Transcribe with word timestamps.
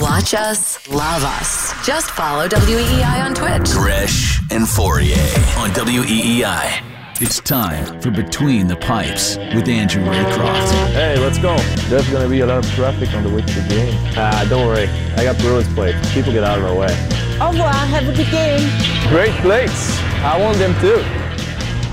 Watch 0.00 0.34
us, 0.34 0.88
love 0.88 1.22
us. 1.22 1.72
Just 1.86 2.10
follow 2.10 2.48
WEEI 2.48 3.24
on 3.24 3.32
Twitch. 3.32 3.70
Gresh 3.70 4.40
and 4.50 4.64
Fauria 4.64 5.14
on 5.56 5.70
WEEI. 5.70 6.82
It's 7.20 7.38
time 7.38 8.00
for 8.00 8.10
Between 8.10 8.66
the 8.66 8.74
Pipes 8.74 9.36
with 9.54 9.68
Andrew 9.68 10.02
Raycroft. 10.02 10.72
Hey, 10.94 11.16
let's 11.20 11.38
go. 11.38 11.56
There's 11.88 12.08
going 12.10 12.24
to 12.24 12.28
be 12.28 12.40
a 12.40 12.46
lot 12.46 12.64
of 12.64 12.70
traffic 12.72 13.14
on 13.14 13.22
the 13.22 13.30
way 13.30 13.42
to 13.42 13.60
the 13.60 13.68
game. 13.68 13.94
Ah, 14.16 14.44
don't 14.50 14.66
worry. 14.66 14.88
I 15.16 15.22
got 15.22 15.38
Bruins 15.38 15.72
plates. 15.74 16.12
People 16.12 16.32
get 16.32 16.42
out 16.42 16.58
of 16.58 16.64
my 16.64 16.74
way. 16.74 17.38
Au 17.40 17.52
revoir. 17.52 17.72
Have 17.72 18.08
a 18.08 18.16
good 18.16 18.30
game. 18.32 18.68
Great 19.10 19.30
plates. 19.42 19.96
I 20.24 20.36
want 20.40 20.58
them 20.58 20.74
too. 20.80 21.23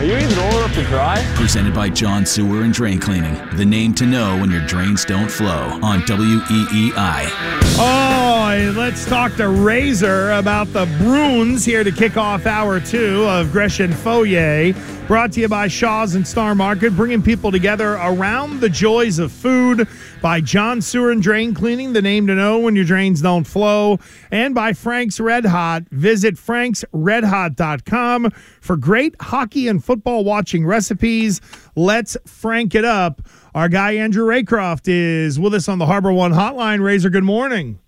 Are 0.01 0.03
you 0.03 0.17
even 0.17 0.39
old 0.39 0.55
enough 0.55 0.73
to 0.73 0.83
drive? 0.85 1.23
Presented 1.35 1.75
by 1.75 1.87
John 1.87 2.25
Sewer 2.25 2.63
and 2.63 2.73
Drain 2.73 2.99
Cleaning. 2.99 3.37
The 3.55 3.63
name 3.63 3.93
to 3.93 4.07
know 4.07 4.35
when 4.39 4.49
your 4.49 4.65
drains 4.65 5.05
don't 5.05 5.29
flow 5.29 5.79
on 5.83 6.01
WEEI. 6.01 7.29
Oh, 7.77 8.73
let's 8.75 9.05
talk 9.05 9.35
to 9.35 9.47
Razor 9.47 10.31
about 10.31 10.73
the 10.73 10.87
Bruins 10.97 11.63
here 11.63 11.83
to 11.83 11.91
kick 11.91 12.17
off 12.17 12.47
hour 12.47 12.79
two 12.79 13.25
of 13.25 13.51
Gresham 13.51 13.91
Fauria. 13.91 14.73
Brought 15.07 15.33
to 15.33 15.41
you 15.41 15.49
by 15.49 15.67
Shaw's 15.67 16.15
and 16.15 16.25
Star 16.25 16.55
Market, 16.55 16.95
bringing 16.95 17.21
people 17.21 17.51
together 17.51 17.95
around 17.95 18.61
the 18.61 18.69
joys 18.69 19.19
of 19.19 19.31
food. 19.31 19.85
By 20.21 20.39
John 20.39 20.81
Sewer 20.81 21.11
and 21.11 21.21
Drain 21.21 21.53
Cleaning, 21.53 21.91
the 21.91 22.01
name 22.01 22.27
to 22.27 22.35
know 22.35 22.59
when 22.59 22.77
your 22.77 22.85
drains 22.85 23.21
don't 23.21 23.43
flow. 23.43 23.99
And 24.31 24.55
by 24.55 24.71
Frank's 24.71 25.19
Red 25.19 25.45
Hot. 25.45 25.83
Visit 25.91 26.35
franksredhot.com 26.35 28.31
for 28.61 28.77
great 28.77 29.15
hockey 29.19 29.67
and 29.67 29.83
football 29.83 30.23
watching 30.23 30.65
recipes. 30.65 31.41
Let's 31.75 32.15
frank 32.25 32.73
it 32.73 32.85
up. 32.85 33.21
Our 33.53 33.67
guy 33.67 33.95
Andrew 33.95 34.25
Raycroft 34.25 34.83
is 34.85 35.37
with 35.37 35.53
us 35.53 35.67
on 35.67 35.77
the 35.77 35.87
Harbor 35.87 36.13
One 36.13 36.31
Hotline. 36.31 36.81
Razor, 36.81 37.09
good 37.09 37.25
morning. 37.25 37.79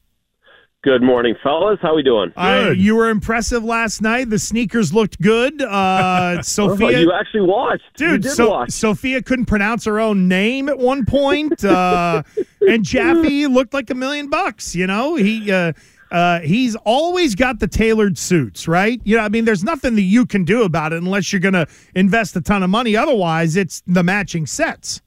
Good 0.84 1.02
morning, 1.02 1.34
fellas. 1.42 1.80
How 1.82 1.96
we 1.96 2.04
doing? 2.04 2.34
Uh, 2.36 2.74
you 2.76 2.94
were 2.98 3.10
impressive 3.10 3.64
last 3.64 4.02
night. 4.02 4.30
The 4.30 4.38
sneakers 4.38 4.94
looked 4.94 5.22
good. 5.22 5.62
Uh, 5.62 6.42
Sophia, 6.42 6.88
Oh, 6.88 6.90
you 6.90 7.14
actually 7.14 7.42
watched, 7.42 7.84
You 8.02 8.08
dude. 8.12 8.24
did 8.24 8.32
So, 8.32 8.50
watch. 8.50 8.72
Sophia 8.72 9.22
couldn't 9.22 9.46
pronounce 9.46 9.86
her 9.86 9.98
own 9.98 10.28
name 10.28 10.68
at 10.68 10.78
one 10.78 11.06
point, 11.06 11.64
uh, 11.64 12.24
and 12.68 12.84
Jaffe 12.84 13.48
looked 13.48 13.74
like 13.74 13.90
a 13.92 13.96
million 13.96 14.30
bucks. 14.30 14.76
You 14.76 14.86
know, 14.88 15.16
he 15.16 15.50
uh, 15.54 15.72
uh, 16.12 16.42
he's 16.42 16.76
always 16.84 17.34
got 17.34 17.60
the 17.60 17.68
tailored 17.68 18.18
suits, 18.18 18.68
right? 18.68 19.00
You 19.06 19.16
know, 19.16 19.24
I 19.24 19.30
mean, 19.30 19.46
there's 19.46 19.64
nothing 19.64 19.96
that 19.96 20.02
you 20.02 20.26
can 20.26 20.44
do 20.44 20.64
about 20.64 20.92
it 20.92 20.98
unless 21.02 21.32
you're 21.32 21.40
going 21.40 21.54
to 21.54 21.66
invest 21.96 22.36
a 22.36 22.42
ton 22.42 22.62
of 22.62 22.70
money. 22.70 22.98
Otherwise, 22.98 23.56
it's 23.56 23.82
the 23.88 24.04
matching 24.04 24.46
sets. 24.46 25.02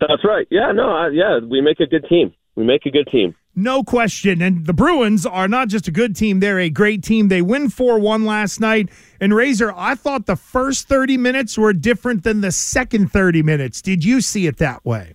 That's 0.00 0.24
right. 0.24 0.48
Yeah, 0.50 0.72
no, 0.72 0.90
I, 0.90 1.10
yeah, 1.10 1.38
we 1.38 1.60
make 1.60 1.78
a 1.78 1.86
good 1.86 2.04
team. 2.08 2.34
We 2.56 2.64
make 2.64 2.84
a 2.84 2.90
good 2.90 3.06
team. 3.06 3.36
No 3.54 3.82
question. 3.82 4.40
And 4.40 4.66
the 4.66 4.72
Bruins 4.72 5.26
are 5.26 5.48
not 5.48 5.68
just 5.68 5.86
a 5.86 5.90
good 5.90 6.16
team, 6.16 6.40
they're 6.40 6.58
a 6.58 6.70
great 6.70 7.02
team. 7.02 7.28
They 7.28 7.42
win 7.42 7.68
4 7.68 7.98
1 7.98 8.24
last 8.24 8.60
night. 8.60 8.88
And 9.20 9.34
Razor, 9.34 9.72
I 9.76 9.94
thought 9.94 10.26
the 10.26 10.36
first 10.36 10.88
30 10.88 11.18
minutes 11.18 11.58
were 11.58 11.72
different 11.72 12.24
than 12.24 12.40
the 12.40 12.52
second 12.52 13.12
30 13.12 13.42
minutes. 13.42 13.82
Did 13.82 14.04
you 14.04 14.20
see 14.20 14.46
it 14.46 14.56
that 14.58 14.84
way? 14.84 15.14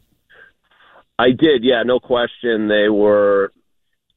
I 1.19 1.31
did. 1.31 1.63
Yeah, 1.63 1.83
no 1.83 1.99
question. 1.99 2.67
They 2.67 2.89
were. 2.89 3.51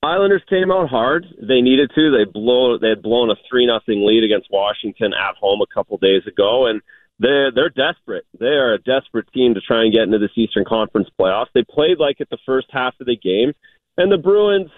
Islanders 0.03 0.43
came 0.49 0.71
out 0.71 0.89
hard. 0.89 1.27
They 1.41 1.61
needed 1.61 1.91
to. 1.95 2.11
They 2.11 2.31
blow. 2.31 2.79
They 2.79 2.91
had 2.91 3.03
blown 3.03 3.31
a 3.31 3.35
three 3.49 3.67
nothing 3.67 4.07
lead 4.07 4.25
against 4.25 4.49
Washington 4.51 5.13
at 5.13 5.37
home 5.37 5.61
a 5.61 5.75
couple 5.75 5.97
days 5.99 6.27
ago, 6.27 6.67
and 6.67 6.81
they're 7.19 7.51
they're 7.53 7.71
desperate. 7.71 8.25
They 8.39 8.47
are 8.47 8.75
a 8.75 8.79
desperate 8.79 9.31
team 9.33 9.55
to 9.55 9.61
try 9.61 9.85
and 9.85 9.93
get 9.93 10.03
into 10.03 10.19
this 10.19 10.31
Eastern 10.37 10.65
Conference 10.67 11.09
playoffs. 11.19 11.53
They 11.55 11.65
played 11.69 11.99
like 11.99 12.17
it 12.21 12.29
the 12.31 12.39
first 12.47 12.69
half 12.71 12.95
of 13.01 13.07
the 13.07 13.17
game, 13.17 13.53
and 14.01 14.11
the 14.11 14.17
Bruins 14.17 14.71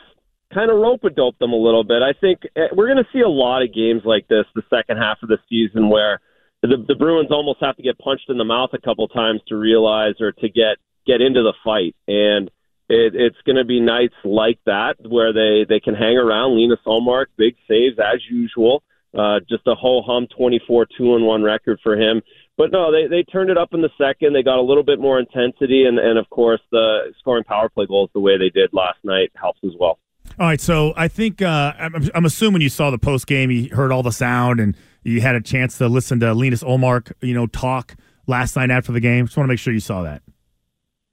kind 0.52 0.70
of 0.70 0.78
rope 0.78 1.04
a 1.04 1.10
dope 1.10 1.38
them 1.38 1.52
a 1.52 1.56
little 1.56 1.84
bit. 1.84 2.02
I 2.02 2.12
think 2.12 2.40
eh, 2.56 2.68
we're 2.74 2.92
going 2.92 3.02
to 3.02 3.10
see 3.12 3.20
a 3.20 3.28
lot 3.28 3.62
of 3.62 3.72
games 3.72 4.02
like 4.04 4.26
this 4.28 4.44
the 4.54 4.62
second 4.68 4.98
half 4.98 5.18
of 5.22 5.28
the 5.28 5.38
season 5.48 5.88
where 5.88 6.20
the, 6.60 6.76
the 6.86 6.96
Bruins 6.96 7.30
almost 7.30 7.60
have 7.60 7.76
to 7.76 7.82
get 7.82 7.98
punched 7.98 8.28
in 8.28 8.36
the 8.36 8.44
mouth 8.44 8.70
a 8.72 8.80
couple 8.80 9.06
times 9.08 9.40
to 9.48 9.56
realize 9.56 10.20
or 10.20 10.32
to 10.32 10.48
get 10.48 10.76
get 11.06 11.20
into 11.20 11.42
the 11.42 11.54
fight 11.64 11.96
and 12.06 12.50
it, 12.88 13.14
it's 13.14 13.40
going 13.46 13.56
to 13.56 13.64
be 13.64 13.80
nights 13.80 14.14
like 14.24 14.58
that 14.66 14.96
where 15.08 15.32
they 15.32 15.64
they 15.68 15.80
can 15.80 15.94
hang 15.94 16.16
around. 16.16 16.56
Linus 16.56 16.80
Ullmark, 16.86 17.26
big 17.36 17.54
saves 17.68 17.98
as 17.98 18.20
usual. 18.28 18.82
Uh, 19.16 19.40
just 19.48 19.66
a 19.66 19.74
whole 19.74 20.02
hum 20.02 20.26
24 20.36 20.86
2 20.98 21.14
and 21.14 21.24
1 21.24 21.42
record 21.42 21.78
for 21.82 21.96
him. 21.96 22.22
But 22.56 22.70
no, 22.70 22.92
they 22.92 23.06
they 23.08 23.22
turned 23.22 23.50
it 23.50 23.56
up 23.56 23.70
in 23.72 23.80
the 23.80 23.90
second. 23.96 24.34
They 24.34 24.42
got 24.42 24.58
a 24.58 24.62
little 24.62 24.82
bit 24.82 25.00
more 25.00 25.18
intensity, 25.18 25.84
and 25.86 25.98
and 25.98 26.18
of 26.18 26.28
course 26.30 26.60
the 26.70 27.12
scoring 27.18 27.44
power 27.44 27.68
play 27.68 27.86
goals 27.86 28.10
the 28.14 28.20
way 28.20 28.36
they 28.38 28.50
did 28.50 28.70
last 28.72 28.98
night 29.04 29.32
helps 29.34 29.60
as 29.64 29.72
well. 29.78 29.98
All 30.38 30.46
right, 30.46 30.60
so 30.60 30.94
I 30.96 31.08
think 31.08 31.42
uh, 31.42 31.74
I'm, 31.78 32.08
I'm 32.14 32.24
assuming 32.24 32.62
you 32.62 32.68
saw 32.68 32.90
the 32.90 32.98
post 32.98 33.26
game, 33.26 33.50
you 33.50 33.68
heard 33.70 33.92
all 33.92 34.02
the 34.02 34.12
sound, 34.12 34.60
and 34.60 34.76
you 35.02 35.20
had 35.20 35.34
a 35.34 35.40
chance 35.40 35.76
to 35.78 35.88
listen 35.88 36.20
to 36.20 36.32
Linus 36.32 36.62
Ullmark, 36.62 37.12
you 37.20 37.34
know, 37.34 37.46
talk 37.46 37.96
last 38.26 38.56
night 38.56 38.70
after 38.70 38.92
the 38.92 39.00
game. 39.00 39.26
Just 39.26 39.36
want 39.36 39.46
to 39.46 39.48
make 39.48 39.58
sure 39.58 39.74
you 39.74 39.80
saw 39.80 40.02
that. 40.02 40.22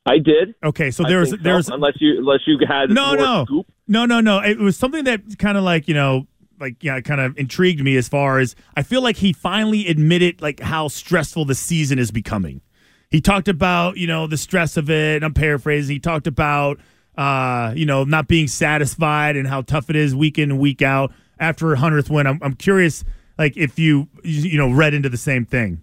I 0.06 0.18
did. 0.18 0.56
Okay, 0.64 0.92
so 0.92 1.04
there 1.04 1.20
was 1.20 1.32
so, 1.32 1.38
there 1.38 1.56
was 1.56 1.70
unless 1.70 1.94
you 2.00 2.18
unless 2.18 2.40
you 2.48 2.58
had 2.68 2.90
no 2.90 3.14
no 3.14 3.46
scoop. 3.46 3.68
no 3.88 4.06
no 4.06 4.22
no. 4.22 4.40
It 4.40 4.58
was 4.58 4.78
something 4.78 5.04
that 5.04 5.38
kind 5.38 5.58
of 5.58 5.64
like 5.64 5.88
you 5.88 5.94
know 5.94 6.28
like 6.60 6.84
yeah 6.84 7.00
kind 7.02 7.22
of 7.22 7.38
intrigued 7.38 7.84
me 7.84 7.98
as 7.98 8.08
far 8.08 8.40
as 8.40 8.56
I 8.76 8.84
feel 8.84 9.02
like 9.02 9.18
he 9.18 9.34
finally 9.34 9.88
admitted 9.88 10.42
like 10.42 10.60
how 10.60 10.88
stressful 10.88 11.46
the 11.46 11.56
season 11.56 12.00
is 12.00 12.12
becoming. 12.12 12.62
He 13.10 13.22
talked 13.22 13.48
about 13.48 13.98
you 13.98 14.08
know 14.08 14.28
the 14.28 14.38
stress 14.38 14.78
of 14.78 14.90
it. 14.90 15.24
I'm 15.24 15.34
paraphrasing. 15.34 15.96
He 15.96 16.00
talked 16.00 16.28
about 16.28 16.80
uh, 17.18 17.74
you 17.76 17.86
know 17.86 18.04
not 18.04 18.28
being 18.28 18.48
satisfied 18.48 19.36
and 19.36 19.48
how 19.48 19.62
tough 19.62 19.90
it 19.90 19.96
is 19.96 20.16
week 20.16 20.38
in 20.38 20.52
and 20.52 20.60
week 20.60 20.82
out 20.82 21.12
after 21.40 21.74
a 21.74 21.78
hundredth 21.78 22.10
win. 22.10 22.28
I'm 22.28 22.40
I'm 22.42 22.54
curious 22.54 23.04
like 23.38 23.58
if 23.58 23.80
you 23.80 24.08
you 24.24 24.58
know 24.58 24.72
read 24.72 24.94
into 24.94 25.10
the 25.10 25.18
same 25.18 25.46
thing. 25.46 25.82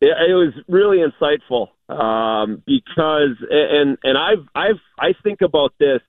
It, 0.00 0.08
it 0.08 0.34
was 0.34 0.52
really 0.68 0.98
insightful 0.98 1.68
um, 1.88 2.62
because, 2.66 3.36
and 3.50 3.96
and 4.02 4.18
I've 4.18 4.46
I've 4.54 4.80
I 4.98 5.14
think 5.22 5.40
about 5.42 5.72
this 5.78 6.00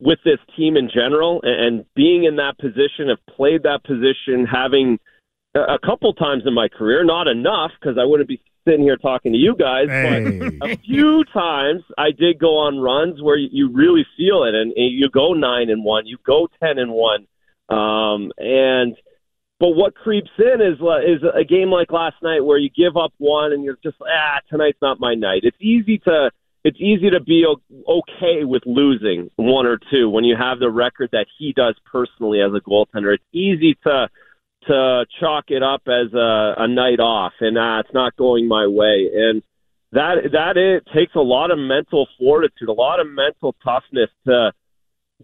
with 0.00 0.18
this 0.24 0.38
team 0.56 0.76
in 0.76 0.90
general, 0.92 1.40
and 1.42 1.84
being 1.94 2.24
in 2.24 2.36
that 2.36 2.58
position, 2.58 3.08
have 3.08 3.24
played 3.36 3.62
that 3.64 3.84
position, 3.84 4.46
having 4.46 4.98
a 5.54 5.78
couple 5.84 6.12
times 6.14 6.44
in 6.46 6.54
my 6.54 6.68
career, 6.68 7.04
not 7.04 7.26
enough 7.26 7.72
because 7.80 7.98
I 7.98 8.04
wouldn't 8.04 8.28
be 8.28 8.40
sitting 8.66 8.82
here 8.82 8.96
talking 8.96 9.32
to 9.32 9.38
you 9.38 9.56
guys, 9.56 9.86
but 9.88 10.70
a 10.70 10.76
few 10.78 11.24
times 11.32 11.82
I 11.98 12.10
did 12.12 12.38
go 12.38 12.58
on 12.58 12.78
runs 12.78 13.20
where 13.22 13.36
you, 13.36 13.70
really 13.72 14.06
feel 14.16 14.44
it, 14.44 14.54
and, 14.54 14.72
you 14.76 15.08
go 15.10 15.32
nine 15.32 15.70
and 15.70 15.84
one, 15.84 16.06
you 16.06 16.18
go 16.24 16.48
ten 16.62 16.78
and 16.78 16.92
one, 16.92 17.26
um, 17.68 18.32
and 18.38 18.96
but 19.58 19.70
what 19.70 19.94
creeps 19.94 20.30
in 20.38 20.62
is 20.62 20.80
uh, 20.80 21.00
is 21.00 21.22
a 21.34 21.44
game 21.44 21.70
like 21.70 21.92
last 21.92 22.16
night 22.22 22.40
where 22.40 22.56
you 22.56 22.70
give 22.70 22.96
up 22.96 23.12
one 23.18 23.52
and 23.52 23.62
you're 23.62 23.78
just 23.82 23.96
ah 24.00 24.38
tonight's 24.48 24.78
not 24.80 24.98
my 24.98 25.14
night. 25.14 25.42
It's 25.44 25.56
easy 25.60 25.98
to 25.98 26.30
it's 26.64 26.78
easy 26.78 27.10
to 27.10 27.20
be 27.20 27.44
okay 27.88 28.44
with 28.44 28.62
losing 28.66 29.30
one 29.36 29.66
or 29.66 29.78
two 29.90 30.10
when 30.10 30.24
you 30.24 30.36
have 30.36 30.58
the 30.58 30.70
record 30.70 31.08
that 31.12 31.26
he 31.38 31.52
does 31.52 31.74
personally 31.90 32.40
as 32.40 32.52
a 32.54 32.60
goaltender. 32.60 33.14
It's 33.14 33.24
easy 33.32 33.76
to 33.84 34.08
to 34.66 35.06
chalk 35.18 35.46
it 35.48 35.62
up 35.62 35.82
as 35.86 36.12
a, 36.12 36.54
a 36.58 36.68
night 36.68 37.00
off 37.00 37.32
and 37.40 37.56
ah 37.56 37.80
it's 37.80 37.94
not 37.94 38.14
going 38.16 38.46
my 38.46 38.66
way 38.66 39.08
and 39.14 39.42
that 39.92 40.16
that 40.32 40.56
it 40.56 40.86
takes 40.94 41.14
a 41.14 41.20
lot 41.20 41.50
of 41.50 41.58
mental 41.58 42.06
fortitude, 42.18 42.68
a 42.68 42.72
lot 42.72 43.00
of 43.00 43.08
mental 43.08 43.54
toughness 43.64 44.10
to 44.26 44.52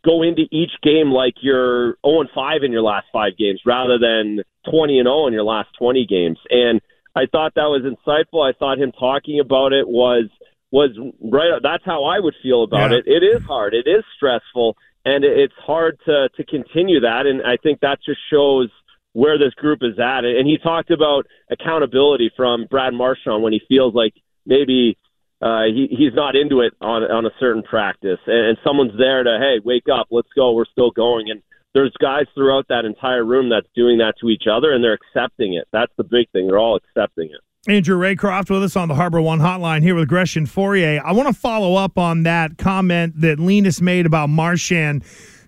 go 0.04 0.22
into 0.22 0.42
each 0.50 0.72
game 0.82 1.10
like 1.10 1.34
you're 1.40 1.96
0 2.06 2.20
and 2.20 2.30
5 2.34 2.62
in 2.62 2.72
your 2.72 2.82
last 2.82 3.06
five 3.12 3.36
games 3.38 3.60
rather 3.64 3.98
than 3.98 4.42
20 4.70 4.98
and 4.98 5.06
0 5.06 5.26
in 5.28 5.32
your 5.32 5.44
last 5.44 5.68
20 5.78 6.06
games. 6.06 6.38
And 6.50 6.80
I 7.14 7.26
thought 7.26 7.54
that 7.54 7.70
was 7.70 7.82
insightful. 7.82 8.46
I 8.46 8.56
thought 8.58 8.78
him 8.78 8.92
talking 8.92 9.40
about 9.40 9.72
it 9.72 9.88
was 9.88 10.24
was 10.70 10.90
right. 11.20 11.60
That's 11.62 11.84
how 11.84 12.04
I 12.04 12.18
would 12.18 12.34
feel 12.42 12.62
about 12.64 12.90
Yeah. 12.90 12.98
it. 12.98 13.04
It 13.06 13.22
is 13.22 13.42
hard. 13.46 13.74
It 13.74 13.86
is 13.86 14.04
stressful, 14.16 14.76
and 15.04 15.24
it's 15.24 15.54
hard 15.54 15.98
to 16.06 16.28
to 16.36 16.44
continue 16.44 17.00
that. 17.00 17.26
And 17.26 17.42
I 17.42 17.56
think 17.56 17.80
that 17.80 17.98
just 18.04 18.20
shows 18.30 18.68
where 19.12 19.38
this 19.38 19.54
group 19.54 19.82
is 19.82 19.98
at. 19.98 20.24
And 20.24 20.46
he 20.46 20.58
talked 20.58 20.90
about 20.90 21.26
accountability 21.50 22.30
from 22.36 22.66
Brad 22.70 22.92
Marchand 22.92 23.42
when 23.42 23.52
he 23.52 23.60
feels 23.68 23.94
like 23.94 24.12
maybe 24.44 24.98
uh, 25.40 25.64
he 25.64 25.86
he's 25.90 26.14
not 26.14 26.34
into 26.36 26.60
it 26.60 26.74
on 26.80 27.02
on 27.04 27.26
a 27.26 27.30
certain 27.38 27.62
practice, 27.62 28.18
and, 28.26 28.46
and 28.48 28.58
someone's 28.64 28.96
there 28.98 29.22
to 29.22 29.38
hey, 29.38 29.60
wake 29.64 29.88
up, 29.92 30.08
let's 30.10 30.28
go, 30.34 30.52
we're 30.52 30.64
still 30.66 30.90
going. 30.90 31.30
And 31.30 31.42
there's 31.74 31.92
guys 32.00 32.24
throughout 32.34 32.68
that 32.68 32.84
entire 32.86 33.24
room 33.24 33.50
that's 33.50 33.68
doing 33.74 33.98
that 33.98 34.14
to 34.20 34.30
each 34.30 34.44
other, 34.50 34.72
and 34.72 34.82
they're 34.82 34.94
accepting 34.94 35.54
it. 35.54 35.68
That's 35.72 35.92
the 35.96 36.04
big 36.04 36.30
thing. 36.30 36.46
They're 36.46 36.58
all 36.58 36.76
accepting 36.76 37.26
it. 37.26 37.40
Andrew 37.68 37.98
Raycroft 37.98 38.48
with 38.48 38.62
us 38.62 38.76
on 38.76 38.88
the 38.88 38.94
Harbor 38.94 39.20
One 39.20 39.40
hotline 39.40 39.82
here 39.82 39.96
with 39.96 40.08
Gresham 40.08 40.46
Fauria. 40.46 41.02
I 41.04 41.12
want 41.12 41.26
to 41.28 41.34
follow 41.34 41.74
up 41.74 41.98
on 41.98 42.22
that 42.22 42.58
comment 42.58 43.20
that 43.20 43.40
Linus 43.40 43.80
made 43.80 44.06
about 44.06 44.28
Marchand. 44.28 45.02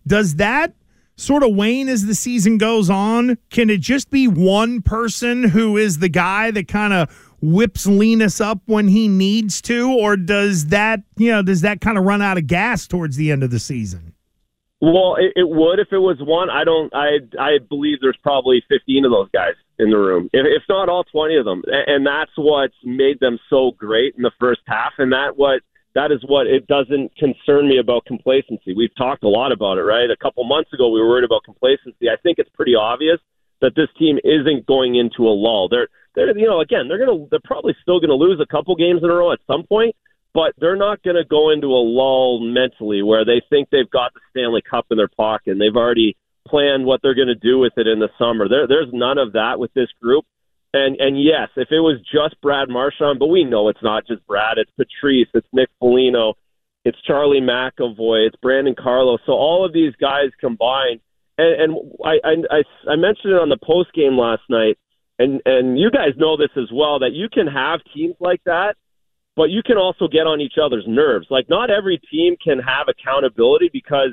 Does 0.04 0.34
that 0.36 0.74
sort 1.16 1.44
of 1.44 1.54
wane 1.54 1.88
as 1.88 2.06
the 2.06 2.16
season 2.16 2.58
goes 2.58 2.90
on? 2.90 3.38
Can 3.50 3.70
it 3.70 3.80
just 3.80 4.10
be 4.10 4.26
one 4.26 4.82
person 4.82 5.44
who 5.44 5.76
is 5.76 6.00
the 6.00 6.08
guy 6.08 6.50
that 6.50 6.66
kind 6.66 6.92
of 6.92 7.08
whips 7.40 7.86
Linus 7.86 8.40
up 8.40 8.62
when 8.66 8.88
he 8.88 9.06
needs 9.06 9.62
to, 9.62 9.92
or 9.92 10.16
does 10.16 10.66
that 10.66 11.00
you 11.16 11.30
know 11.30 11.42
does 11.42 11.60
that 11.60 11.80
kind 11.80 11.98
of 11.98 12.04
run 12.04 12.20
out 12.20 12.36
of 12.36 12.48
gas 12.48 12.88
towards 12.88 13.16
the 13.16 13.30
end 13.30 13.44
of 13.44 13.52
the 13.52 13.60
season? 13.60 14.12
Well, 14.80 15.16
it, 15.16 15.32
it 15.36 15.48
would 15.48 15.78
if 15.78 15.92
it 15.92 15.98
was 15.98 16.16
one. 16.20 16.50
I 16.50 16.64
don't. 16.64 16.92
I 16.92 17.18
I 17.38 17.58
believe 17.68 17.98
there's 18.00 18.18
probably 18.24 18.62
15 18.68 19.04
of 19.04 19.12
those 19.12 19.28
guys 19.32 19.54
in 19.78 19.90
the 19.90 19.96
room, 19.96 20.28
if, 20.32 20.44
if 20.44 20.62
not 20.68 20.88
all 20.88 21.04
20 21.04 21.36
of 21.36 21.44
them, 21.44 21.62
and, 21.66 22.06
that's 22.06 22.30
what's 22.36 22.74
made 22.84 23.20
them 23.20 23.38
so 23.48 23.72
great 23.76 24.14
in 24.16 24.22
the 24.22 24.32
first 24.40 24.60
half. 24.66 24.92
And 24.98 25.12
that 25.12 25.36
what 25.36 25.62
that 25.94 26.10
is 26.12 26.20
what 26.26 26.46
it 26.46 26.66
doesn't 26.66 27.14
concern 27.16 27.68
me 27.68 27.78
about 27.78 28.04
complacency. 28.04 28.74
We've 28.74 28.94
talked 28.96 29.24
a 29.24 29.28
lot 29.28 29.52
about 29.52 29.78
it, 29.78 29.82
right? 29.82 30.10
A 30.10 30.16
couple 30.16 30.44
months 30.44 30.72
ago, 30.72 30.90
we 30.90 31.00
were 31.00 31.08
worried 31.08 31.24
about 31.24 31.44
complacency. 31.44 32.08
I 32.08 32.16
think 32.22 32.38
it's 32.38 32.50
pretty 32.54 32.74
obvious 32.74 33.18
that 33.60 33.74
this 33.74 33.88
team 33.98 34.18
isn't 34.24 34.66
going 34.66 34.96
into 34.96 35.28
a 35.28 35.34
lull. 35.34 35.68
They're 35.68 35.88
they're 36.14 36.36
you 36.36 36.46
know 36.46 36.60
again 36.60 36.88
they're 36.88 37.04
gonna 37.04 37.26
they're 37.30 37.40
probably 37.44 37.76
still 37.82 38.00
gonna 38.00 38.14
lose 38.14 38.40
a 38.40 38.46
couple 38.46 38.74
games 38.76 39.00
in 39.02 39.10
a 39.10 39.14
row 39.14 39.32
at 39.32 39.40
some 39.46 39.64
point 39.64 39.94
but 40.34 40.52
they're 40.58 40.76
not 40.76 41.02
going 41.02 41.16
to 41.16 41.24
go 41.24 41.50
into 41.50 41.68
a 41.68 41.82
lull 41.82 42.40
mentally 42.40 43.02
where 43.02 43.24
they 43.24 43.42
think 43.50 43.68
they've 43.70 43.90
got 43.90 44.12
the 44.14 44.20
Stanley 44.30 44.62
Cup 44.62 44.86
in 44.90 44.96
their 44.96 45.08
pocket 45.08 45.52
and 45.52 45.60
they've 45.60 45.74
already 45.74 46.16
planned 46.48 46.84
what 46.84 47.00
they're 47.02 47.14
going 47.14 47.28
to 47.28 47.34
do 47.34 47.58
with 47.58 47.72
it 47.76 47.86
in 47.86 47.98
the 47.98 48.08
summer. 48.18 48.48
There, 48.48 48.66
there's 48.66 48.88
none 48.92 49.18
of 49.18 49.32
that 49.32 49.58
with 49.58 49.72
this 49.74 49.88
group. 50.02 50.24
And 50.74 50.96
and 51.00 51.22
yes, 51.22 51.48
if 51.56 51.68
it 51.70 51.80
was 51.80 51.98
just 52.12 52.40
Brad 52.42 52.68
Marchand, 52.68 53.18
but 53.18 53.28
we 53.28 53.44
know 53.44 53.68
it's 53.68 53.82
not 53.82 54.06
just 54.06 54.26
Brad. 54.26 54.58
It's 54.58 54.70
Patrice, 54.76 55.28
it's 55.32 55.46
Nick 55.52 55.70
Foligno, 55.80 56.34
it's 56.84 56.98
Charlie 57.06 57.40
McAvoy, 57.40 58.26
it's 58.26 58.36
Brandon 58.36 58.74
Carlo. 58.78 59.18
So 59.24 59.32
all 59.32 59.64
of 59.64 59.72
these 59.72 59.94
guys 59.98 60.28
combined, 60.38 61.00
and, 61.38 61.72
and 61.72 61.92
I 62.04 62.16
I 62.50 62.92
I 62.92 62.96
mentioned 62.96 63.32
it 63.32 63.40
on 63.40 63.48
the 63.48 63.56
post 63.56 63.94
game 63.94 64.18
last 64.18 64.42
night, 64.50 64.76
and 65.18 65.40
and 65.46 65.78
you 65.78 65.90
guys 65.90 66.18
know 66.18 66.36
this 66.36 66.52
as 66.54 66.68
well 66.70 66.98
that 66.98 67.12
you 67.12 67.28
can 67.32 67.46
have 67.46 67.80
teams 67.94 68.16
like 68.20 68.42
that 68.44 68.74
but 69.38 69.50
you 69.50 69.62
can 69.62 69.78
also 69.78 70.08
get 70.08 70.26
on 70.26 70.40
each 70.40 70.58
other's 70.60 70.84
nerves. 70.88 71.28
Like 71.30 71.48
not 71.48 71.70
every 71.70 72.00
team 72.10 72.34
can 72.42 72.58
have 72.58 72.88
accountability 72.88 73.70
because 73.72 74.12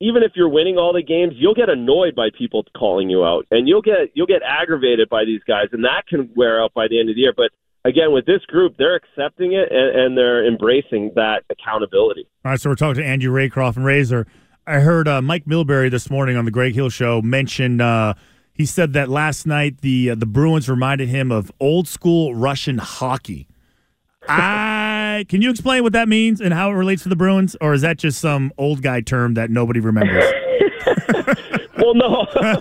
even 0.00 0.22
if 0.22 0.32
you're 0.34 0.48
winning 0.48 0.78
all 0.78 0.92
the 0.92 1.02
games, 1.02 1.34
you'll 1.36 1.54
get 1.54 1.68
annoyed 1.68 2.14
by 2.14 2.28
people 2.36 2.64
calling 2.76 3.10
you 3.10 3.24
out, 3.24 3.46
and 3.50 3.68
you'll 3.68 3.82
get 3.82 4.10
you'll 4.14 4.26
get 4.26 4.42
aggravated 4.42 5.08
by 5.08 5.24
these 5.24 5.42
guys, 5.46 5.66
and 5.72 5.84
that 5.84 6.06
can 6.08 6.30
wear 6.34 6.62
out 6.62 6.72
by 6.74 6.88
the 6.88 6.98
end 6.98 7.10
of 7.10 7.16
the 7.16 7.20
year. 7.20 7.34
But 7.36 7.50
again, 7.84 8.12
with 8.12 8.26
this 8.26 8.44
group, 8.46 8.76
they're 8.78 8.96
accepting 8.96 9.52
it 9.52 9.70
and, 9.70 10.00
and 10.00 10.18
they're 10.18 10.46
embracing 10.46 11.12
that 11.16 11.44
accountability. 11.50 12.26
All 12.44 12.52
right, 12.52 12.60
so 12.60 12.70
we're 12.70 12.76
talking 12.76 13.02
to 13.02 13.06
Andrew 13.06 13.32
Raycroft 13.32 13.76
and 13.76 13.84
Razor. 13.84 14.26
I 14.66 14.80
heard 14.80 15.08
uh, 15.08 15.22
Mike 15.22 15.46
Milbury 15.46 15.90
this 15.90 16.10
morning 16.10 16.36
on 16.36 16.44
the 16.44 16.50
Greg 16.50 16.74
Hill 16.74 16.90
Show 16.90 17.22
mention. 17.22 17.80
Uh, 17.80 18.14
he 18.52 18.66
said 18.66 18.92
that 18.92 19.08
last 19.08 19.46
night 19.46 19.80
the 19.80 20.10
uh, 20.10 20.14
the 20.14 20.26
Bruins 20.26 20.68
reminded 20.68 21.08
him 21.08 21.32
of 21.32 21.50
old 21.60 21.88
school 21.88 22.34
Russian 22.34 22.78
hockey. 22.78 23.48
I 24.28 24.89
can 25.28 25.42
you 25.42 25.50
explain 25.50 25.82
what 25.82 25.92
that 25.92 26.08
means 26.08 26.40
and 26.40 26.52
how 26.52 26.70
it 26.70 26.74
relates 26.74 27.02
to 27.04 27.08
the 27.08 27.16
Bruins, 27.16 27.56
or 27.60 27.72
is 27.74 27.82
that 27.82 27.98
just 27.98 28.20
some 28.20 28.52
old 28.58 28.82
guy 28.82 29.00
term 29.00 29.34
that 29.34 29.50
nobody 29.50 29.80
remembers? 29.80 30.24
well, 31.78 31.94
no. 31.94 32.26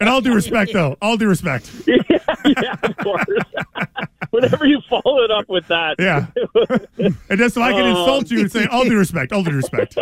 and 0.00 0.08
all 0.08 0.20
due 0.20 0.34
respect, 0.34 0.72
though, 0.72 0.96
all 1.00 1.16
due 1.16 1.28
respect. 1.28 1.70
yeah, 1.86 1.96
yeah, 2.44 2.76
of 2.82 2.96
course. 2.98 3.24
Whenever 4.30 4.66
you 4.66 4.80
follow 4.88 5.22
it 5.22 5.30
up 5.30 5.48
with 5.48 5.66
that, 5.68 5.96
Yeah. 5.98 6.26
And 7.28 7.38
just 7.38 7.54
so 7.54 7.62
I 7.62 7.72
can 7.72 7.86
insult 7.86 8.30
you 8.30 8.40
and 8.40 8.52
say 8.52 8.66
all 8.66 8.84
due 8.84 8.98
respect, 8.98 9.32
all 9.32 9.42
due 9.42 9.56
respect. 9.56 9.96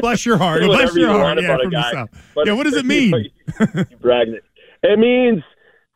Bless 0.00 0.24
your 0.24 0.38
heart. 0.38 0.60
Do 0.60 0.68
Bless 0.68 0.94
your 0.94 1.10
you 1.10 1.18
heart. 1.18 1.42
Yeah, 1.42 1.56
from 1.56 1.70
the. 1.70 1.90
South. 1.92 2.10
Yeah, 2.44 2.52
what 2.52 2.64
does 2.64 2.76
it 2.76 2.86
mean? 2.86 3.30
you 3.58 3.96
bragged 4.00 4.30
it. 4.30 4.44
It 4.82 4.98
means 4.98 5.42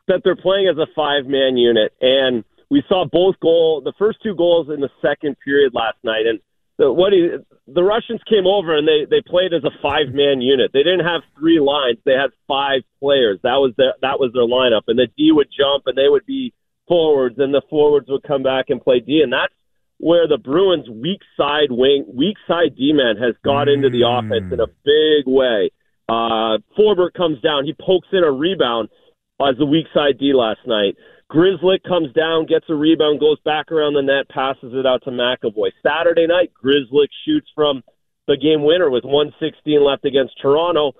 that 0.07 0.21
they're 0.23 0.35
playing 0.35 0.67
as 0.67 0.77
a 0.77 0.87
five 0.95 1.25
man 1.25 1.57
unit, 1.57 1.93
and 2.01 2.43
we 2.71 2.81
saw 2.87 3.03
both 3.03 3.37
goal, 3.41 3.81
the 3.83 3.91
first 3.99 4.19
two 4.23 4.33
goals 4.33 4.69
in 4.73 4.79
the 4.79 4.89
second 5.01 5.35
period 5.43 5.73
last 5.75 5.97
night, 6.03 6.25
and 6.25 6.39
the, 6.79 6.91
what 6.91 7.11
he, 7.11 7.27
the 7.67 7.83
Russians 7.83 8.21
came 8.27 8.47
over 8.47 8.75
and 8.75 8.87
they 8.87 9.03
they 9.11 9.21
played 9.21 9.53
as 9.53 9.63
a 9.65 9.75
five 9.81 10.15
man 10.15 10.39
unit. 10.39 10.71
They 10.73 10.81
didn't 10.81 11.05
have 11.05 11.21
three 11.37 11.59
lines; 11.59 11.99
they 12.05 12.13
had 12.13 12.31
five 12.47 12.81
players. 13.01 13.39
That 13.43 13.59
was 13.59 13.73
their 13.77 13.93
that 14.01 14.23
was 14.23 14.31
their 14.33 14.47
lineup, 14.47 14.87
and 14.87 14.97
the 14.97 15.07
D 15.17 15.31
would 15.33 15.49
jump 15.51 15.83
and 15.85 15.97
they 15.97 16.07
would 16.07 16.25
be 16.25 16.53
forwards, 16.87 17.35
and 17.37 17.53
the 17.53 17.61
forwards 17.69 18.07
would 18.07 18.23
come 18.23 18.41
back 18.41 18.69
and 18.69 18.81
play 18.81 19.01
D, 19.01 19.19
and 19.21 19.33
that's 19.33 19.53
where 19.99 20.27
the 20.27 20.37
Bruins' 20.37 20.89
weak 20.89 21.21
side 21.35 21.69
wing, 21.71 22.05
weak 22.07 22.37
side 22.47 22.75
D 22.77 22.93
man 22.93 23.17
has 23.17 23.35
got 23.43 23.67
into 23.67 23.89
the 23.89 24.07
offense 24.07 24.47
in 24.51 24.59
a 24.61 24.71
big 24.87 25.27
way. 25.27 25.71
Uh, 26.07 26.57
Forbort 26.79 27.13
comes 27.13 27.39
down, 27.41 27.65
he 27.65 27.73
pokes 27.73 28.07
in 28.13 28.23
a 28.23 28.31
rebound 28.31 28.89
as 29.39 29.57
the 29.57 29.65
weak 29.65 29.87
side 29.93 30.17
D 30.19 30.31
last 30.33 30.59
night. 30.65 30.95
Grzelcyk 31.31 31.83
comes 31.87 32.11
down, 32.11 32.45
gets 32.45 32.65
a 32.67 32.75
rebound, 32.75 33.21
goes 33.21 33.39
back 33.45 33.71
around 33.71 33.93
the 33.93 34.01
net, 34.01 34.27
passes 34.27 34.73
it 34.73 34.85
out 34.85 35.01
to 35.03 35.11
McAvoy. 35.11 35.71
Saturday 35.81 36.27
night, 36.27 36.51
Grzelcyk 36.61 37.07
shoots 37.25 37.47
from 37.55 37.83
the 38.27 38.35
game 38.35 38.63
winner 38.63 38.89
with 38.89 39.05
116 39.05 39.83
left 39.83 40.03
against 40.03 40.33
Toronto. 40.41 40.91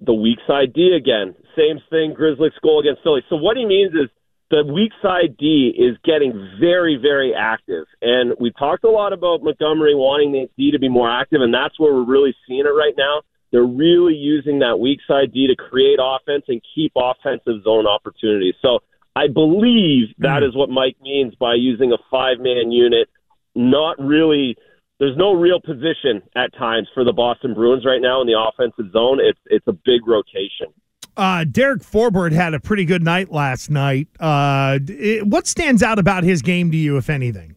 The 0.00 0.14
weak 0.14 0.38
side 0.46 0.72
D 0.72 0.92
again. 0.96 1.34
Same 1.56 1.80
thing, 1.90 2.14
Grzelcyk's 2.14 2.60
goal 2.62 2.78
against 2.80 3.02
Philly. 3.02 3.22
So 3.28 3.34
what 3.36 3.56
he 3.56 3.66
means 3.66 3.92
is 3.92 4.08
the 4.50 4.62
weak 4.64 4.92
side 5.02 5.36
D 5.36 5.74
is 5.76 5.96
getting 6.04 6.32
very, 6.60 6.96
very 6.96 7.34
active. 7.34 7.86
And 8.00 8.34
we 8.38 8.52
talked 8.52 8.84
a 8.84 8.90
lot 8.90 9.12
about 9.12 9.42
Montgomery 9.42 9.96
wanting 9.96 10.30
the 10.30 10.48
D 10.56 10.70
to 10.70 10.78
be 10.78 10.88
more 10.88 11.10
active, 11.10 11.42
and 11.42 11.52
that's 11.52 11.80
where 11.80 11.92
we're 11.92 12.06
really 12.06 12.36
seeing 12.46 12.60
it 12.60 12.70
right 12.70 12.94
now. 12.96 13.22
They're 13.50 13.64
really 13.64 14.14
using 14.14 14.60
that 14.60 14.78
weak 14.78 15.00
side 15.08 15.32
D 15.32 15.48
to 15.48 15.56
create 15.56 15.98
offense 16.00 16.44
and 16.46 16.62
keep 16.72 16.92
offensive 16.94 17.64
zone 17.64 17.86
opportunities. 17.88 18.54
So 18.62 18.78
I 19.16 19.28
believe 19.28 20.08
that 20.18 20.42
is 20.42 20.54
what 20.54 20.68
Mike 20.68 20.96
means 21.00 21.34
by 21.36 21.54
using 21.54 21.90
a 21.92 21.96
five 22.10 22.38
man 22.38 22.70
unit. 22.70 23.08
Not 23.54 23.98
really. 23.98 24.56
There's 24.98 25.16
no 25.16 25.32
real 25.32 25.60
position 25.60 26.22
at 26.36 26.54
times 26.56 26.88
for 26.94 27.02
the 27.02 27.12
Boston 27.12 27.54
Bruins 27.54 27.84
right 27.84 28.00
now 28.00 28.20
in 28.20 28.26
the 28.26 28.38
offensive 28.38 28.92
zone. 28.92 29.18
It's 29.20 29.40
it's 29.46 29.66
a 29.66 29.72
big 29.72 30.06
rotation. 30.06 30.68
Uh, 31.16 31.44
Derek 31.44 31.80
Forbort 31.82 32.32
had 32.32 32.52
a 32.52 32.60
pretty 32.60 32.84
good 32.84 33.02
night 33.02 33.32
last 33.32 33.70
night. 33.70 34.08
Uh, 34.20 34.78
it- 34.86 35.26
what 35.26 35.46
stands 35.46 35.82
out 35.82 35.98
about 35.98 36.24
his 36.24 36.42
game 36.42 36.70
to 36.70 36.76
you, 36.76 36.98
if 36.98 37.08
anything? 37.08 37.54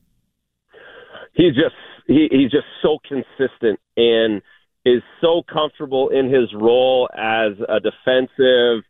he's 1.34 1.56
just 1.56 1.76
he, 2.08 2.28
he's 2.32 2.52
just 2.52 2.66
so 2.82 2.98
consistent 3.08 3.80
and 3.98 4.42
is 4.86 5.02
so 5.22 5.44
comfortable 5.52 6.10
in 6.10 6.26
his 6.34 6.54
role 6.54 7.10
as 7.14 7.52
a 7.68 7.80
defensive 7.80 8.84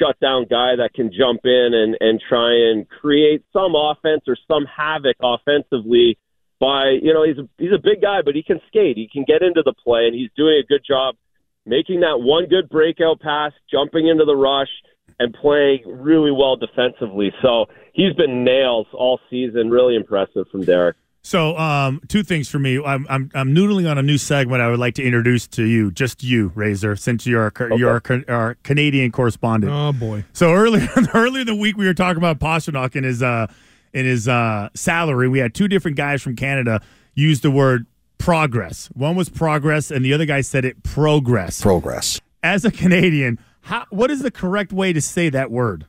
shutdown 0.00 0.46
guy 0.48 0.76
that 0.76 0.90
can 0.94 1.10
jump 1.12 1.40
in 1.44 1.70
and 1.72 1.96
and 2.00 2.20
try 2.28 2.52
and 2.52 2.88
create 2.88 3.44
some 3.52 3.74
offense 3.74 4.22
or 4.26 4.36
some 4.48 4.64
havoc 4.64 5.16
offensively 5.22 6.18
by 6.60 6.90
you 7.02 7.12
know 7.12 7.24
he's 7.24 7.38
a, 7.38 7.48
he's 7.58 7.72
a 7.72 7.82
big 7.82 8.02
guy 8.02 8.20
but 8.24 8.34
he 8.34 8.42
can 8.42 8.60
skate. 8.68 8.96
He 8.96 9.08
can 9.10 9.24
get 9.24 9.42
into 9.42 9.62
the 9.64 9.72
play 9.72 10.06
and 10.06 10.14
he's 10.14 10.30
doing 10.36 10.60
a 10.62 10.66
good 10.66 10.82
job 10.86 11.16
making 11.66 12.00
that 12.00 12.20
one 12.20 12.46
good 12.46 12.68
breakout 12.68 13.20
pass 13.20 13.52
jumping 13.70 14.06
into 14.08 14.24
the 14.24 14.36
rush 14.36 14.70
and 15.18 15.34
playing 15.34 15.82
really 15.86 16.30
well 16.30 16.56
defensively. 16.56 17.32
So 17.42 17.66
he's 17.92 18.12
been 18.14 18.44
nails 18.44 18.86
all 18.92 19.18
season. 19.30 19.70
Really 19.70 19.96
impressive 19.96 20.46
from 20.50 20.64
Derek 20.64 20.96
So, 21.26 21.58
um, 21.58 22.00
two 22.06 22.22
things 22.22 22.48
for 22.48 22.60
me. 22.60 22.80
I'm, 22.80 23.04
I'm 23.10 23.32
I'm 23.34 23.52
noodling 23.52 23.90
on 23.90 23.98
a 23.98 24.02
new 24.02 24.16
segment. 24.16 24.62
I 24.62 24.68
would 24.68 24.78
like 24.78 24.94
to 24.94 25.02
introduce 25.02 25.48
to 25.48 25.64
you, 25.64 25.90
just 25.90 26.22
you, 26.22 26.52
Razor, 26.54 26.94
since 26.94 27.26
you're 27.26 27.52
our, 27.58 27.76
you're 27.76 27.90
our, 27.90 28.24
our 28.28 28.54
Canadian 28.62 29.10
correspondent. 29.10 29.72
Oh 29.72 29.92
boy! 29.92 30.24
So 30.32 30.52
earlier 30.52 30.88
earlier 31.14 31.40
in 31.40 31.48
the 31.48 31.54
week, 31.56 31.76
we 31.76 31.84
were 31.84 31.94
talking 31.94 32.18
about 32.18 32.38
Pastrnak 32.38 32.94
and 32.94 33.04
his 33.04 33.24
uh 33.24 33.48
in 33.92 34.06
his 34.06 34.28
uh 34.28 34.68
salary. 34.74 35.26
We 35.26 35.40
had 35.40 35.52
two 35.52 35.66
different 35.66 35.96
guys 35.96 36.22
from 36.22 36.36
Canada 36.36 36.80
use 37.14 37.40
the 37.40 37.50
word 37.50 37.86
progress. 38.18 38.86
One 38.94 39.16
was 39.16 39.28
progress, 39.28 39.90
and 39.90 40.04
the 40.04 40.14
other 40.14 40.26
guy 40.26 40.42
said 40.42 40.64
it 40.64 40.84
progress. 40.84 41.60
Progress. 41.60 42.20
As 42.44 42.64
a 42.64 42.70
Canadian, 42.70 43.40
how, 43.62 43.86
what 43.90 44.12
is 44.12 44.22
the 44.22 44.30
correct 44.30 44.72
way 44.72 44.92
to 44.92 45.00
say 45.00 45.28
that 45.30 45.50
word? 45.50 45.86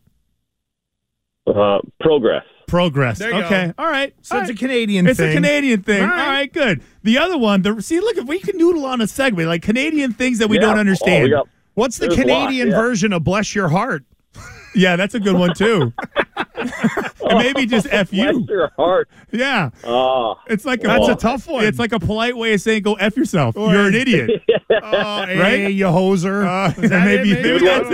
Uh, 1.45 1.77
progress. 1.99 2.43
Progress. 2.67 3.17
There 3.19 3.31
you 3.31 3.43
okay. 3.45 3.67
go. 3.67 3.73
All 3.83 3.89
right. 3.89 4.13
So 4.21 4.35
All 4.35 4.41
it's 4.41 4.51
a. 4.51 4.53
Canadian 4.53 5.07
It's 5.07 5.17
thing. 5.17 5.27
It's 5.29 5.33
a 5.33 5.37
Canadian 5.37 5.83
thing. 5.83 6.03
All 6.03 6.09
All 6.09 6.15
right. 6.15 6.27
right. 6.27 6.53
good. 6.53 6.81
The 7.03 7.17
other 7.17 7.37
one, 7.37 7.61
the 7.61 7.81
see, 7.81 7.99
look, 7.99 8.17
if 8.17 8.25
we 8.27 8.39
can 8.39 8.57
noodle 8.57 8.85
on 8.85 8.99
a 9.01 9.05
segue 9.05 9.45
like 9.47 9.61
Canadian 9.61 10.13
things 10.13 10.37
that 10.39 10.49
we 10.49 10.57
Yeah. 10.57 10.61
don't 10.61 10.71
Oh, 10.71 10.73
we 10.75 10.79
understand. 10.81 11.29
got- 11.31 11.47
What's 11.75 11.97
the 11.97 12.07
There's 12.07 12.19
a 12.19 12.25
lot, 12.25 12.39
Canadian 12.47 12.69
yeah. 12.69 12.75
version 12.81 13.13
of 13.13 13.23
bless 13.23 13.53
your 13.55 13.69
heart? 13.69 14.03
yeah, 14.75 14.95
that's 14.95 15.13
a 15.15 15.19
good 15.19 15.35
one 15.37 15.53
too. 15.53 15.93
and 16.55 17.37
maybe 17.37 17.65
just 17.65 17.87
f 17.91 18.11
you. 18.11 18.31
Bless 18.33 18.49
your 18.49 18.71
heart. 18.75 19.09
Yeah, 19.31 19.69
Oh, 19.83 20.35
it's 20.47 20.65
like 20.65 20.83
a, 20.83 20.87
That's 20.87 21.07
a 21.07 21.15
tough 21.15 21.47
one. 21.47 21.63
It's 21.65 21.79
like 21.79 21.91
a 21.93 21.99
polite 21.99 22.35
way 22.35 22.53
of 22.53 22.61
saying 22.61 22.81
go 22.83 22.95
f 22.95 23.15
yourself. 23.15 23.55
You're 23.55 23.87
an 23.87 23.95
idiot. 23.95 24.43
Right? 24.69 25.27
hey, 25.27 25.69
you 25.69 25.85
hoser. 25.85 26.45
Uh, 26.45 26.81
Is 26.81 26.89
that 26.89 27.05
maybe 27.05 27.31
it, 27.31 27.41
maybe 27.41 27.59
Good 27.59 27.67
that's 27.67 27.85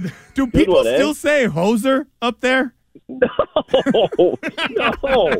one. 0.00 0.06
it. 0.06 0.12
Do 0.34 0.46
people 0.46 0.74
one, 0.76 0.86
eh? 0.86 0.94
still 0.96 1.14
say 1.14 1.46
hoser 1.46 2.06
up 2.22 2.40
there? 2.40 2.74
no, 3.08 4.38
no. 5.02 5.38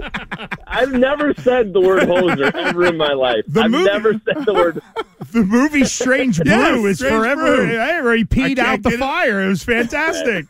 I've 0.67 0.93
never 0.93 1.35
said 1.35 1.73
the 1.73 1.81
word 1.81 2.03
hoser 2.05 2.55
ever 2.55 2.87
in 2.87 2.97
my 2.97 3.13
life. 3.13 3.45
The 3.49 3.63
I've 3.63 3.71
movie- 3.71 3.85
never 3.85 4.13
said 4.13 4.45
the 4.47 4.55
word. 4.55 4.83
The 5.33 5.43
movie 5.45 5.85
Strange 5.85 6.41
Brew 6.43 6.51
Yes, 6.53 6.85
is 6.87 6.99
Strange 6.99 7.15
forever. 7.15 7.57
Brew. 7.57 8.25
Peed 8.25 8.57
can't 8.57 8.59
out 8.61 8.83
the 8.83 8.91
it. 8.91 8.99
fire. 9.01 9.43
It 9.43 9.49
was 9.49 9.63
fantastic. 9.63 10.47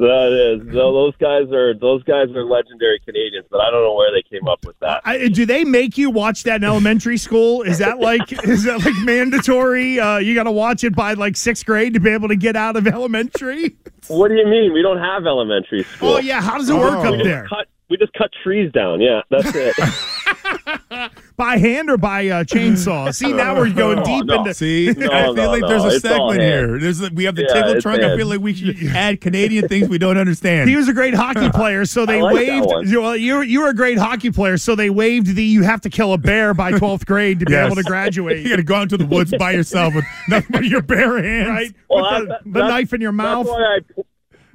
That 0.00 0.32
is. 0.62 0.66
No, 0.72 0.92
those 0.94 1.14
guys 1.16 1.52
are 1.52 1.74
those 1.74 2.02
guys 2.04 2.28
are 2.34 2.42
legendary 2.44 2.98
Canadians, 3.04 3.46
but 3.50 3.60
I 3.60 3.70
don't 3.70 3.82
know 3.82 3.94
where 3.94 4.10
they 4.10 4.22
came 4.22 4.48
up 4.48 4.64
with 4.64 4.78
that. 4.80 5.02
I, 5.04 5.28
do 5.28 5.44
they 5.44 5.62
make 5.64 5.98
you 5.98 6.10
watch 6.10 6.44
that 6.44 6.56
in 6.56 6.64
elementary 6.64 7.18
school? 7.18 7.60
Is 7.62 7.78
that 7.78 7.98
like 8.00 8.32
is 8.44 8.64
that 8.64 8.82
like 8.84 8.94
mandatory? 9.04 10.00
Uh, 10.00 10.16
you 10.18 10.34
got 10.34 10.44
to 10.44 10.52
watch 10.52 10.84
it 10.84 10.96
by 10.96 11.12
like 11.12 11.36
sixth 11.36 11.66
grade 11.66 11.92
to 11.94 12.00
be 12.00 12.10
able 12.10 12.28
to 12.28 12.36
get 12.36 12.56
out 12.56 12.76
of 12.76 12.86
elementary. 12.86 13.76
What 14.08 14.28
do 14.28 14.34
you 14.34 14.46
mean? 14.46 14.72
We 14.72 14.80
don't 14.82 14.98
have 14.98 15.26
elementary 15.26 15.84
school. 15.84 16.14
Oh 16.14 16.18
yeah, 16.18 16.40
how 16.40 16.56
does 16.56 16.70
it 16.70 16.74
work 16.74 17.04
Oh. 17.04 17.14
up 17.14 17.22
there? 17.22 17.46
Cut. 17.48 17.66
We 17.90 17.96
just 17.96 18.12
cut 18.14 18.30
trees 18.42 18.72
down. 18.72 19.00
Yeah, 19.00 19.20
that's 19.30 19.50
it. 19.54 19.74
By 21.36 21.56
hand 21.56 21.88
or 21.88 21.96
by 21.96 22.28
uh, 22.28 22.44
chainsaw? 22.44 23.14
See, 23.14 23.32
now 23.32 23.56
we're 23.56 23.72
going 23.72 24.00
Oh, 24.00 24.04
deep 24.04 24.26
no. 24.26 24.34
into. 24.40 24.52
See, 24.52 24.92
No, 24.96 25.06
I 25.10 25.22
feel 25.24 25.34
no, 25.34 25.50
like 25.50 25.62
no, 25.62 25.68
there's 25.68 25.84
a 25.84 25.96
it's 25.96 26.04
all 26.04 26.30
segment 26.30 26.40
here. 26.42 26.78
There's 26.78 27.00
a, 27.00 27.08
we 27.14 27.24
have 27.24 27.34
the 27.34 27.42
Yeah, 27.48 27.54
tickle 27.54 27.72
it's 27.72 27.82
trunk. 27.82 28.02
I 28.02 28.14
feel 28.16 28.26
like 28.26 28.40
we 28.40 28.52
should 28.52 28.76
add 28.94 29.20
Canadian 29.22 29.66
things 29.66 29.88
we 29.88 29.96
don't 29.96 30.18
understand. 30.18 30.68
He 30.68 30.76
was 30.76 30.88
a 30.88 30.92
great 30.92 31.14
hockey 31.14 31.48
player, 31.50 31.86
so 31.86 32.04
they 32.04 32.18
I 32.18 32.22
like 32.22 32.34
that 32.46 32.52
waived. 32.52 32.66
one. 32.66 32.92
Well, 33.02 33.16
you 33.16 33.40
you 33.40 33.60
were 33.62 33.68
a 33.70 33.74
great 33.74 33.96
hockey 33.96 34.30
player, 34.30 34.58
so 34.58 34.74
they 34.74 34.90
waived 34.90 35.28
the 35.34 35.42
you 35.42 35.62
have 35.62 35.80
to 35.82 35.90
kill 35.90 36.12
a 36.12 36.18
bear 36.18 36.52
by 36.52 36.72
twelfth 36.72 37.06
grade 37.06 37.38
to 37.40 37.46
be 37.46 37.52
Yes. 37.52 37.66
able 37.66 37.76
to 37.76 37.84
graduate. 37.84 38.42
you 38.42 38.50
got 38.50 38.56
to 38.56 38.62
go 38.62 38.74
out 38.74 38.82
into 38.82 38.98
the 38.98 39.06
woods 39.06 39.32
by 39.38 39.52
yourself 39.52 39.94
with 39.94 40.04
nothing 40.28 40.50
but 40.50 40.64
your 40.66 40.82
bare 40.82 41.22
hands. 41.22 41.48
right? 41.48 41.74
Well, 41.88 42.20
With 42.20 42.28
the, 42.44 42.50
the 42.50 42.68
knife 42.68 42.92
in 42.92 43.00
your 43.00 43.12
mouth. 43.12 43.46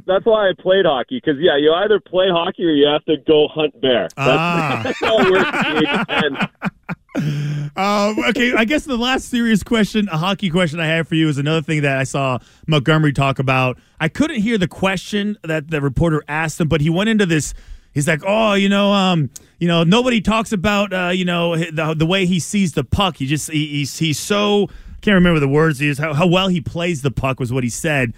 That's 0.05 0.25
why 0.25 0.47
I. 0.47 0.47
That's 0.47 0.47
why 0.47 0.49
I 0.49 0.53
played 0.61 0.85
hockey 0.85 1.21
because 1.23 1.39
yeah, 1.39 1.57
you 1.57 1.71
either 1.73 1.99
play 1.99 2.27
hockey 2.29 2.63
or 2.65 2.71
you 2.71 2.87
have 2.87 3.03
to 3.05 3.17
go 3.27 3.47
hunt 3.47 3.79
bear. 3.81 4.07
That's, 4.15 4.17
Ah. 4.17 4.81
that's 4.83 4.99
how 4.99 5.19
it 5.19 5.31
works. 5.31 5.45
at 5.45 5.73
the 5.73 5.77
age 5.77 5.99
of 5.99 7.17
10. 7.17 7.71
Um, 7.77 8.19
okay, 8.29 8.53
I 8.53 8.65
guess 8.65 8.83
the 8.85 8.97
last 8.97 9.29
serious 9.29 9.63
question, 9.63 10.07
a 10.11 10.17
hockey 10.17 10.49
question 10.49 10.79
I 10.79 10.87
have 10.87 11.07
for 11.07 11.15
you 11.15 11.27
is 11.29 11.37
another 11.37 11.61
thing 11.61 11.81
that 11.83 11.97
I 11.97 12.03
saw 12.03 12.39
Montgomery 12.67 13.13
talk 13.13 13.39
about. 13.39 13.77
I 13.99 14.07
couldn't 14.09 14.41
hear 14.41 14.57
the 14.57 14.67
question 14.67 15.37
that 15.43 15.69
the 15.69 15.81
reporter 15.81 16.23
asked 16.27 16.59
him, 16.59 16.67
but 16.67 16.81
he 16.81 16.89
went 16.89 17.09
into 17.09 17.25
this. 17.25 17.53
He's 17.93 18.07
like, 18.07 18.21
oh, 18.25 18.53
you 18.53 18.67
know, 18.69 18.91
um, 18.91 19.29
you 19.59 19.67
know, 19.67 19.83
nobody 19.83 20.19
talks 20.21 20.51
about, 20.51 20.91
uh, 20.93 21.09
you 21.13 21.23
know, 21.25 21.55
the, 21.55 21.95
the 21.97 22.05
way 22.05 22.25
he 22.25 22.39
sees 22.39 22.73
the 22.73 22.83
puck. 22.83 23.17
He 23.17 23.25
just 23.27 23.49
he, 23.49 23.67
he's 23.67 23.97
he's 23.97 24.19
so 24.19 24.63
I 24.69 24.99
can't 25.01 25.15
remember 25.15 25.39
the 25.39 25.47
words. 25.47 25.79
He 25.79 25.87
is 25.87 25.97
how, 25.97 26.13
how 26.13 26.27
well 26.27 26.49
he 26.49 26.59
plays 26.59 27.01
the 27.01 27.11
puck 27.11 27.39
was 27.39 27.53
what 27.53 27.63
he 27.63 27.69
said. 27.69 28.13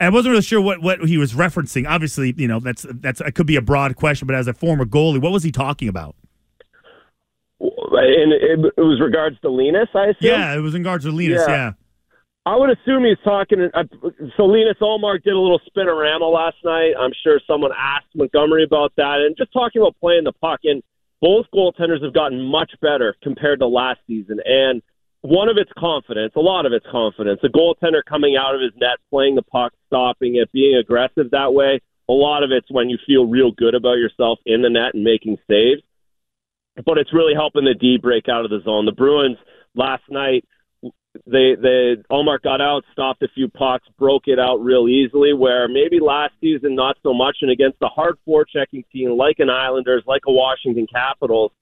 I 0.00 0.08
wasn't 0.10 0.32
really 0.32 0.42
sure 0.42 0.60
what, 0.60 0.82
what 0.82 1.00
he 1.04 1.18
was 1.18 1.34
referencing. 1.34 1.88
Obviously, 1.88 2.34
you 2.36 2.48
know, 2.48 2.60
that's 2.60 2.84
that's 2.90 3.20
it 3.20 3.34
could 3.34 3.46
be 3.46 3.56
a 3.56 3.62
broad 3.62 3.96
question, 3.96 4.26
but 4.26 4.36
as 4.36 4.48
a 4.48 4.54
former 4.54 4.84
goalie, 4.84 5.20
what 5.20 5.32
was 5.32 5.42
he 5.42 5.52
talking 5.52 5.88
about? 5.88 6.16
And 7.60 8.32
it, 8.32 8.72
it 8.76 8.80
was 8.80 9.00
regards 9.00 9.40
to 9.40 9.50
Linus, 9.50 9.88
I 9.94 10.06
assume. 10.06 10.16
Yeah, 10.20 10.54
it 10.54 10.58
was 10.58 10.74
in 10.74 10.80
regards 10.80 11.04
to 11.04 11.12
Linus. 11.12 11.44
Yeah. 11.46 11.54
yeah. 11.54 11.72
I 12.46 12.56
would 12.56 12.70
assume 12.70 13.04
he's 13.04 13.16
talking. 13.24 13.70
Uh, 13.72 13.84
so 14.36 14.44
Linus 14.44 14.76
Ullmark 14.80 15.22
did 15.22 15.32
a 15.32 15.38
little 15.38 15.60
spinorama 15.60 16.30
last 16.30 16.56
night. 16.62 16.92
I'm 16.98 17.12
sure 17.22 17.40
someone 17.46 17.70
asked 17.76 18.08
Montgomery 18.14 18.64
about 18.64 18.92
that, 18.96 19.20
and 19.24 19.34
just 19.36 19.52
talking 19.52 19.80
about 19.80 19.96
playing 19.98 20.24
the 20.24 20.32
puck. 20.32 20.60
And 20.64 20.82
both 21.22 21.46
goaltenders 21.54 22.02
have 22.04 22.12
gotten 22.12 22.42
much 22.42 22.72
better 22.82 23.16
compared 23.22 23.60
to 23.60 23.66
last 23.66 24.00
season. 24.06 24.40
And 24.44 24.82
one 25.24 25.48
of 25.48 25.56
it's 25.56 25.72
confidence, 25.78 26.34
a 26.36 26.40
lot 26.40 26.66
of 26.66 26.74
it's 26.74 26.84
confidence. 26.92 27.40
A 27.42 27.48
goaltender 27.48 28.02
coming 28.06 28.36
out 28.36 28.54
of 28.54 28.60
his 28.60 28.72
net, 28.76 28.98
playing 29.08 29.36
the 29.36 29.42
puck, 29.42 29.72
stopping 29.86 30.36
it, 30.36 30.52
being 30.52 30.76
aggressive 30.76 31.30
that 31.30 31.54
way. 31.54 31.80
A 32.10 32.12
lot 32.12 32.42
of 32.42 32.50
it's 32.52 32.70
when 32.70 32.90
you 32.90 32.98
feel 33.06 33.26
real 33.26 33.50
good 33.50 33.74
about 33.74 33.94
yourself 33.94 34.38
in 34.44 34.60
the 34.60 34.68
net 34.68 34.92
and 34.92 35.02
making 35.02 35.38
saves. 35.48 35.80
But 36.84 36.98
it's 36.98 37.14
really 37.14 37.32
helping 37.34 37.64
the 37.64 37.72
D 37.72 37.96
break 37.96 38.28
out 38.28 38.44
of 38.44 38.50
the 38.50 38.60
zone. 38.66 38.84
The 38.84 38.92
Bruins 38.92 39.38
last 39.74 40.02
night 40.10 40.44
they 41.26 41.54
they 41.56 41.96
Ullmark 42.10 42.42
got 42.42 42.60
out, 42.60 42.82
stopped 42.92 43.22
a 43.22 43.28
few 43.34 43.48
pucks, 43.48 43.86
broke 43.98 44.24
it 44.26 44.38
out 44.38 44.58
real 44.58 44.88
easily. 44.88 45.32
Where 45.32 45.68
maybe 45.68 46.00
last 46.00 46.34
season 46.38 46.74
not 46.74 46.98
so 47.02 47.14
much, 47.14 47.38
and 47.40 47.50
against 47.50 47.78
a 47.80 47.88
hard 47.88 48.18
forechecking 48.28 48.84
team 48.92 49.16
like 49.16 49.36
an 49.38 49.48
Islanders, 49.48 50.02
like 50.06 50.22
a 50.26 50.32
Washington 50.32 50.86
Capitals, 50.92 51.52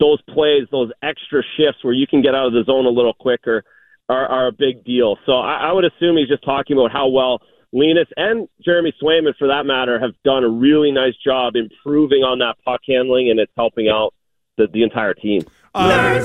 those 0.00 0.20
plays, 0.22 0.66
those 0.70 0.90
extra 1.02 1.42
shifts 1.56 1.82
where 1.82 1.94
you 1.94 2.06
can 2.06 2.22
get 2.22 2.34
out 2.34 2.46
of 2.46 2.52
the 2.52 2.64
zone 2.64 2.86
a 2.86 2.90
little 2.90 3.14
quicker, 3.14 3.64
are, 4.08 4.26
are 4.26 4.46
a 4.48 4.52
big 4.52 4.84
deal. 4.84 5.16
So 5.26 5.32
I, 5.32 5.68
I 5.68 5.72
would 5.72 5.84
assume 5.84 6.16
he's 6.16 6.28
just 6.28 6.44
talking 6.44 6.76
about 6.76 6.92
how 6.92 7.08
well 7.08 7.40
Linus 7.72 8.08
and 8.16 8.48
Jeremy 8.64 8.94
Swayman, 9.02 9.36
for 9.36 9.48
that 9.48 9.66
matter, 9.66 9.98
have 9.98 10.12
done 10.24 10.44
a 10.44 10.48
really 10.48 10.92
nice 10.92 11.16
job 11.24 11.56
improving 11.56 12.22
on 12.22 12.38
that 12.38 12.54
puck 12.64 12.80
handling, 12.86 13.30
and 13.30 13.40
it's 13.40 13.52
helping 13.56 13.88
out 13.88 14.14
the, 14.56 14.68
the 14.72 14.84
entire 14.84 15.12
team. 15.12 15.42
Uh, 15.74 16.24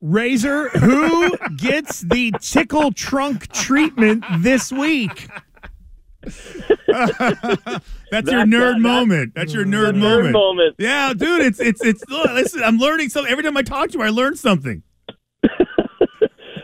Razor, 0.00 0.70
who 0.70 1.36
gets 1.56 2.00
the 2.00 2.32
tickle 2.40 2.90
trunk 2.92 3.52
treatment 3.52 4.24
this 4.38 4.72
week? 4.72 5.28
That's 8.10 8.30
your 8.30 8.44
nerd 8.44 8.80
moment. 8.80 9.34
That's 9.34 9.52
your 9.52 9.64
nerd, 9.64 9.94
Nerd 9.94 10.00
moment. 10.00 10.32
moment. 10.32 10.74
Yeah, 10.78 11.12
dude, 11.14 11.42
it's 11.42 11.60
it's 11.60 11.84
it's. 11.84 12.02
Look, 12.08 12.30
listen, 12.30 12.62
I'm 12.62 12.78
learning 12.78 13.08
something 13.10 13.30
every 13.30 13.44
time 13.44 13.56
I 13.56 13.62
talk 13.62 13.90
to 13.90 13.98
you. 13.98 14.04
I 14.04 14.10
learn 14.10 14.36
something. 14.36 14.82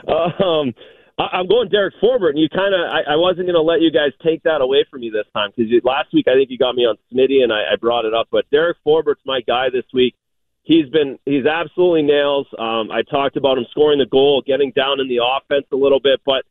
Um, 0.06 0.74
I, 1.18 1.24
I'm 1.32 1.48
going 1.48 1.68
Derek 1.68 1.94
Forbort, 2.02 2.30
and 2.30 2.38
you 2.38 2.48
kind 2.48 2.74
of 2.74 2.80
I, 2.80 3.12
I 3.12 3.16
wasn't 3.16 3.46
going 3.46 3.54
to 3.54 3.62
let 3.62 3.80
you 3.80 3.90
guys 3.90 4.12
take 4.22 4.42
that 4.44 4.60
away 4.60 4.84
from 4.90 5.00
me 5.00 5.10
this 5.10 5.26
time 5.34 5.50
because 5.56 5.72
last 5.82 6.12
week 6.12 6.26
I 6.28 6.34
think 6.34 6.50
you 6.50 6.58
got 6.58 6.74
me 6.74 6.84
on 6.84 6.96
Smitty, 7.12 7.42
and 7.42 7.52
I, 7.52 7.72
I 7.72 7.76
brought 7.76 8.04
it 8.04 8.14
up. 8.14 8.28
But 8.30 8.48
Derek 8.50 8.76
Forbort's 8.86 9.20
my 9.24 9.40
guy 9.40 9.70
this 9.70 9.84
week. 9.92 10.14
He's 10.62 10.88
been 10.88 11.18
he's 11.24 11.46
absolutely 11.46 12.02
nails. 12.02 12.46
Um, 12.58 12.90
I 12.90 13.02
talked 13.02 13.36
about 13.36 13.58
him 13.58 13.66
scoring 13.70 13.98
the 13.98 14.06
goal, 14.06 14.42
getting 14.46 14.72
down 14.72 15.00
in 15.00 15.08
the 15.08 15.20
offense 15.22 15.66
a 15.72 15.76
little 15.76 16.00
bit, 16.00 16.20
but 16.24 16.44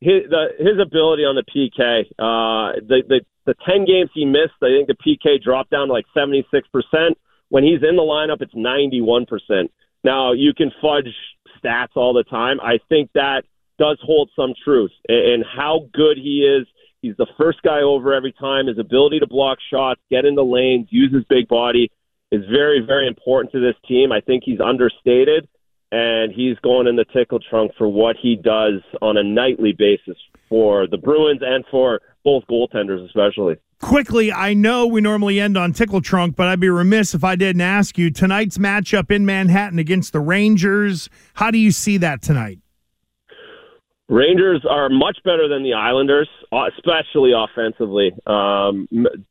his 0.00 0.22
the, 0.30 0.48
his 0.58 0.78
ability 0.80 1.22
on 1.24 1.34
the 1.34 1.44
PK, 1.44 2.06
uh, 2.18 2.80
the 2.86 3.02
the 3.08 3.20
the 3.46 3.54
ten 3.66 3.84
games 3.84 4.10
he 4.14 4.24
missed, 4.24 4.58
I 4.62 4.68
think 4.68 4.88
the 4.88 4.94
PK 4.94 5.42
dropped 5.42 5.70
down 5.70 5.88
to 5.88 5.92
like 5.92 6.06
seventy 6.14 6.46
six 6.50 6.68
percent. 6.68 7.18
When 7.48 7.64
he's 7.64 7.82
in 7.82 7.96
the 7.96 8.02
lineup, 8.02 8.40
it's 8.40 8.54
ninety 8.54 9.00
one 9.00 9.26
percent. 9.26 9.72
Now 10.04 10.32
you 10.32 10.52
can 10.54 10.70
fudge 10.80 11.08
stats 11.62 11.96
all 11.96 12.12
the 12.12 12.24
time. 12.24 12.60
I 12.60 12.78
think 12.88 13.10
that 13.14 13.42
does 13.78 13.98
hold 14.02 14.30
some 14.34 14.54
truth 14.64 14.92
in 15.08 15.42
how 15.56 15.88
good 15.92 16.16
he 16.16 16.42
is. 16.42 16.66
He's 17.00 17.16
the 17.16 17.28
first 17.38 17.62
guy 17.62 17.80
over 17.82 18.12
every 18.12 18.32
time. 18.32 18.66
His 18.66 18.78
ability 18.78 19.20
to 19.20 19.26
block 19.26 19.58
shots, 19.70 20.00
get 20.10 20.24
in 20.24 20.34
the 20.34 20.44
lanes, 20.44 20.88
use 20.90 21.12
his 21.14 21.24
big 21.28 21.46
body 21.46 21.90
is 22.30 22.42
very, 22.50 22.80
very 22.84 23.06
important 23.06 23.52
to 23.52 23.60
this 23.60 23.74
team. 23.86 24.12
I 24.12 24.20
think 24.20 24.42
he's 24.44 24.60
understated, 24.60 25.48
and 25.90 26.32
he's 26.32 26.58
going 26.58 26.86
in 26.86 26.96
the 26.96 27.04
tickle 27.04 27.38
trunk 27.38 27.72
for 27.78 27.88
what 27.88 28.16
he 28.20 28.36
does 28.36 28.82
on 29.00 29.16
a 29.16 29.22
nightly 29.22 29.72
basis 29.72 30.16
for 30.48 30.86
the 30.86 30.98
Bruins 30.98 31.40
and 31.42 31.64
for 31.70 32.00
both 32.24 32.44
goaltenders, 32.50 33.04
especially. 33.06 33.56
Quickly, 33.80 34.32
I 34.32 34.54
know 34.54 34.86
we 34.86 35.00
normally 35.00 35.40
end 35.40 35.56
on 35.56 35.72
tickle 35.72 36.00
trunk, 36.00 36.34
but 36.36 36.48
I'd 36.48 36.60
be 36.60 36.68
remiss 36.68 37.14
if 37.14 37.22
I 37.22 37.36
didn't 37.36 37.62
ask 37.62 37.96
you 37.96 38.10
tonight's 38.10 38.58
matchup 38.58 39.10
in 39.10 39.24
Manhattan 39.24 39.78
against 39.78 40.12
the 40.12 40.20
Rangers. 40.20 41.08
How 41.34 41.50
do 41.50 41.58
you 41.58 41.70
see 41.70 41.96
that 41.98 42.20
tonight? 42.20 42.58
Rangers 44.08 44.64
are 44.68 44.88
much 44.88 45.18
better 45.22 45.48
than 45.48 45.62
the 45.62 45.74
Islanders, 45.74 46.28
especially 46.50 47.32
offensively. 47.36 48.10
Um, 48.26 48.88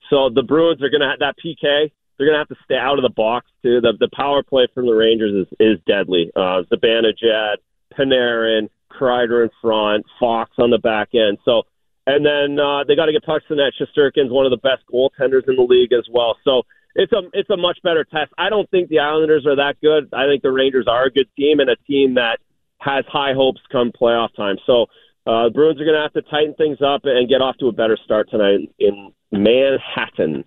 so 0.09 0.29
the 0.33 0.43
Bruins 0.43 0.81
are 0.83 0.89
going 0.89 1.01
to 1.01 1.09
have 1.09 1.19
that 1.19 1.35
PK. 1.43 1.91
They're 2.17 2.27
going 2.27 2.35
to 2.35 2.39
have 2.39 2.49
to 2.49 2.63
stay 2.63 2.77
out 2.77 2.97
of 2.97 3.03
the 3.03 3.13
box 3.13 3.47
too. 3.61 3.81
The 3.81 3.93
the 3.99 4.09
power 4.13 4.43
play 4.43 4.67
from 4.73 4.85
the 4.85 4.93
Rangers 4.93 5.47
is 5.47 5.53
is 5.59 5.79
deadly. 5.87 6.31
Uh, 6.35 6.63
Zibanejad, 6.71 7.57
Panarin, 7.97 8.69
Kreider 8.91 9.43
in 9.43 9.49
front, 9.61 10.05
Fox 10.19 10.51
on 10.57 10.71
the 10.71 10.79
back 10.79 11.09
end. 11.13 11.37
So 11.45 11.63
and 12.07 12.25
then 12.25 12.57
uh, 12.57 12.85
they 12.87 12.95
got 12.95 13.07
to 13.07 13.11
get 13.11 13.23
pucks 13.23 13.45
in 13.49 13.57
that. 13.57 13.73
Shesterkin's 13.75 14.31
one 14.31 14.45
of 14.45 14.51
the 14.51 14.57
best 14.57 14.83
goaltenders 14.91 15.47
in 15.47 15.57
the 15.57 15.67
league 15.67 15.91
as 15.91 16.07
well. 16.11 16.37
So 16.43 16.63
it's 16.95 17.11
a 17.11 17.21
it's 17.33 17.49
a 17.49 17.57
much 17.57 17.77
better 17.83 18.03
test. 18.03 18.31
I 18.37 18.49
don't 18.49 18.69
think 18.71 18.89
the 18.89 18.99
Islanders 18.99 19.45
are 19.45 19.57
that 19.57 19.75
good. 19.81 20.09
I 20.13 20.25
think 20.25 20.41
the 20.41 20.51
Rangers 20.51 20.87
are 20.87 21.05
a 21.05 21.11
good 21.11 21.27
team 21.37 21.59
and 21.59 21.69
a 21.69 21.75
team 21.87 22.15
that 22.15 22.39
has 22.79 23.05
high 23.07 23.33
hopes 23.33 23.61
come 23.71 23.91
playoff 23.91 24.33
time. 24.35 24.55
So 24.65 24.83
uh, 25.27 25.45
the 25.45 25.51
Bruins 25.53 25.81
are 25.81 25.85
going 25.85 25.97
to 25.97 26.01
have 26.01 26.13
to 26.13 26.21
tighten 26.23 26.53
things 26.55 26.77
up 26.81 27.01
and 27.03 27.27
get 27.27 27.41
off 27.41 27.57
to 27.57 27.67
a 27.67 27.73
better 27.73 27.97
start 28.05 28.29
tonight 28.29 28.73
in 28.79 29.11
Manhattan. 29.31 30.45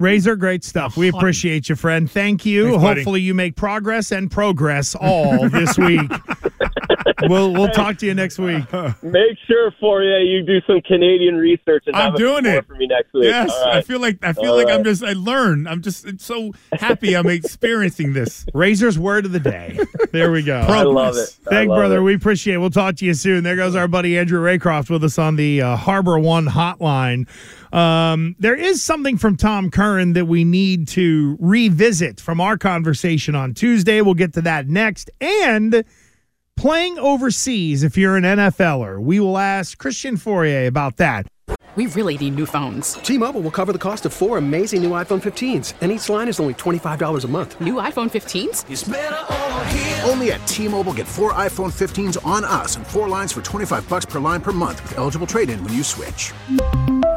Razor, 0.00 0.36
great 0.36 0.64
stuff. 0.64 0.96
We 0.96 1.08
appreciate 1.08 1.68
you, 1.68 1.76
friend. 1.76 2.10
Thank 2.10 2.44
you. 2.44 2.70
Thanks. 2.70 2.82
Hopefully, 2.82 3.20
you 3.20 3.32
make 3.32 3.54
progress 3.54 4.10
and 4.10 4.30
progress 4.30 4.94
all 4.94 5.48
this 5.48 5.78
week. 5.78 6.10
we'll 7.22 7.52
we'll 7.52 7.68
talk 7.68 7.98
to 7.98 8.06
you 8.06 8.14
next 8.14 8.38
week. 8.38 8.64
Make 9.02 9.38
sure 9.46 9.72
for 9.80 10.02
you 10.02 10.16
you 10.16 10.42
do 10.44 10.60
some 10.66 10.80
Canadian 10.82 11.36
research 11.36 11.84
and 11.86 11.96
I'm 11.96 12.10
have 12.12 12.16
doing 12.18 12.44
score 12.44 12.54
it. 12.56 12.66
for 12.66 12.74
me 12.74 12.86
next 12.86 13.12
week. 13.12 13.24
Yes, 13.24 13.50
All 13.52 13.64
I 13.70 13.82
feel 13.82 14.00
like 14.00 14.18
I 14.24 14.32
feel 14.32 14.52
All 14.52 14.56
like 14.56 14.68
I'm 14.68 14.84
just 14.84 15.02
I 15.02 15.12
learn. 15.12 15.66
I'm 15.66 15.82
just 15.82 16.06
it's 16.06 16.24
so 16.24 16.52
happy 16.72 17.14
I'm 17.16 17.26
experiencing 17.26 18.12
this. 18.12 18.46
Razor's 18.54 18.98
word 18.98 19.26
of 19.26 19.32
the 19.32 19.40
day. 19.40 19.78
There 20.12 20.30
we 20.32 20.42
go. 20.42 20.58
I 20.68 20.82
love 20.82 21.16
it. 21.16 21.36
I 21.46 21.50
Thank 21.50 21.70
love 21.70 21.78
brother. 21.78 21.98
it. 21.98 22.02
We 22.02 22.14
appreciate 22.14 22.54
it. 22.54 22.58
We'll 22.58 22.70
talk 22.70 22.96
to 22.96 23.04
you 23.04 23.14
soon. 23.14 23.44
There 23.44 23.56
goes 23.56 23.74
our 23.76 23.88
buddy 23.88 24.18
Andrew 24.18 24.40
Raycroft 24.40 24.90
with 24.90 25.04
us 25.04 25.18
on 25.18 25.36
the 25.36 25.62
uh, 25.62 25.76
Harbor 25.76 26.18
One 26.18 26.46
hotline. 26.46 27.26
Um, 27.72 28.36
there 28.38 28.54
is 28.54 28.82
something 28.82 29.18
from 29.18 29.36
Tom 29.36 29.70
Curran 29.70 30.12
that 30.12 30.26
we 30.26 30.44
need 30.44 30.86
to 30.88 31.36
revisit 31.40 32.20
from 32.20 32.40
our 32.40 32.56
conversation 32.56 33.34
on 33.34 33.52
Tuesday. 33.52 34.00
We'll 34.00 34.14
get 34.14 34.32
to 34.34 34.42
that 34.42 34.68
next. 34.68 35.10
And 35.20 35.84
playing 36.56 36.98
overseas, 36.98 37.82
if 37.82 37.96
you're 37.96 38.16
an 38.16 38.24
NFLer, 38.24 38.98
we 38.98 39.20
will 39.20 39.36
ask 39.36 39.76
Christian 39.78 40.16
Fauria 40.16 40.66
about 40.66 40.96
that. 40.96 41.26
We 41.76 41.86
really 41.86 42.16
need 42.16 42.36
new 42.36 42.46
phones. 42.46 42.94
T-Mobile 42.94 43.40
will 43.40 43.50
cover 43.50 43.72
the 43.72 43.80
cost 43.80 44.06
of 44.06 44.12
four 44.12 44.38
amazing 44.38 44.80
new 44.80 44.90
iPhone 44.90 45.20
15s, 45.20 45.74
and 45.80 45.90
each 45.90 46.08
line 46.08 46.28
is 46.28 46.38
only 46.38 46.54
$25 46.54 47.24
a 47.24 47.28
month. 47.28 47.60
New 47.60 47.74
iPhone 47.74 48.08
15s? 48.08 50.08
Only 50.08 50.32
at 50.32 50.46
T-Mobile 50.46 50.92
get 50.92 51.08
four 51.08 51.32
iPhone 51.32 51.72
15s 51.72 52.24
on 52.24 52.44
us 52.44 52.76
and 52.76 52.86
four 52.86 53.08
lines 53.08 53.32
for 53.32 53.42
25 53.42 53.88
bucks 53.88 54.04
per 54.04 54.20
line 54.20 54.40
per 54.40 54.52
month 54.52 54.80
with 54.84 54.98
eligible 54.98 55.26
trade-in 55.26 55.62
when 55.64 55.72
you 55.72 55.82
switch. 55.82 56.32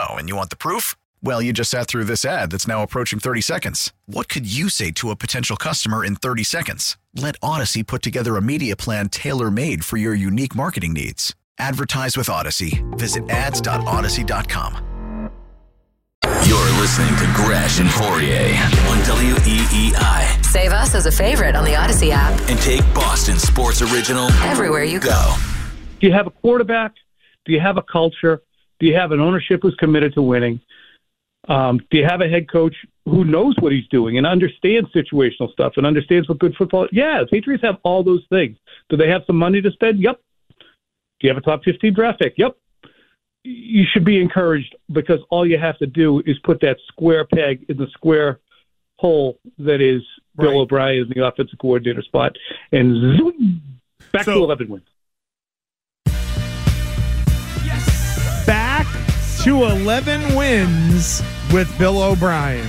Oh, 0.00 0.14
and 0.14 0.28
you 0.28 0.36
want 0.36 0.50
the 0.50 0.56
proof? 0.56 0.94
Well, 1.24 1.42
you 1.42 1.52
just 1.52 1.72
sat 1.72 1.88
through 1.88 2.04
this 2.04 2.24
ad 2.24 2.52
that's 2.52 2.68
now 2.68 2.84
approaching 2.84 3.18
30 3.18 3.40
seconds. 3.40 3.92
What 4.06 4.28
could 4.28 4.46
you 4.46 4.68
say 4.68 4.92
to 4.92 5.10
a 5.10 5.16
potential 5.16 5.56
customer 5.56 6.04
in 6.04 6.14
30 6.14 6.44
seconds? 6.44 6.96
Let 7.16 7.40
Audacy 7.40 7.84
put 7.84 8.02
together 8.02 8.36
a 8.36 8.42
media 8.42 8.76
plan 8.76 9.08
tailor 9.08 9.50
made 9.50 9.84
for 9.84 9.96
your 9.96 10.14
unique 10.14 10.54
marketing 10.54 10.92
needs. 10.92 11.34
Advertise 11.58 12.16
with 12.16 12.28
Audacy. 12.28 12.84
Visit 12.96 13.28
ads.audacy.com. 13.28 14.84
You're 16.46 16.80
listening 16.80 17.16
to 17.16 17.32
Gresh 17.34 17.80
and 17.80 17.88
Fauria 17.88 18.54
on 18.88 18.98
WEEI. 18.98 20.44
Save 20.44 20.70
us 20.72 20.94
as 20.94 21.06
a 21.06 21.12
favorite 21.12 21.56
on 21.56 21.64
the 21.64 21.72
Audacy 21.72 22.10
app. 22.10 22.38
And 22.48 22.58
take 22.60 22.82
Boston 22.94 23.38
Sports 23.38 23.82
Original 23.82 24.30
Everywhere 24.44 24.84
you 24.84 25.00
go. 25.00 25.34
Do 25.98 26.06
you 26.06 26.12
have 26.12 26.28
a 26.28 26.30
quarterback? 26.30 26.92
Do 27.44 27.52
you 27.52 27.58
have 27.58 27.76
a 27.76 27.82
culture? 27.82 28.42
Do 28.80 28.86
you 28.86 28.94
have 28.94 29.12
an 29.12 29.20
ownership 29.20 29.60
who's 29.62 29.74
committed 29.76 30.14
to 30.14 30.22
winning? 30.22 30.60
Um, 31.48 31.80
do 31.90 31.98
you 31.98 32.04
have 32.04 32.20
a 32.20 32.28
head 32.28 32.50
coach 32.50 32.74
who 33.06 33.24
knows 33.24 33.54
what 33.60 33.72
he's 33.72 33.86
doing 33.88 34.18
and 34.18 34.26
understands 34.26 34.90
situational 34.92 35.50
stuff 35.52 35.74
and 35.76 35.86
understands 35.86 36.28
what 36.28 36.38
good 36.38 36.54
football? 36.56 36.86
Yeah, 36.92 37.20
the 37.20 37.26
Patriots 37.26 37.64
have 37.64 37.76
all 37.82 38.04
those 38.04 38.24
things. 38.28 38.56
Do 38.90 38.96
they 38.96 39.08
have 39.08 39.22
some 39.26 39.36
money 39.36 39.62
to 39.62 39.70
spend? 39.70 40.00
Yep. 40.00 40.20
Do 40.58 41.26
you 41.26 41.30
have 41.30 41.38
a 41.38 41.40
top 41.40 41.64
15 41.64 41.94
draft 41.94 42.20
pick? 42.20 42.34
Yep. 42.36 42.56
You 43.44 43.84
should 43.90 44.04
be 44.04 44.20
encouraged 44.20 44.76
because 44.92 45.20
all 45.30 45.46
you 45.46 45.58
have 45.58 45.78
to 45.78 45.86
do 45.86 46.22
is 46.26 46.36
put 46.44 46.60
that 46.60 46.76
square 46.88 47.24
peg 47.24 47.64
in 47.68 47.78
the 47.78 47.86
square 47.92 48.40
hole 48.98 49.38
that 49.58 49.80
is 49.80 50.02
Bill 50.36 50.60
O'Brien 50.60 51.02
in 51.02 51.08
the 51.14 51.26
offensive 51.26 51.58
coordinator 51.58 52.02
spot, 52.02 52.36
and 52.72 53.16
zoom, 53.16 53.62
back 54.12 54.24
to 54.24 54.32
11 54.32 54.68
wins. 54.68 54.84
To 59.44 59.64
11 59.64 60.34
wins 60.34 61.22
with 61.52 61.72
Bill 61.78 62.02
O'Brien. 62.02 62.66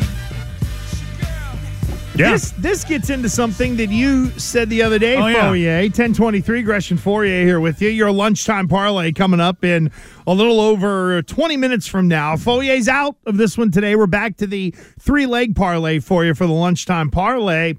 Yeah. 2.15 2.33
This 2.33 2.51
this 2.51 2.83
gets 2.83 3.09
into 3.09 3.29
something 3.29 3.77
that 3.77 3.89
you 3.89 4.29
said 4.37 4.69
the 4.69 4.81
other 4.83 4.99
day, 4.99 5.15
Oh, 5.15 5.53
yeah. 5.53 5.79
1023, 5.81 6.61
Gresham 6.63 6.97
Fauria 6.97 7.43
here 7.43 7.59
with 7.59 7.81
you. 7.81 7.89
Your 7.89 8.11
lunchtime 8.11 8.67
parlay 8.67 9.11
coming 9.13 9.39
up 9.39 9.63
in 9.63 9.89
a 10.27 10.33
little 10.33 10.59
over 10.59 11.21
20 11.23 11.57
minutes 11.57 11.87
from 11.87 12.07
now. 12.09 12.35
Fauria's 12.35 12.87
out 12.89 13.15
of 13.25 13.37
this 13.37 13.57
one 13.57 13.71
today. 13.71 13.95
We're 13.95 14.05
back 14.07 14.35
to 14.37 14.47
the 14.47 14.71
three 14.99 15.25
leg 15.25 15.55
parlay 15.55 15.99
for 15.99 16.25
you 16.25 16.33
for 16.35 16.45
the 16.45 16.53
lunchtime 16.53 17.09
parlay. 17.09 17.75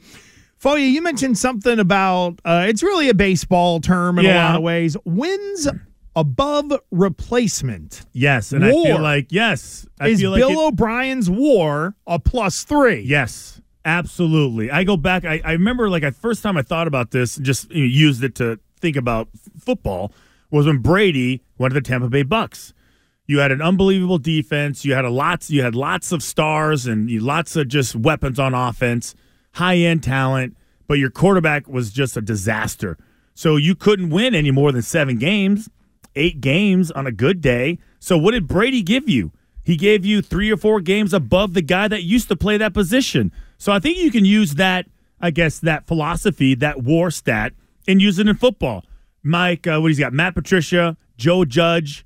Fauria, 0.62 0.90
you 0.90 1.02
mentioned 1.02 1.36
something 1.38 1.78
about 1.78 2.40
uh, 2.44 2.64
it's 2.68 2.82
really 2.82 3.08
a 3.10 3.14
baseball 3.14 3.80
term 3.80 4.18
in 4.18 4.26
a 4.26 4.34
lot 4.34 4.56
of 4.56 4.62
ways. 4.62 4.96
Wins 5.04 5.68
above 6.16 6.72
replacement. 6.90 8.02
Yes, 8.12 8.52
and 8.52 8.64
I 8.64 8.70
feel 8.70 9.00
like 9.00 9.28
yes, 9.30 9.86
I 10.00 10.08
Is 10.08 10.20
feel 10.20 10.30
like 10.32 10.40
Bill 10.40 10.50
it- 10.50 10.66
O'Brien's 10.68 11.30
war 11.30 11.94
a 12.06 12.18
plus 12.18 12.64
three? 12.64 13.00
Yes, 13.00 13.60
absolutely. 13.84 14.70
I 14.70 14.84
go 14.84 14.96
back. 14.96 15.24
I, 15.24 15.40
I 15.44 15.52
remember 15.52 15.88
like 15.90 16.02
the 16.02 16.12
first 16.12 16.42
time 16.42 16.56
I 16.56 16.62
thought 16.62 16.86
about 16.88 17.10
this, 17.10 17.36
just 17.36 17.70
you 17.70 17.84
know, 17.84 17.88
used 17.90 18.24
it 18.24 18.34
to 18.36 18.58
think 18.80 18.96
about 18.96 19.28
f- 19.34 19.62
football, 19.62 20.12
was 20.50 20.66
when 20.66 20.78
Brady 20.78 21.42
went 21.58 21.74
to 21.74 21.80
the 21.80 21.86
Tampa 21.86 22.08
Bay 22.08 22.22
Bucks. 22.22 22.72
You 23.26 23.38
had 23.38 23.52
an 23.52 23.62
unbelievable 23.62 24.18
defense. 24.18 24.84
You 24.84 24.94
had 24.94 25.04
a 25.04 25.10
lots. 25.10 25.50
You 25.50 25.62
had 25.62 25.76
lots 25.76 26.10
of 26.10 26.20
stars 26.22 26.86
and 26.86 27.08
you, 27.08 27.20
lots 27.20 27.54
of 27.54 27.68
just 27.68 27.94
weapons 27.94 28.40
on 28.40 28.54
offense, 28.54 29.14
high 29.52 29.76
end 29.76 30.02
talent. 30.02 30.56
But 30.88 30.98
your 30.98 31.10
quarterback 31.10 31.68
was 31.68 31.92
just 31.92 32.16
a 32.16 32.20
disaster. 32.20 32.98
So 33.34 33.54
you 33.56 33.76
couldn't 33.76 34.10
win 34.10 34.34
any 34.34 34.50
more 34.50 34.72
than 34.72 34.82
seven 34.82 35.16
games, 35.18 35.68
eight 36.14 36.40
games 36.40 36.90
on 36.90 37.06
a 37.06 37.12
good 37.12 37.40
day. 37.40 37.78
So 37.98 38.16
what 38.16 38.32
did 38.32 38.46
Brady 38.46 38.82
give 38.82 39.08
you? 39.08 39.32
He 39.62 39.76
gave 39.76 40.04
you 40.04 40.22
three 40.22 40.50
or 40.50 40.56
four 40.56 40.80
games 40.80 41.12
above 41.12 41.54
the 41.54 41.62
guy 41.62 41.88
that 41.88 42.02
used 42.02 42.28
to 42.28 42.36
play 42.36 42.56
that 42.56 42.74
position. 42.74 43.32
So 43.58 43.72
I 43.72 43.78
think 43.78 43.98
you 43.98 44.10
can 44.10 44.24
use 44.24 44.54
that, 44.54 44.86
I 45.20 45.30
guess, 45.30 45.58
that 45.60 45.86
philosophy, 45.86 46.54
that 46.56 46.82
war 46.82 47.10
stat, 47.10 47.52
and 47.86 48.00
use 48.00 48.18
it 48.18 48.26
in 48.26 48.36
football. 48.36 48.84
Mike, 49.22 49.66
uh, 49.66 49.78
what 49.78 49.88
he's 49.88 49.98
got? 49.98 50.12
Matt 50.12 50.34
Patricia, 50.34 50.96
Joe 51.16 51.44
Judge. 51.44 52.04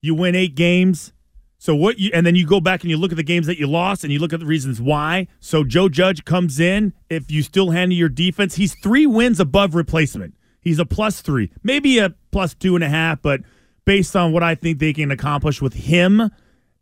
You 0.00 0.14
win 0.14 0.34
eight 0.34 0.54
games. 0.54 1.12
So 1.58 1.74
what 1.74 1.98
you 1.98 2.10
and 2.12 2.26
then 2.26 2.34
you 2.34 2.46
go 2.46 2.60
back 2.60 2.82
and 2.82 2.90
you 2.90 2.98
look 2.98 3.10
at 3.10 3.16
the 3.16 3.22
games 3.22 3.46
that 3.46 3.58
you 3.58 3.66
lost 3.66 4.04
and 4.04 4.12
you 4.12 4.18
look 4.18 4.34
at 4.34 4.40
the 4.40 4.46
reasons 4.46 4.82
why. 4.82 5.28
So 5.40 5.64
Joe 5.64 5.88
Judge 5.88 6.24
comes 6.24 6.60
in. 6.60 6.92
If 7.08 7.30
you 7.30 7.42
still 7.42 7.70
handle 7.70 7.96
your 7.96 8.10
defense, 8.10 8.56
he's 8.56 8.74
three 8.74 9.06
wins 9.06 9.40
above 9.40 9.74
replacement. 9.74 10.34
He's 10.60 10.78
a 10.78 10.84
plus 10.84 11.22
three, 11.22 11.50
maybe 11.62 11.98
a 11.98 12.14
plus 12.34 12.52
two 12.54 12.74
and 12.74 12.82
a 12.82 12.88
half, 12.88 13.22
but 13.22 13.40
based 13.84 14.16
on 14.16 14.32
what 14.32 14.42
I 14.42 14.56
think 14.56 14.80
they 14.80 14.92
can 14.92 15.10
accomplish 15.12 15.62
with 15.62 15.74
him, 15.74 16.30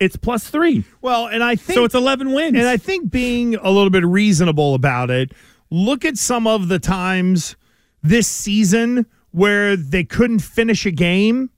it's 0.00 0.16
plus 0.16 0.48
three. 0.48 0.84
Well, 1.02 1.26
and 1.26 1.44
I 1.44 1.56
think 1.56 1.76
so. 1.76 1.84
It's 1.84 1.94
eleven 1.94 2.32
wins, 2.32 2.56
And 2.56 2.66
I 2.66 2.78
think 2.78 3.10
being 3.10 3.54
a 3.56 3.70
little 3.70 3.90
bit 3.90 4.04
reasonable 4.06 4.74
about 4.74 5.10
it, 5.10 5.32
look 5.70 6.04
at 6.06 6.16
some 6.16 6.46
of 6.46 6.68
the 6.68 6.78
times 6.78 7.54
this 8.02 8.26
season 8.26 9.04
where 9.30 9.76
they 9.76 10.04
couldn't 10.04 10.38
finish 10.40 10.86
a 10.86 10.90
game 10.90 11.50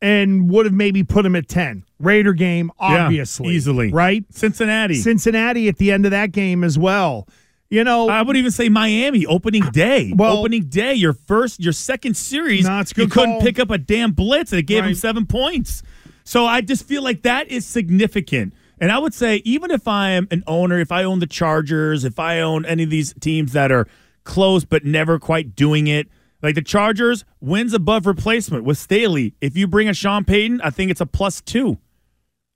and 0.00 0.48
would 0.48 0.64
have 0.64 0.74
maybe 0.74 1.02
put 1.02 1.22
them 1.24 1.34
at 1.36 1.48
10. 1.48 1.84
Raider 1.98 2.32
game, 2.32 2.70
Yeah, 2.80 3.04
obviously. 3.06 3.48
easily. 3.54 3.92
Right? 3.92 4.24
Cincinnati. 4.30 4.94
Cincinnati 4.94 5.68
at 5.68 5.76
the 5.78 5.92
end 5.92 6.04
of 6.06 6.12
that 6.12 6.32
game 6.32 6.64
as 6.64 6.78
well. 6.78 7.28
You 7.70 7.84
know, 7.84 8.08
I 8.08 8.22
would 8.22 8.36
even 8.36 8.50
say 8.50 8.68
Miami 8.68 9.24
opening 9.26 9.62
day. 9.70 10.12
Well- 10.14 10.38
opening 10.38 10.64
day, 10.64 10.94
your 10.94 11.12
first, 11.12 11.60
your 11.60 11.72
second 11.72 12.16
series, 12.16 12.66
a 12.66 12.84
you 12.96 13.06
couldn't 13.06 13.34
call. 13.34 13.40
pick 13.40 13.58
up 13.60 13.70
a 13.70 13.78
damn 13.78 14.10
blitz, 14.12 14.52
and 14.52 14.58
it 14.58 14.64
gave 14.64 14.84
him 14.84 14.94
seven 14.94 15.24
points. 15.24 15.82
So 16.24 16.46
I 16.46 16.60
just 16.60 16.86
feel 16.86 17.02
like 17.02 17.22
that 17.22 17.48
is 17.48 17.64
significant. 17.64 18.54
And 18.80 18.90
I 18.90 18.98
would 18.98 19.14
say, 19.14 19.36
even 19.44 19.70
if 19.70 19.86
I 19.86 20.10
am 20.10 20.26
an 20.30 20.42
owner, 20.46 20.78
if 20.78 20.90
I 20.90 21.04
own 21.04 21.20
the 21.20 21.26
Chargers, 21.26 22.04
if 22.04 22.18
I 22.18 22.40
own 22.40 22.64
any 22.64 22.82
of 22.84 22.90
these 22.90 23.14
teams 23.20 23.52
that 23.52 23.70
are 23.70 23.86
close 24.24 24.64
but 24.64 24.84
never 24.84 25.18
quite 25.18 25.54
doing 25.54 25.86
it, 25.86 26.08
like 26.42 26.54
the 26.54 26.62
Chargers, 26.62 27.24
wins 27.40 27.74
above 27.74 28.06
replacement 28.06 28.64
with 28.64 28.78
Staley. 28.78 29.34
If 29.40 29.56
you 29.56 29.68
bring 29.68 29.88
a 29.88 29.94
Sean 29.94 30.24
Payton, 30.24 30.60
I 30.62 30.70
think 30.70 30.90
it's 30.90 31.00
a 31.00 31.06
plus 31.06 31.40
two 31.40 31.78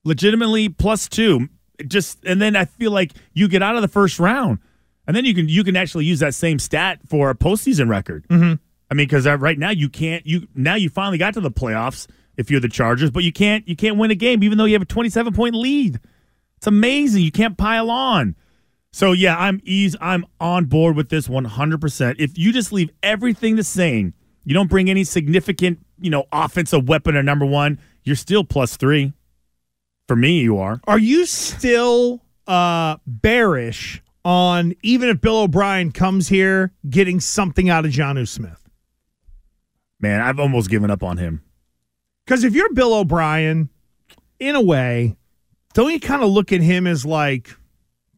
legitimately 0.05 0.69
plus 0.69 1.09
two. 1.09 1.49
Just 1.87 2.19
and 2.25 2.41
then 2.41 2.55
I 2.55 2.67
feel 2.67 2.93
like 2.93 3.13
you 3.33 3.49
get 3.49 3.63
out 3.63 3.75
of 3.77 3.83
the 3.83 3.89
first 3.89 4.21
round, 4.21 4.59
and 5.07 5.17
then 5.17 5.25
you 5.25 5.35
can 5.35 5.49
you 5.49 5.65
can 5.65 5.77
actually 5.77 6.05
use 6.05 6.21
that 6.21 6.35
same 6.35 6.59
stat 6.59 7.01
for 7.09 7.31
a 7.31 7.35
postseason 7.35 7.89
record. 7.89 8.27
Mhm. 8.29 8.59
I 8.91 8.95
mean, 8.95 9.07
because 9.07 9.27
right 9.27 9.59
now 9.59 9.71
you 9.71 9.89
can't 9.89 10.27
you 10.27 10.47
now 10.55 10.75
you 10.75 10.89
finally 10.89 11.19
got 11.19 11.35
to 11.35 11.41
the 11.41 11.51
playoffs 11.51 12.07
if 12.37 12.51
you're 12.51 12.61
the 12.61 12.69
Chargers, 12.69 13.11
but 13.11 13.23
you 13.25 13.33
can't 13.33 13.67
you 13.69 13.77
can't 13.77 13.97
win 13.97 14.11
a 14.11 14.15
game 14.15 14.43
even 14.43 14.59
though 14.59 14.65
you 14.65 14.75
have 14.75 14.83
a 14.83 14.87
27 14.87 15.33
point 15.33 15.55
lead. 15.55 15.99
It's 16.59 16.67
amazing. 16.67 17.23
You 17.23 17.33
can't 17.33 17.57
pile 17.59 17.91
on. 17.91 18.37
So 18.93 19.13
yeah, 19.13 19.37
I'm 19.37 19.61
ease. 19.65 19.97
I'm 20.01 20.25
on 20.41 20.67
board 20.67 20.95
with 20.97 21.09
this 21.09 21.29
100. 21.29 21.81
percent 21.81 22.21
If 22.21 22.39
you 22.39 22.53
just 22.53 22.73
leave 22.73 22.91
everything 23.03 23.57
the 23.57 23.65
same, 23.65 24.15
you 24.45 24.55
don't 24.55 24.71
bring 24.71 24.89
any 24.89 25.05
significant 25.05 25.85
you 26.01 26.11
know 26.11 26.25
offensive 26.33 26.89
weapon 26.89 27.17
or 27.17 27.23
number 27.23 27.47
one, 27.47 27.81
you're 28.05 28.17
still 28.17 28.45
plus 28.45 28.77
three. 28.77 29.13
For 30.07 30.17
me, 30.17 30.41
you 30.41 30.59
are. 30.59 30.81
Are 30.87 30.99
you 30.99 31.25
still 31.25 32.23
uh, 32.47 32.99
bearish 33.07 34.03
on 34.25 34.75
even 34.83 35.09
if 35.09 35.21
Bill 35.21 35.39
O'Brien 35.43 35.93
comes 35.93 36.29
here 36.29 36.73
getting 36.89 37.21
something 37.21 37.69
out 37.69 37.85
of 37.85 37.93
Jonnu 37.93 38.27
Smith? 38.27 38.61
Man, 40.01 40.21
I've 40.21 40.39
almost 40.41 40.71
given 40.71 40.91
up 40.91 41.03
on 41.03 41.17
him. 41.19 41.43
Because 42.25 42.45
if 42.45 42.55
you're 42.55 42.73
Bill 42.73 42.95
O'Brien, 42.95 43.69
in 44.41 44.55
a 44.55 44.61
way, 44.63 45.17
don't 45.75 45.93
you 45.93 46.01
kind 46.01 46.23
of 46.23 46.31
look 46.31 46.53
at 46.53 46.61
him 46.61 46.87
as 46.87 47.05
like 47.07 47.51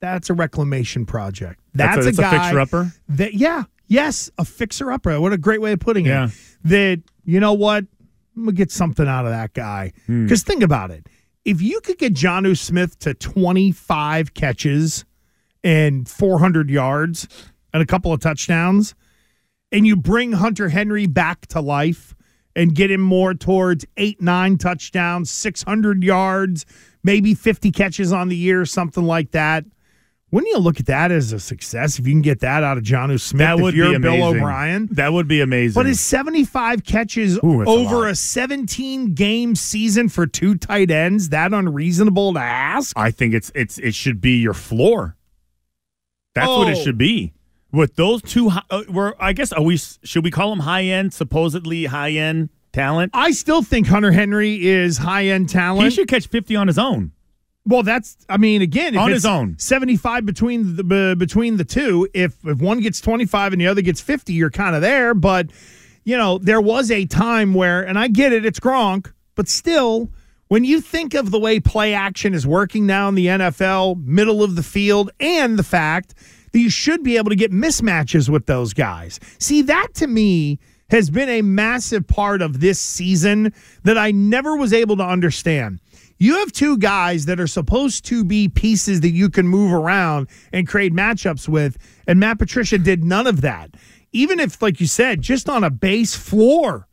that's 0.00 0.30
a 0.30 0.34
reclamation 0.34 1.06
project? 1.06 1.60
That's 1.74 1.96
That's, 1.96 2.06
a- 2.06 2.08
a, 2.08 2.12
that's 2.12 2.18
a 2.18 2.22
guy 2.22 2.44
fixer-upper? 2.44 2.92
That 3.08 3.34
yeah, 3.34 3.64
yes, 3.88 4.30
a 4.38 4.44
fixer 4.44 4.90
upper. 4.92 5.20
What 5.20 5.32
a 5.32 5.38
great 5.38 5.60
way 5.60 5.72
of 5.72 5.80
putting 5.80 6.06
Yeah. 6.06 6.26
it. 6.26 6.30
That 6.64 7.02
you 7.24 7.40
know 7.40 7.52
what, 7.52 7.84
I'm 8.36 8.44
gonna 8.44 8.52
get 8.52 8.70
something 8.70 9.06
out 9.08 9.24
of 9.26 9.32
that 9.32 9.54
guy. 9.54 9.92
Hmm. 10.06 10.24
Because 10.24 10.42
think 10.42 10.62
about 10.62 10.90
it, 10.90 11.08
if 11.44 11.60
you 11.60 11.80
could 11.80 11.98
get 11.98 12.14
Jonnu 12.14 12.56
Smith 12.56 12.98
to 13.00 13.14
25 13.14 14.34
catches 14.34 15.04
and 15.66 16.09
400 16.09 16.70
yards 16.70 17.26
and 17.72 17.83
a 17.83 17.87
couple 17.87 18.12
of 18.12 18.20
touchdowns, 18.20 18.94
and 19.72 19.85
you 19.85 19.96
bring 19.96 20.33
Hunter 20.33 20.68
Henry 20.68 21.07
back 21.07 21.48
to 21.48 21.61
life 21.61 22.14
and 22.55 22.72
get 22.72 22.88
him 22.88 23.00
more 23.00 23.35
towards 23.35 23.85
eight, 23.96 24.22
nine 24.22 24.59
touchdowns, 24.59 25.29
600 25.29 26.05
yards, 26.05 26.64
maybe 27.02 27.35
50 27.35 27.72
catches 27.72 28.12
on 28.12 28.29
the 28.29 28.37
year, 28.37 28.64
something 28.64 29.02
like 29.02 29.33
that. 29.33 29.64
Wouldn't 30.31 30.52
you 30.52 30.59
look 30.59 30.79
at 30.79 30.87
that 30.87 31.11
as 31.11 31.33
a 31.33 31.40
success 31.40 31.98
if 31.98 32.07
you 32.07 32.12
can 32.12 32.22
get 32.22 32.40
that 32.40 32.62
out 32.62 32.79
of 32.79 32.85
Jonnu 32.85 33.18
Smith? 33.20 33.40
That 33.40 33.59
would 33.59 33.74
be 33.74 33.98
Bill. 33.98 34.24
O'Brien. 34.24 34.88
That 34.92 35.12
would 35.12 35.26
be 35.26 35.40
amazing. 35.40 35.81
But 35.81 35.87
his 35.87 36.00
75 36.00 36.85
catches 36.85 37.38
Ooh, 37.38 37.59
that's 37.59 37.68
a 37.68 37.72
over 37.72 38.07
a 38.07 38.14
17 38.14 39.14
game 39.14 39.57
season 39.57 40.09
for 40.09 40.26
two 40.26 40.55
tight 40.55 40.92
ends, 40.92 41.31
that 41.31 41.52
unreasonable 41.52 42.35
to 42.35 42.40
ask? 42.40 42.96
I 42.96 43.11
think 43.11 43.35
it's 43.35 43.50
it's 43.55 43.79
it 43.79 43.94
should 43.94 44.20
be 44.20 44.38
your 44.38 44.55
floor. 44.55 45.16
That's 46.37 46.46
what 46.49 46.68
it 46.68 46.77
Oh. 46.79 46.85
should 46.85 46.99
be. 46.99 47.33
With 47.72 47.96
those 47.96 48.22
two, 48.22 48.49
uh, 48.70 48.83
we're 48.88 49.14
I 49.18 49.33
guess 49.33 49.53
are 49.53 49.62
we 49.62 49.77
should 49.77 50.22
we 50.22 50.31
call 50.31 50.51
them 50.51 50.61
high 50.61 50.85
end, 50.85 51.12
supposedly 51.12 51.87
high 51.87 52.12
end 52.12 52.51
talent? 52.72 53.11
I 53.12 53.33
still 53.33 53.62
think 53.62 53.88
Hunter 53.88 54.12
Henry 54.12 54.64
is 54.64 54.99
high 54.99 55.27
end 55.27 55.49
talent. 55.49 55.85
He 55.85 55.90
should 55.90 56.07
catch 56.09 56.29
fifty 56.29 56.55
on 56.55 56.68
his 56.68 56.79
own. 56.79 57.11
Well, 57.66 57.83
that's 57.83 58.16
I 58.29 58.37
mean, 58.37 58.62
again, 58.62 58.94
if 58.94 59.01
On 59.01 59.11
it's 59.11 59.16
his 59.16 59.27
own. 59.27 59.57
seventy 59.59 59.96
five 59.96 60.25
between 60.25 60.77
the 60.77 60.85
b- 60.85 61.14
between 61.16 61.57
the 61.57 61.64
two. 61.64 62.09
If 62.14 62.37
if 62.44 62.59
one 62.61 62.79
gets 62.81 63.01
twenty 63.01 63.27
five 63.27 63.53
and 63.53 63.61
the 63.61 63.66
other 63.66 63.83
gets 63.83 64.01
fifty, 64.01 64.33
you're 64.35 64.51
kind 64.51 64.77
of 64.77 64.81
there. 64.83 65.12
But 65.14 65.51
you 66.05 66.16
know, 66.16 66.38
there 66.38 66.61
was 66.61 66.92
a 66.92 67.05
time 67.07 67.53
where, 67.53 67.83
and 67.83 67.99
I 67.99 68.07
get 68.07 68.33
it, 68.33 68.46
it's 68.46 68.61
Gronk, 68.61 69.12
but 69.35 69.49
still, 69.49 70.09
when 70.48 70.64
you 70.64 70.80
think 70.80 71.14
of 71.14 71.30
the 71.30 71.40
way 71.40 71.59
play 71.61 71.94
action 71.94 72.35
is 72.35 72.46
working 72.46 72.87
now 72.87 73.09
in 73.09 73.14
the 73.14 73.26
NFL, 73.26 74.04
middle 74.04 74.42
of 74.42 74.54
the 74.54 74.62
field, 74.62 75.11
and 75.18 75.59
the 75.59 75.64
fact 75.64 76.14
that 76.52 76.61
you 76.61 76.70
should 76.70 77.02
be 77.02 77.16
able 77.16 77.30
to 77.30 77.37
get 77.37 77.52
mismatches 77.52 78.28
with 78.28 78.46
those 78.46 78.72
guys. 78.72 79.18
See, 79.38 79.62
that 79.62 79.88
to 79.94 80.06
me 80.06 80.59
has 80.90 81.11
been 81.11 81.28
a 81.28 81.42
massive 81.42 82.06
part 82.06 82.42
of 82.42 82.61
this 82.61 82.78
season 82.78 83.52
that 83.82 83.98
I 83.98 84.12
never 84.12 84.56
was 84.56 84.72
able 84.72 84.96
to 84.98 85.02
understand. 85.04 85.80
You 86.18 86.38
have 86.38 86.52
two 86.52 86.78
guys 86.78 87.26
that 87.26 87.40
are 87.40 87.46
supposed 87.46 88.04
to 88.06 88.24
be 88.24 88.48
pieces 88.48 89.00
that 89.00 89.11
you 89.11 89.28
can 89.28 89.46
move 89.48 89.72
around 89.72 90.28
and 90.52 90.66
create 90.66 90.94
matchups 90.94 91.48
with, 91.48 91.76
and 92.06 92.20
Matt 92.20 92.38
Patricia 92.38 92.78
did 92.78 93.04
none 93.04 93.26
of 93.26 93.42
that. 93.42 93.74
Even 94.12 94.40
if, 94.40 94.62
like 94.62 94.80
you 94.80 94.87
said, 94.87 95.20
just 95.20 95.48
on 95.48 95.62
a 95.62 95.70
base 95.70 96.14
floor, 96.14 96.88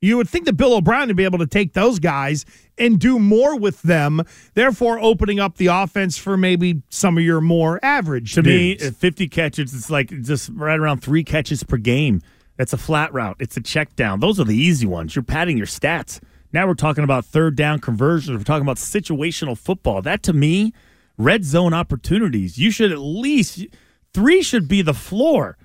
you 0.00 0.16
would 0.16 0.28
think 0.28 0.44
that 0.44 0.54
Bill 0.54 0.74
O'Brien 0.74 1.08
would 1.08 1.16
be 1.16 1.24
able 1.24 1.38
to 1.38 1.46
take 1.46 1.72
those 1.72 1.98
guys 1.98 2.44
and 2.76 2.98
do 2.98 3.18
more 3.18 3.58
with 3.58 3.82
them, 3.82 4.22
therefore 4.54 4.98
opening 4.98 5.40
up 5.40 5.56
the 5.56 5.66
offense 5.66 6.18
for 6.18 6.36
maybe 6.36 6.82
some 6.90 7.16
of 7.16 7.24
your 7.24 7.40
more 7.40 7.82
average. 7.82 8.34
To 8.34 8.42
me, 8.42 8.74
dudes. 8.74 8.84
at 8.84 8.96
50 8.96 9.28
catches, 9.28 9.74
it's 9.74 9.90
like 9.90 10.10
just 10.22 10.50
right 10.54 10.78
around 10.78 11.00
three 11.00 11.24
catches 11.24 11.62
per 11.62 11.78
game. 11.78 12.20
That's 12.56 12.72
a 12.72 12.78
flat 12.78 13.12
route. 13.12 13.36
It's 13.38 13.56
a 13.56 13.62
check 13.62 13.96
down. 13.96 14.20
Those 14.20 14.40
are 14.40 14.44
the 14.44 14.56
easy 14.56 14.86
ones. 14.86 15.14
You're 15.14 15.22
padding 15.22 15.56
your 15.56 15.66
stats. 15.66 16.20
Now 16.52 16.66
we're 16.66 16.74
talking 16.74 17.04
about 17.04 17.24
third 17.24 17.56
down 17.56 17.80
conversions. 17.80 18.38
We're 18.38 18.44
talking 18.44 18.62
about 18.62 18.76
situational 18.76 19.58
football. 19.58 20.00
That 20.02 20.22
to 20.24 20.32
me, 20.32 20.72
red 21.18 21.44
zone 21.44 21.74
opportunities. 21.74 22.58
You 22.58 22.70
should 22.70 22.92
at 22.92 22.98
least 22.98 23.66
three 24.14 24.42
should 24.42 24.68
be 24.68 24.82
the 24.82 24.94
floor. 24.94 25.58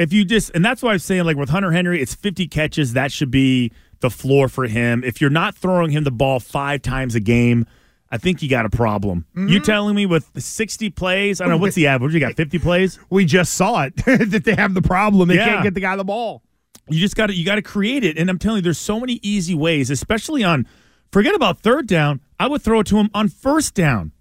If 0.00 0.12
you 0.12 0.24
just 0.24 0.50
and 0.54 0.64
that's 0.64 0.82
why 0.82 0.92
I'm 0.94 0.98
saying 0.98 1.24
like 1.24 1.36
with 1.36 1.50
Hunter 1.50 1.70
Henry, 1.72 2.00
it's 2.00 2.14
50 2.14 2.48
catches. 2.48 2.94
That 2.94 3.12
should 3.12 3.30
be 3.30 3.70
the 4.00 4.10
floor 4.10 4.48
for 4.48 4.66
him. 4.66 5.04
If 5.04 5.20
you're 5.20 5.30
not 5.30 5.54
throwing 5.54 5.90
him 5.90 6.04
the 6.04 6.10
ball 6.10 6.40
five 6.40 6.80
times 6.82 7.14
a 7.14 7.20
game, 7.20 7.66
I 8.10 8.16
think 8.18 8.42
you 8.42 8.48
got 8.48 8.64
a 8.66 8.70
problem. 8.70 9.26
You 9.36 9.60
telling 9.60 9.94
me 9.94 10.06
with 10.06 10.30
60 10.36 10.88
plays? 10.90 11.40
I 11.40 11.44
don't 11.44 11.50
know 11.52 11.56
what's 11.58 11.76
the 11.76 11.86
average. 11.86 12.14
You 12.14 12.18
got 12.20 12.34
50 12.34 12.58
plays. 12.58 12.98
we 13.10 13.24
just 13.26 13.54
saw 13.54 13.82
it 13.82 13.94
that 14.06 14.42
they 14.44 14.54
have 14.54 14.72
the 14.74 14.82
problem. 14.82 15.28
They 15.28 15.36
Yeah. 15.36 15.44
can't 15.46 15.62
get 15.64 15.74
the 15.74 15.80
guy 15.80 15.94
the 15.96 16.04
ball. 16.04 16.42
You 16.88 16.98
just 16.98 17.14
got 17.14 17.26
to 17.26 17.34
you 17.34 17.44
got 17.44 17.56
to 17.56 17.62
create 17.62 18.02
it. 18.02 18.16
And 18.18 18.28
I'm 18.30 18.38
telling 18.38 18.56
you, 18.56 18.62
there's 18.62 18.78
so 18.78 18.98
many 18.98 19.20
easy 19.22 19.54
ways, 19.54 19.90
especially 19.90 20.42
on. 20.42 20.66
Forget 21.12 21.34
about 21.34 21.58
third 21.60 21.86
down. 21.86 22.20
I 22.38 22.46
would 22.48 22.62
throw 22.62 22.80
it 22.80 22.86
to 22.86 22.96
him 22.96 23.10
on 23.12 23.28
first 23.28 23.74
down 23.74 24.12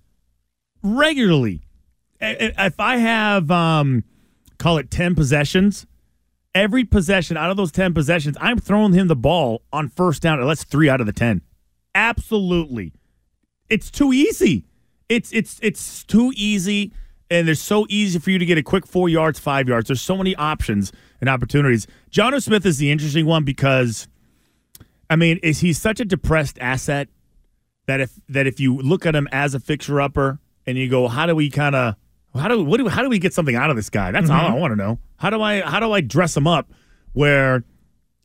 regularly. 0.84 1.62
If 2.22 2.80
I 2.80 2.98
have 2.98 3.50
um, 3.50 4.04
call 4.60 4.78
it 4.78 4.92
ten 4.92 5.16
possessions, 5.16 5.88
every 6.54 6.84
possession 6.84 7.38
out 7.38 7.50
of 7.50 7.58
those 7.58 7.72
ten 7.72 7.94
possessions, 7.94 8.38
I'm 8.40 8.60
throwing 8.60 8.94
him 8.94 9.08
the 9.08 9.16
ball 9.16 9.64
on 9.74 9.90
first 9.90 10.22
down. 10.22 10.46
That's 10.46 10.64
three 10.64 10.90
out 10.90 11.02
of 11.02 11.08
the 11.08 11.14
ten. 11.14 11.42
Absolutely, 11.96 12.94
it's 13.70 13.90
too 13.90 14.14
easy. 14.14 14.66
It's 15.08 15.34
it's 15.34 15.60
it's 15.64 16.04
too 16.04 16.32
easy, 16.36 16.94
and 17.32 17.50
it's 17.50 17.62
so 17.62 17.88
easy 17.90 18.20
for 18.20 18.30
you 18.30 18.38
to 18.38 18.46
get 18.46 18.60
a 18.60 18.64
quick 18.64 18.86
four 18.86 19.10
yards, 19.10 19.40
five 19.40 19.68
yards. 19.68 19.88
There's 19.88 20.02
so 20.02 20.16
many 20.16 20.36
options 20.36 20.92
and 21.20 21.30
opportunities. 21.30 21.88
Jonnu 22.12 22.44
Smith 22.44 22.66
is 22.66 22.78
the 22.78 22.92
interesting 22.92 23.26
one 23.26 23.44
because, 23.44 24.08
I 25.10 25.16
mean, 25.16 25.40
is 25.42 25.62
he 25.62 25.74
such 25.74 26.00
a 26.00 26.06
depressed 26.06 26.60
asset 26.60 27.10
that 27.88 28.02
if 28.02 28.20
that 28.30 28.46
if 28.46 28.60
you 28.60 28.78
look 28.78 29.08
at 29.08 29.16
him 29.16 29.28
as 29.32 29.56
a 29.56 29.60
fixer 29.60 30.00
upper 30.00 30.40
and 30.68 30.78
you 30.78 30.88
go, 30.88 31.08
how 31.08 31.26
do 31.26 31.36
we 31.36 31.50
kind 31.50 31.76
of 31.76 31.96
how 32.36 32.48
do 32.48 32.64
what 32.64 32.78
do 32.78 32.88
how 32.88 33.02
do 33.02 33.10
we 33.10 33.20
get 33.20 33.34
something 33.34 33.56
out 33.56 33.70
of 33.70 33.76
this 33.76 33.90
guy? 33.90 34.12
That's 34.12 34.30
all 34.30 34.46
I 34.46 34.54
want 34.54 34.72
to 34.72 34.76
know. 34.76 35.00
How 35.18 35.30
do 35.30 35.42
I 35.42 35.62
how 35.62 35.80
do 35.80 35.92
I 35.92 36.02
dress 36.02 36.36
him 36.38 36.48
up 36.48 36.72
where 37.14 37.64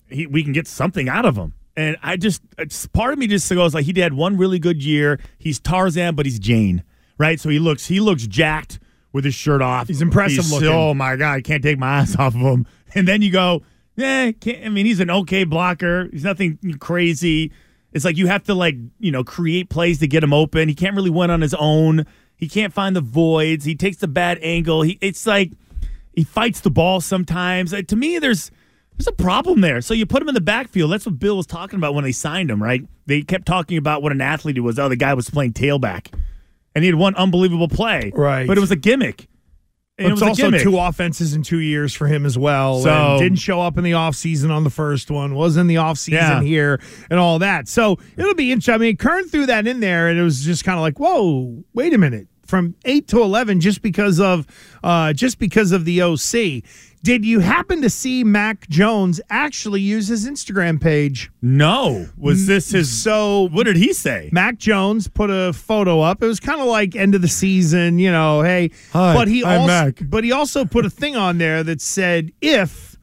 he, 0.09 0.27
we 0.27 0.43
can 0.43 0.53
get 0.53 0.67
something 0.67 1.09
out 1.09 1.25
of 1.25 1.37
him? 1.37 1.55
And 1.77 1.97
I 2.03 2.17
just 2.17 2.43
it's, 2.59 2.87
part 2.87 3.13
of 3.13 3.19
me 3.19 3.27
just 3.27 3.51
goes 3.51 3.75
like 3.75 3.85
he 3.85 3.99
had 3.99 4.13
one 4.13 4.37
really 4.37 4.59
good 4.59 4.83
year. 4.83 5.19
He's 5.39 5.59
Tarzan, 5.59 6.15
but 6.15 6.27
he's 6.27 6.39
Jane, 6.39 6.85
right? 7.19 7.41
So 7.41 7.49
he 7.49 7.59
looks 7.59 7.87
he 7.87 7.99
looks 7.99 8.27
jacked 8.27 8.79
with 9.13 9.25
his 9.25 9.35
shirt 9.35 9.63
off. 9.63 9.89
He's 9.89 10.03
impressive 10.03 10.51
looking. 10.51 10.69
Oh 10.69 10.93
my 10.93 11.17
god, 11.17 11.35
I 11.35 11.41
can't 11.41 11.63
take 11.63 11.79
my 11.79 12.01
eyes 12.01 12.15
off 12.17 12.35
of 12.35 12.41
him. 12.41 12.67
And 12.95 13.09
then 13.09 13.23
you 13.23 13.33
go, 13.33 13.63
eh, 13.99 14.33
can't, 14.33 14.67
I 14.67 14.69
mean, 14.69 14.87
he's 14.87 15.01
an 15.01 15.11
okay 15.11 15.45
blocker. 15.45 16.09
He's 16.13 16.23
nothing 16.23 16.59
crazy. 16.79 17.51
It's 17.93 18.05
like 18.05 18.17
you 18.17 18.27
have 18.27 18.45
to 18.45 18.55
like 18.55 18.77
you 18.99 19.11
know 19.11 19.25
create 19.25 19.71
plays 19.71 20.01
to 20.01 20.07
get 20.07 20.23
him 20.23 20.33
open. 20.33 20.69
He 20.69 20.75
can't 20.75 20.95
really 20.95 21.11
win 21.11 21.31
on 21.31 21.41
his 21.41 21.55
own. 21.55 22.07
He 22.37 22.49
can't 22.49 22.73
find 22.73 22.95
the 22.95 23.01
voids. 23.01 23.65
He 23.65 23.75
takes 23.75 23.99
the 23.99 24.09
bad 24.09 24.39
angle. 24.43 24.83
He 24.83 24.99
it's 25.01 25.27
like 25.27 25.53
he 26.13 26.25
fights 26.25 26.61
the 26.61 26.71
ball 26.71 27.01
sometimes. 27.01 27.73
Uh, 27.73 27.83
to 27.83 27.97
me, 27.97 28.19
there's 28.19 28.51
there's 28.97 29.07
a 29.09 29.13
problem 29.13 29.61
there. 29.61 29.81
So 29.81 29.95
you 29.95 30.07
put 30.07 30.23
him 30.23 30.29
in 30.29 30.35
the 30.35 30.41
backfield. 30.41 30.93
That's 30.93 31.07
what 31.07 31.19
Bill 31.19 31.37
was 31.37 31.47
talking 31.47 31.79
about 31.79 31.95
when 31.95 32.05
they 32.05 32.13
signed 32.13 32.51
him, 32.51 32.63
right? 32.63 32.87
They 33.07 33.23
kept 33.23 33.47
talking 33.47 33.77
about 33.77 34.03
what 34.03 34.13
an 34.13 34.21
athlete 34.21 34.57
he 34.57 34.61
was. 34.61 34.79
Oh, 34.79 34.89
the 34.89 34.97
guy 34.97 35.15
was 35.15 35.29
playing 35.31 35.53
tailback, 35.53 36.13
and 36.75 36.85
he 36.85 36.89
had 36.89 36.95
one 36.97 37.15
unbelievable 37.17 37.69
play, 37.69 38.13
Right. 38.15 38.47
But 38.47 38.57
it 38.57 38.61
was 38.61 38.71
a 38.71 38.77
gimmick. 38.77 39.29
And 39.97 40.09
it 40.09 40.11
was 40.11 40.23
also 40.23 40.51
two 40.51 40.77
offenses 40.79 41.35
in 41.35 41.43
two 41.45 41.61
years 41.61 41.95
for 41.95 42.09
him 42.09 42.27
as 42.27 42.37
well. 42.37 42.81
So- 42.83 43.13
and 43.13 43.21
didn't 43.21 43.39
show 43.39 43.61
up 43.61 43.79
in 43.79 43.85
the 43.85 43.93
offseason 43.93 44.51
on 44.51 44.65
the 44.65 44.71
first 44.71 45.09
one, 45.11 45.35
was 45.35 45.57
in 45.57 45.69
the 45.69 45.77
offseason 45.77 46.13
Yeah. 46.13 46.43
here 46.43 46.81
and 47.11 47.21
all 47.21 47.39
that. 47.39 47.69
So 47.69 47.99
it'll 48.17 48.35
be 48.35 48.51
interesting. 48.51 48.75
I 48.75 48.79
mean, 48.79 48.97
Curran 48.97 49.29
threw 49.29 49.47
that 49.47 49.69
in 49.69 49.79
there 49.81 50.09
and 50.09 50.19
it 50.19 50.23
was 50.23 50.45
just 50.45 50.65
kind 50.65 50.77
of 50.79 50.83
like, 50.83 50.99
whoa, 50.99 51.63
wait 51.75 51.95
a 51.95 51.99
minute. 51.99 52.27
From 52.45 52.75
eight 52.85 53.09
to 53.09 53.23
eleven, 53.23 53.59
just 53.59 53.81
because 53.81 54.21
of 54.21 54.47
uh, 54.83 55.15
just 55.15 55.39
because 55.39 55.73
of 55.73 55.87
the 55.87 56.03
OC. 56.03 56.63
Did 57.05 57.23
you 57.23 57.41
happen 57.41 57.83
to 57.83 57.91
see 57.91 58.25
Mac 58.25 58.67
Jones 58.71 59.21
actually 59.29 59.83
use 59.83 60.09
his 60.09 60.27
Instagram 60.27 60.81
page? 60.81 61.31
No. 61.43 62.09
Was 62.17 62.45
mm, 62.45 62.47
this 62.47 62.71
his 62.71 62.91
So 62.91 63.51
what 63.53 63.65
did 63.65 63.77
he 63.77 63.93
say? 63.93 64.31
Mac 64.33 64.57
Jones 64.57 65.07
put 65.07 65.29
a 65.29 65.53
photo 65.53 66.01
up. 66.01 66.23
It 66.23 66.27
was 66.27 66.41
kind 66.41 66.63
of 66.63 66.67
like 66.67 66.97
end 66.97 67.15
of 67.15 67.21
the 67.21 67.29
season, 67.29 67.99
you 67.99 68.11
know. 68.11 68.41
Hey, 68.41 68.71
Hi, 68.95 69.13
but 69.13 69.29
he 69.29 69.45
I'm 69.45 69.61
also, 69.61 69.67
Mac. 69.67 70.01
but 70.01 70.25
he 70.25 70.33
also 70.33 70.65
put 70.65 70.87
a 70.87 70.91
thing 70.91 71.15
on 71.15 71.37
there 71.37 71.63
that 71.63 71.83
said 71.83 72.33
if, 72.41 72.97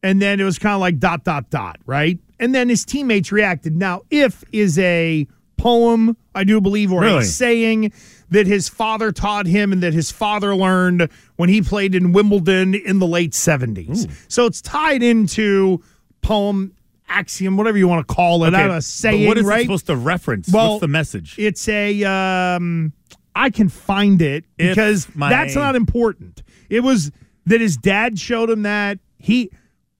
and 0.00 0.22
then 0.22 0.38
it 0.38 0.44
was 0.44 0.60
kind 0.60 0.74
of 0.76 0.80
like 0.80 1.00
dot 1.00 1.24
dot 1.24 1.50
dot, 1.50 1.80
right? 1.86 2.20
And 2.38 2.54
then 2.54 2.68
his 2.68 2.84
teammates 2.84 3.32
reacted. 3.32 3.74
Now, 3.74 4.02
if 4.12 4.44
is 4.52 4.78
a 4.78 5.26
poem, 5.56 6.16
I 6.36 6.44
do 6.44 6.60
believe, 6.60 6.92
or 6.92 7.02
a 7.04 7.24
saying 7.24 7.92
that 8.30 8.46
his 8.46 8.68
father 8.68 9.12
taught 9.12 9.46
him 9.46 9.72
and 9.72 9.82
that 9.82 9.92
his 9.92 10.10
father 10.10 10.54
learned 10.56 11.08
when 11.36 11.48
he 11.48 11.60
played 11.62 11.94
in 11.94 12.12
Wimbledon 12.12 12.74
in 12.74 12.98
the 12.98 13.06
late 13.06 13.34
seventies. 13.34 14.06
So 14.28 14.46
it's 14.46 14.60
tied 14.60 15.02
into 15.02 15.82
poem. 16.22 16.74
Axiom, 17.12 17.56
whatever 17.56 17.76
you 17.76 17.88
want 17.88 18.06
to 18.06 18.14
call 18.14 18.44
it, 18.44 18.54
I 18.54 18.58
don't 18.60 18.68
know, 18.68 18.74
but 18.76 18.84
saying, 18.84 19.26
what 19.26 19.36
is 19.36 19.44
right? 19.44 19.62
it 19.62 19.64
supposed 19.64 19.86
to 19.86 19.96
reference? 19.96 20.48
Well, 20.48 20.74
What's 20.74 20.80
the 20.82 20.86
message? 20.86 21.34
It's 21.40 21.68
a 21.68 22.04
um 22.04 22.92
I 23.34 23.50
can 23.50 23.68
find 23.68 24.22
it 24.22 24.44
If 24.58 24.76
because 24.76 25.08
my- 25.16 25.28
that's 25.28 25.56
not 25.56 25.74
important. 25.74 26.44
It 26.68 26.80
was 26.84 27.10
that 27.46 27.60
his 27.60 27.76
dad 27.76 28.16
showed 28.20 28.48
him 28.48 28.62
that 28.62 29.00
he 29.18 29.50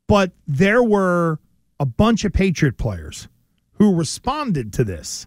but 0.07 0.31
there 0.47 0.85
were 0.85 1.41
a 1.81 1.85
bunch 1.87 2.25
of 2.25 2.33
Patriot 2.33 2.77
players 2.79 3.27
who 3.73 3.93
responded 3.97 4.73
to 4.75 4.85
this. 4.85 5.27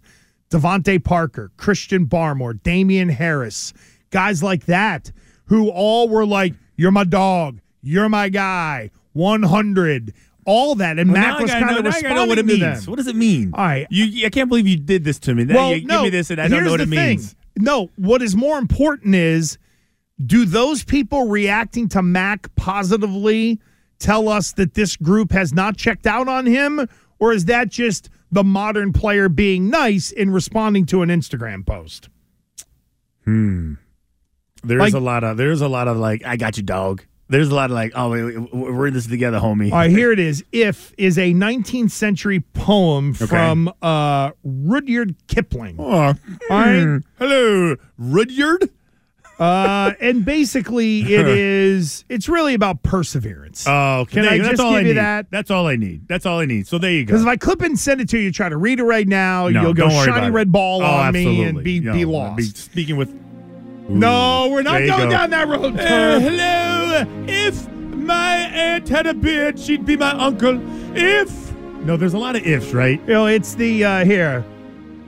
DeVante 0.54 1.04
Parker, 1.04 1.52
Christian 1.58 2.06
Barmore, 2.06 2.62
Damien 2.62 3.10
Harris, 3.10 3.74
guys 4.12 4.44
like 4.44 4.66
that 4.68 5.12
who 5.46 5.70
all 5.70 6.08
were 6.08 6.26
like, 6.26 6.54
You're 6.76 6.92
my 6.92 7.04
dog, 7.04 7.60
you're 7.82 8.08
my 8.10 8.30
guy, 8.30 8.92
100, 9.14 10.14
all 10.46 10.76
that. 10.76 11.00
And 11.00 11.12
Well, 11.12 11.22
Mac 11.22 11.40
was 11.40 11.52
kind 11.52 11.64
of 11.64 11.70
now 11.70 11.74
I 11.74 11.82
gotta 11.82 11.88
responding 11.88 12.16
know 12.18 12.26
what 12.28 12.38
it 12.38 12.46
means. 12.46 12.60
them. 12.60 12.84
What 12.92 12.98
does 12.98 13.08
it 13.08 13.16
mean? 13.16 13.52
All 13.54 13.64
right. 13.66 13.88
You, 13.90 14.26
I 14.26 14.30
can't 14.30 14.48
believe 14.50 14.68
you 14.68 14.78
did 14.78 15.04
this 15.04 15.20
to 15.20 15.34
me. 15.36 15.46
Well, 15.46 15.76
you 15.76 15.86
no, 15.86 15.96
give 15.98 16.04
me 16.04 16.10
this, 16.12 16.30
and 16.30 16.40
I 16.40 16.48
don't 16.48 16.64
know 16.64 16.72
what 16.72 16.82
it 16.82 16.90
the 16.90 16.96
thing. 16.96 17.10
means. 17.18 17.36
No, 17.58 17.90
what 17.96 18.22
is 18.22 18.36
more 18.36 18.58
important 18.58 19.16
is 19.16 19.58
do 20.24 20.46
those 20.46 20.84
people 20.84 21.28
reacting 21.28 21.88
to 21.90 22.02
Mac 22.02 22.54
positively 22.56 23.60
tell 24.00 24.28
us 24.30 24.52
that 24.54 24.74
this 24.76 24.96
group 24.98 25.32
has 25.32 25.54
not 25.54 25.78
checked 25.78 26.06
out 26.08 26.28
on 26.28 26.46
him? 26.46 26.88
Or 27.20 27.32
is 27.32 27.46
that 27.46 27.70
just 27.70 28.10
the 28.34 28.44
modern 28.44 28.92
player 28.94 29.30
being 29.30 29.70
nice 29.70 30.12
in 30.12 30.32
responding 30.32 30.86
to 30.88 31.02
an 31.02 31.10
Instagram 31.10 31.66
post? 31.66 32.10
Hmm. 33.26 33.74
There's 34.64 34.80
Like- 34.80 34.94
a 34.94 35.00
lot 35.00 35.24
of 35.24 35.38
there's 35.38 35.62
a 35.62 35.68
lot 35.68 35.88
of 35.88 35.98
like 35.98 36.24
I 36.26 36.38
got 36.38 36.58
you, 36.58 36.64
dog. 36.64 37.04
There's 37.30 37.50
a 37.50 37.56
lot 37.56 37.72
of 37.72 37.76
like 37.76 37.94
oh 37.96 38.10
we're 38.54 38.88
in 38.88 38.94
this 38.94 39.08
together, 39.08 39.40
homie. 39.40 39.72
All 39.72 39.78
right, 39.80 39.90
here 40.00 40.12
it 40.12 40.20
is. 40.20 40.44
If 40.52 40.94
is 40.98 41.18
a 41.18 41.34
19th 41.34 41.92
century 41.92 42.42
poem 42.54 43.14
from 43.14 43.72
uh, 43.82 44.32
Rudyard 44.44 45.16
Kipling. 45.28 45.78
Oh, 45.80 45.86
All 45.92 46.14
right. 46.50 46.82
hmm. 46.84 46.98
Hello, 47.18 47.76
Rudyard. 47.98 48.70
Uh, 49.44 49.94
and 50.00 50.24
basically, 50.24 51.02
it 51.02 51.28
is. 51.28 52.06
It's 52.10 52.30
really 52.30 52.54
about 52.54 52.82
perseverance. 52.84 53.66
Oh, 53.68 54.02
okay. 54.02 54.14
Can 54.14 54.22
There 54.24 54.32
I 54.32 54.38
just 54.38 54.50
That's 54.52 54.60
all 54.62 54.72
give 54.72 54.78
I 54.78 54.82
you 54.82 54.88
need. 54.88 54.94
that? 54.94 55.32
That's 55.32 55.52
all 55.52 55.68
I 55.68 55.76
need. 55.76 56.08
That's 56.08 56.26
all 56.26 56.40
I 56.40 56.46
need. 56.46 56.68
So 56.68 56.78
there 56.78 56.92
you 56.92 57.04
go. 57.04 57.08
Because 57.08 57.22
if 57.24 57.28
I 57.28 57.36
clip 57.36 57.62
and 57.62 57.78
send 57.78 58.00
it 58.02 58.10
to 58.10 58.18
you, 58.20 58.32
try 58.32 58.48
to 58.50 58.58
read 58.58 58.80
it 58.80 58.84
right 58.86 59.08
now, 59.08 59.48
No, 59.50 59.62
you'll 59.64 59.74
go 59.74 59.90
shiny 59.90 60.32
red 60.32 60.52
ball 60.52 60.82
Oh, 60.82 60.86
on 60.86 61.14
me 61.14 61.44
and 61.44 61.64
be, 61.64 61.80
No, 61.80 61.94
be 61.94 62.06
lost. 62.06 62.38
be 62.38 62.44
speaking 62.44 62.96
with. 62.98 63.14
no, 63.90 64.48
we're 64.52 64.62
not 64.62 64.80
going 64.80 64.88
go. 64.88 65.10
down 65.10 65.30
that 65.32 65.48
road. 65.48 65.78
Uh, 65.80 66.20
hello. 66.20 67.26
If 67.28 67.68
my 67.70 68.36
aunt 68.38 68.88
had 68.88 69.08
a 69.08 69.14
beard, 69.14 69.60
she'd 69.60 69.86
be 69.86 69.98
my 69.98 70.12
uncle. 70.12 70.60
If 70.96 71.52
no, 71.84 71.98
there's 71.98 72.14
a 72.14 72.18
lot 72.18 72.36
of 72.38 72.46
ifs, 72.48 72.72
right? 72.74 73.00
You 73.02 73.08
know, 73.14 73.26
it's 73.26 73.56
the 73.56 73.84
uh, 73.84 74.06
here. 74.06 74.46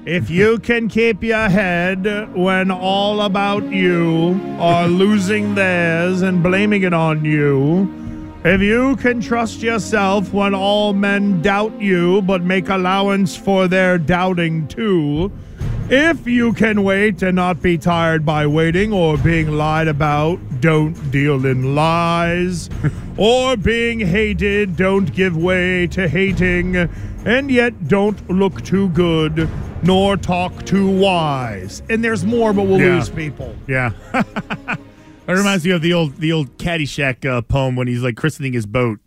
If 0.05 0.29
you 0.29 0.59
can 0.59 0.87
keep 0.87 1.23
your 1.23 1.49
head 1.49 2.31
when 2.35 2.69
all 2.69 3.21
about 3.21 3.71
you 3.71 4.39
are 4.59 4.87
losing 4.87 5.55
theirs 5.55 6.21
and 6.21 6.43
blaming 6.43 6.83
it 6.83 6.93
on 6.93 7.25
you, 7.25 7.91
if 8.43 8.61
you 8.61 8.97
can 8.97 9.19
trust 9.19 9.63
yourself 9.63 10.31
when 10.31 10.53
all 10.53 10.93
men 10.93 11.41
doubt 11.41 11.81
you 11.81 12.21
but 12.21 12.43
make 12.43 12.69
allowance 12.69 13.35
for 13.35 13.67
their 13.67 13.97
doubting 13.97 14.67
too, 14.67 15.31
if 15.89 16.27
you 16.27 16.53
can 16.53 16.83
wait 16.83 17.23
and 17.23 17.35
not 17.35 17.63
be 17.63 17.75
tired 17.75 18.23
by 18.23 18.45
waiting 18.45 18.93
or 18.93 19.17
being 19.17 19.53
lied 19.53 19.87
about, 19.87 20.37
don't 20.61 20.93
deal 21.09 21.47
in 21.47 21.73
lies. 21.73 22.69
or 23.17 23.57
being 23.57 24.01
hated, 24.01 24.75
don't 24.75 25.11
give 25.13 25.35
way 25.35 25.87
to 25.87 26.07
hating. 26.07 26.89
And 27.25 27.49
yet 27.49 27.88
don't 27.88 28.29
look 28.29 28.61
too 28.63 28.89
good, 28.89 29.49
nor 29.83 30.15
talk 30.15 30.65
too 30.65 30.88
wise. 30.89 31.81
And 31.89 32.03
there's 32.03 32.23
more, 32.23 32.53
but 32.53 32.63
we'll 32.63 32.79
Yeah. 32.79 32.95
lose 32.95 33.09
people. 33.09 33.55
Yeah. 33.67 33.91
That 35.27 35.38
reminds 35.38 35.65
me 35.65 35.71
of 35.71 35.81
the 35.81 35.91
old 35.91 36.17
the 36.17 36.31
old 36.31 36.55
Caddyshack 36.59 37.25
uh, 37.27 37.41
poem 37.41 37.75
when 37.75 37.88
he's 37.88 38.03
like 38.03 38.15
christening 38.15 38.53
his 38.53 38.67
boat. 38.67 38.99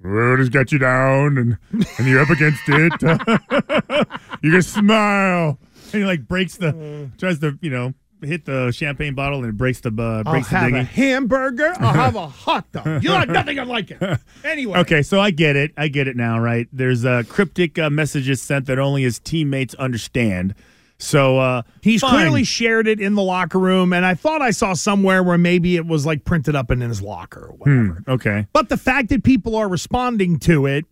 Road 0.00 0.40
has 0.40 0.48
got 0.48 0.72
you 0.72 0.78
down, 0.80 1.38
and 1.38 1.56
and 1.98 2.08
you're 2.08 2.20
up 2.20 2.30
against 2.30 2.62
it. 2.66 2.92
you 4.42 4.50
can 4.50 4.62
smile, 4.62 5.60
and 5.92 6.00
he 6.00 6.04
like 6.04 6.26
breaks 6.26 6.56
the 6.56 7.08
tries 7.16 7.38
to 7.38 7.56
you 7.62 7.70
know 7.70 7.94
hit 8.22 8.44
the 8.44 8.70
champagne 8.72 9.14
bottle 9.14 9.40
and 9.40 9.48
it 9.48 9.56
breaks 9.56 9.80
the 9.80 9.92
uh, 9.96 10.22
I'll 10.26 10.32
breaks 10.32 10.48
the 10.48 10.56
have 10.56 10.72
a 10.72 10.82
hamburger. 10.82 11.72
I'll 11.78 11.92
have 11.94 12.16
a 12.16 12.26
hot 12.26 12.70
dog. 12.72 13.02
You 13.02 13.10
like 13.10 13.28
nothing 13.28 13.56
like 13.66 13.90
it. 13.90 14.00
Anyway. 14.44 14.78
Okay, 14.80 15.02
so 15.02 15.20
I 15.20 15.30
get 15.30 15.56
it. 15.56 15.72
I 15.76 15.88
get 15.88 16.08
it 16.08 16.16
now, 16.16 16.38
right? 16.38 16.66
There's 16.72 17.04
uh, 17.04 17.22
cryptic 17.28 17.78
uh, 17.78 17.90
messages 17.90 18.42
sent 18.42 18.66
that 18.66 18.78
only 18.78 19.02
his 19.02 19.18
teammates 19.18 19.74
understand. 19.74 20.54
So 20.98 21.38
uh, 21.38 21.62
He's 21.80 22.00
fine. 22.00 22.12
clearly 22.12 22.44
shared 22.44 22.86
it 22.86 23.00
in 23.00 23.14
the 23.14 23.22
locker 23.22 23.58
room, 23.58 23.92
and 23.92 24.04
I 24.06 24.14
thought 24.14 24.40
I 24.42 24.50
saw 24.52 24.72
somewhere 24.74 25.22
where 25.22 25.38
maybe 25.38 25.76
it 25.76 25.86
was 25.86 26.06
like 26.06 26.24
printed 26.24 26.54
up 26.54 26.70
in 26.70 26.80
his 26.80 27.02
locker 27.02 27.46
or 27.46 27.54
whatever. 27.56 28.00
Hmm, 28.04 28.10
okay. 28.10 28.46
But 28.52 28.68
the 28.68 28.76
fact 28.76 29.08
that 29.08 29.24
people 29.24 29.56
are 29.56 29.68
responding 29.68 30.38
to 30.40 30.66
it 30.66 30.84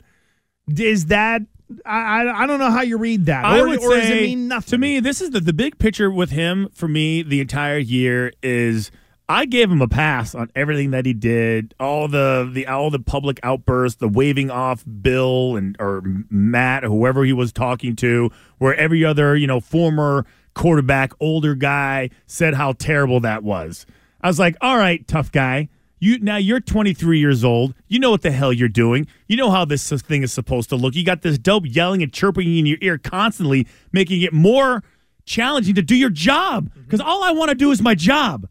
is 0.77 1.07
that 1.07 1.43
I 1.85 2.25
I, 2.27 2.43
I 2.43 2.47
don't 2.47 2.59
know 2.59 2.71
how 2.71 2.83
you 2.83 2.99
read 2.99 3.27
that. 3.27 3.45
I 3.45 3.61
or, 3.61 3.69
would 3.69 3.81
or 3.81 3.91
say 3.93 4.19
it 4.19 4.23
mean 4.23 4.49
nothing? 4.49 4.71
to 4.71 4.79
me. 4.79 5.01
This 5.01 5.21
is 5.21 5.31
the 5.31 5.41
the 5.41 5.53
big 5.53 5.79
picture 5.79 6.11
with 6.11 6.31
him 6.31 6.69
for 6.73 6.89
me. 6.89 7.23
The 7.23 7.41
entire 7.41 7.79
year 7.79 8.33
is 8.43 8.91
I 9.29 9.45
gave 9.47 9.71
him 9.71 9.81
a 9.81 9.87
pass 9.87 10.35
on 10.35 10.51
everything 10.57 10.91
that 10.91 11.07
he 11.07 11.13
did. 11.13 11.73
All 11.79 12.09
the 12.09 12.51
the 12.53 12.67
all 12.67 12.91
the 12.91 12.99
public 12.99 13.39
outbursts, 13.45 14.01
the 14.01 14.09
waving 14.09 14.51
off 14.51 14.85
Bill 15.03 15.57
and 15.57 15.77
or 15.79 16.03
Matt, 16.29 16.83
whoever 16.83 17.25
he 17.25 17.33
was 17.33 17.53
talking 17.53 17.95
to, 17.97 18.31
where 18.59 18.75
every 18.75 19.05
other 19.05 19.37
you 19.37 19.47
know 19.47 19.61
former 19.61 20.27
quarterback, 20.55 21.13
older 21.21 21.55
guy 21.55 22.11
said 22.27 22.55
how 22.55 22.73
terrible 22.73 23.21
that 23.21 23.45
was. 23.45 23.87
I 24.21 24.27
was 24.27 24.39
like, 24.39 24.57
all 24.61 24.77
right, 24.77 25.07
tough 25.07 25.31
guy. 25.31 25.69
You 26.01 26.19
now 26.19 26.37
you're 26.39 26.61
23 26.61 27.19
years 27.19 27.45
old. 27.45 27.75
You 27.87 27.99
know 27.99 28.11
what 28.11 28.23
the 28.23 28.31
hell 28.31 28.53
you're 28.53 28.69
doing. 28.69 29.07
You 29.29 29.37
know 29.37 29.51
how 29.51 29.67
this 29.67 29.89
thing 29.91 30.23
is 30.23 30.33
supposed 30.33 30.71
to 30.71 30.77
look. 30.77 30.95
You 30.95 31.05
got 31.05 31.21
this 31.21 31.39
dope 31.39 31.65
yelling 31.67 32.03
and 32.03 32.11
chirping 32.13 32.57
in 32.57 32.65
your 32.65 32.79
ear 32.81 32.97
constantly, 32.97 33.69
making 33.93 34.23
it 34.23 34.33
more 34.33 34.83
challenging 35.27 35.75
to 35.75 35.83
do 35.83 35.95
your 35.95 36.11
job. 36.11 36.71
Mm-hmm. 36.71 36.83
Because 36.83 37.01
all 37.01 37.23
I 37.23 37.33
want 37.33 37.51
to 37.51 37.55
do 37.55 37.71
is 37.71 37.83
my 37.83 37.95
job. 37.95 38.49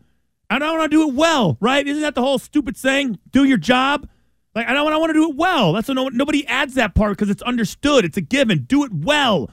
and 0.51 0.63
I 0.63 0.67
don't 0.67 0.77
want 0.77 0.91
to 0.91 0.97
do 0.97 1.09
it 1.09 1.15
well, 1.15 1.57
right? 1.59 1.85
Isn't 1.85 2.03
that 2.03 2.13
the 2.13 2.21
whole 2.21 2.37
stupid 2.37 2.77
saying? 2.77 3.17
Do 3.31 3.43
your 3.43 3.57
job. 3.57 4.07
Like 4.53 4.67
I 4.67 4.73
don't 4.73 4.83
want. 4.83 4.95
I 4.95 4.99
want 4.99 5.09
to 5.09 5.13
do 5.13 5.29
it 5.31 5.35
well. 5.35 5.73
That's 5.73 5.87
what 5.87 5.95
no, 5.95 6.09
nobody 6.09 6.45
adds 6.45 6.75
that 6.75 6.93
part 6.93 7.17
because 7.17 7.31
it's 7.31 7.41
understood. 7.41 8.05
It's 8.05 8.17
a 8.17 8.21
given. 8.21 8.65
Do 8.65 8.83
it 8.83 8.93
well. 8.93 9.49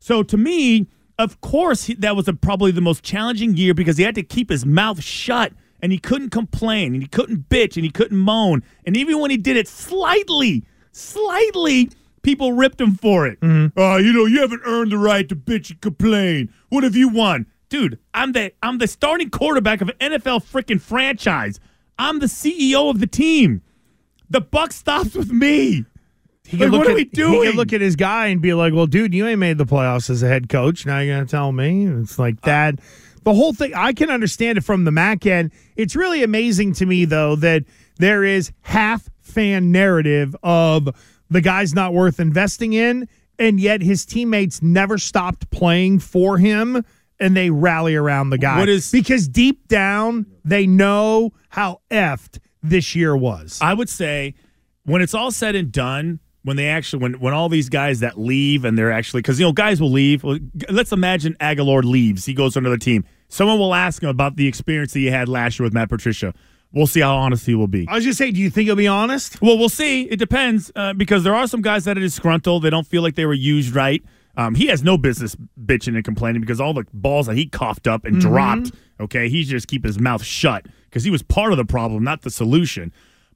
So 0.00 0.24
to 0.24 0.36
me, 0.36 0.88
of 1.18 1.40
course, 1.40 1.84
he, 1.84 1.94
that 1.94 2.16
was 2.16 2.26
a, 2.26 2.32
probably 2.32 2.72
the 2.72 2.80
most 2.80 3.04
challenging 3.04 3.56
year 3.56 3.72
because 3.72 3.96
he 3.96 4.04
had 4.04 4.14
to 4.16 4.22
keep 4.22 4.50
his 4.50 4.66
mouth 4.66 5.02
shut 5.02 5.52
and 5.86 5.92
he 5.92 6.00
couldn't 6.00 6.30
complain 6.30 6.94
and 6.94 7.00
he 7.00 7.06
couldn't 7.08 7.48
bitch 7.48 7.76
and 7.76 7.84
he 7.84 7.90
couldn't 7.92 8.18
moan. 8.18 8.60
And 8.84 8.96
even 8.96 9.20
when 9.20 9.30
he 9.30 9.36
did 9.36 9.56
it 9.56 9.68
slightly, 9.68 10.64
slightly, 10.90 11.90
people 12.22 12.54
ripped 12.54 12.80
him 12.80 12.96
for 12.96 13.24
it. 13.24 13.38
Oh, 13.40 13.96
you 13.96 14.12
know, 14.12 14.26
you 14.26 14.40
haven't 14.40 14.62
earned 14.64 14.90
the 14.90 14.98
right 14.98 15.28
to 15.28 15.36
bitch 15.36 15.70
and 15.70 15.80
complain. 15.80 16.52
What 16.70 16.82
have 16.82 16.96
you 16.96 17.08
won? 17.08 17.46
Dude, 17.68 18.00
I'm 18.12 18.32
the 18.32 18.52
I'm 18.64 18.78
the 18.78 18.88
starting 18.88 19.30
quarterback 19.30 19.80
of 19.80 19.90
an 20.00 20.12
NFL 20.12 20.42
freaking 20.42 20.80
franchise. 20.80 21.60
I'm 22.00 22.18
the 22.18 22.26
CEO 22.26 22.90
of 22.90 22.98
the 22.98 23.06
team. 23.06 23.62
The 24.28 24.40
buck 24.40 24.72
stops 24.72 25.14
with 25.14 25.30
me. 25.30 25.84
He 26.48 26.56
Like, 26.56 26.72
what 26.72 26.88
are 26.88 26.90
at, 26.90 26.96
we 26.96 27.04
doing? 27.04 27.42
He 27.42 27.46
could 27.46 27.54
look 27.54 27.72
at 27.72 27.80
his 27.80 27.94
guy 27.94 28.26
and 28.26 28.42
be 28.42 28.54
like, 28.54 28.74
"Well, 28.74 28.88
dude, 28.88 29.14
you 29.14 29.24
ain't 29.28 29.38
made 29.38 29.58
the 29.58 29.66
playoffs 29.66 30.10
as 30.10 30.24
a 30.24 30.26
head 30.26 30.48
coach. 30.48 30.84
Now 30.84 30.98
you're 30.98 31.14
gonna 31.14 31.28
tell 31.28 31.52
me 31.52 31.86
it's 31.86 32.18
like 32.18 32.38
uh, 32.42 32.46
that." 32.46 32.80
The 33.26 33.34
whole 33.34 33.52
thing, 33.52 33.72
I 33.74 33.92
can 33.92 34.08
understand 34.08 34.56
it 34.56 34.60
from 34.62 34.84
the 34.84 34.92
Mac 34.92 35.26
end. 35.26 35.50
It's 35.74 35.96
really 35.96 36.22
amazing 36.22 36.74
to 36.74 36.86
me, 36.86 37.04
though, 37.06 37.34
that 37.34 37.64
there 37.98 38.22
is 38.22 38.52
half 38.62 39.08
fan 39.20 39.72
narrative 39.72 40.36
of 40.44 40.88
the 41.28 41.40
guy's 41.40 41.74
not 41.74 41.92
worth 41.92 42.20
investing 42.20 42.72
in, 42.72 43.08
and 43.36 43.58
yet 43.58 43.82
his 43.82 44.06
teammates 44.06 44.62
never 44.62 44.96
stopped 44.96 45.50
playing 45.50 45.98
for 45.98 46.38
him 46.38 46.84
and 47.18 47.36
they 47.36 47.50
rally 47.50 47.96
around 47.96 48.30
the 48.30 48.38
guy. 48.38 48.60
What 48.60 48.68
is- 48.68 48.92
because 48.92 49.26
deep 49.26 49.66
down 49.66 50.26
they 50.44 50.68
know 50.68 51.32
how 51.48 51.80
effed 51.90 52.38
this 52.62 52.94
year 52.94 53.16
was. 53.16 53.58
I 53.60 53.74
would 53.74 53.88
say 53.88 54.34
when 54.84 55.02
it's 55.02 55.14
all 55.14 55.32
said 55.32 55.56
and 55.56 55.72
done, 55.72 56.20
when 56.44 56.56
they 56.56 56.68
actually 56.68 57.02
when 57.02 57.14
when 57.18 57.34
all 57.34 57.48
these 57.48 57.68
guys 57.68 57.98
that 58.00 58.20
leave 58.20 58.64
and 58.64 58.78
they're 58.78 58.92
actually 58.92 59.18
because 59.22 59.40
you 59.40 59.46
know 59.46 59.52
guys 59.52 59.80
will 59.80 59.90
leave. 59.90 60.22
Let's 60.70 60.92
imagine 60.92 61.34
Agholor 61.40 61.82
leaves. 61.82 62.24
He 62.24 62.34
goes 62.34 62.52
to 62.52 62.60
another 62.60 62.76
team. 62.76 63.04
Someone 63.28 63.58
will 63.58 63.74
ask 63.74 64.02
him 64.02 64.08
about 64.08 64.36
the 64.36 64.46
experience 64.46 64.92
that 64.92 65.00
he 65.00 65.06
had 65.06 65.28
last 65.28 65.58
year 65.58 65.64
with 65.64 65.72
Matt 65.74 65.88
Patricia. 65.88 66.32
We'll 66.72 66.86
see 66.86 67.00
how 67.00 67.16
honest 67.16 67.46
he 67.46 67.54
will 67.54 67.68
be. 67.68 67.86
I 67.88 67.94
was 67.94 68.04
just 68.04 68.18
saying, 68.18 68.34
do 68.34 68.40
you 68.40 68.50
think 68.50 68.66
he'll 68.66 68.76
be 68.76 68.88
honest? 68.88 69.40
Well, 69.40 69.56
we'll 69.56 69.68
see. 69.68 70.02
It 70.02 70.18
depends 70.18 70.70
uh, 70.76 70.92
because 70.92 71.24
there 71.24 71.34
are 71.34 71.46
some 71.46 71.62
guys 71.62 71.84
that 71.84 71.96
are 71.96 72.00
disgruntled. 72.00 72.62
They 72.62 72.70
don't 72.70 72.86
feel 72.86 73.02
like 73.02 73.14
they 73.14 73.24
were 73.26 73.32
used 73.34 73.74
right. 73.74 74.02
Um, 74.36 74.54
he 74.54 74.66
has 74.66 74.82
no 74.82 74.98
business 74.98 75.34
bitching 75.64 75.94
and 75.94 76.04
complaining 76.04 76.42
because 76.42 76.60
all 76.60 76.74
the 76.74 76.84
balls 76.92 77.26
that 77.26 77.36
he 77.36 77.46
coughed 77.46 77.86
up 77.86 78.04
and 78.04 78.16
Mhm. 78.16 78.20
dropped. 78.20 78.72
Okay, 79.00 79.28
he 79.30 79.44
just 79.44 79.68
keep 79.68 79.84
his 79.84 79.98
mouth 79.98 80.22
shut 80.22 80.66
because 80.84 81.04
he 81.04 81.10
was 81.10 81.22
part 81.22 81.52
of 81.52 81.56
the 81.56 81.64
problem, 81.64 82.04
not 82.04 82.22
the 82.22 82.30
solution. 82.30 82.92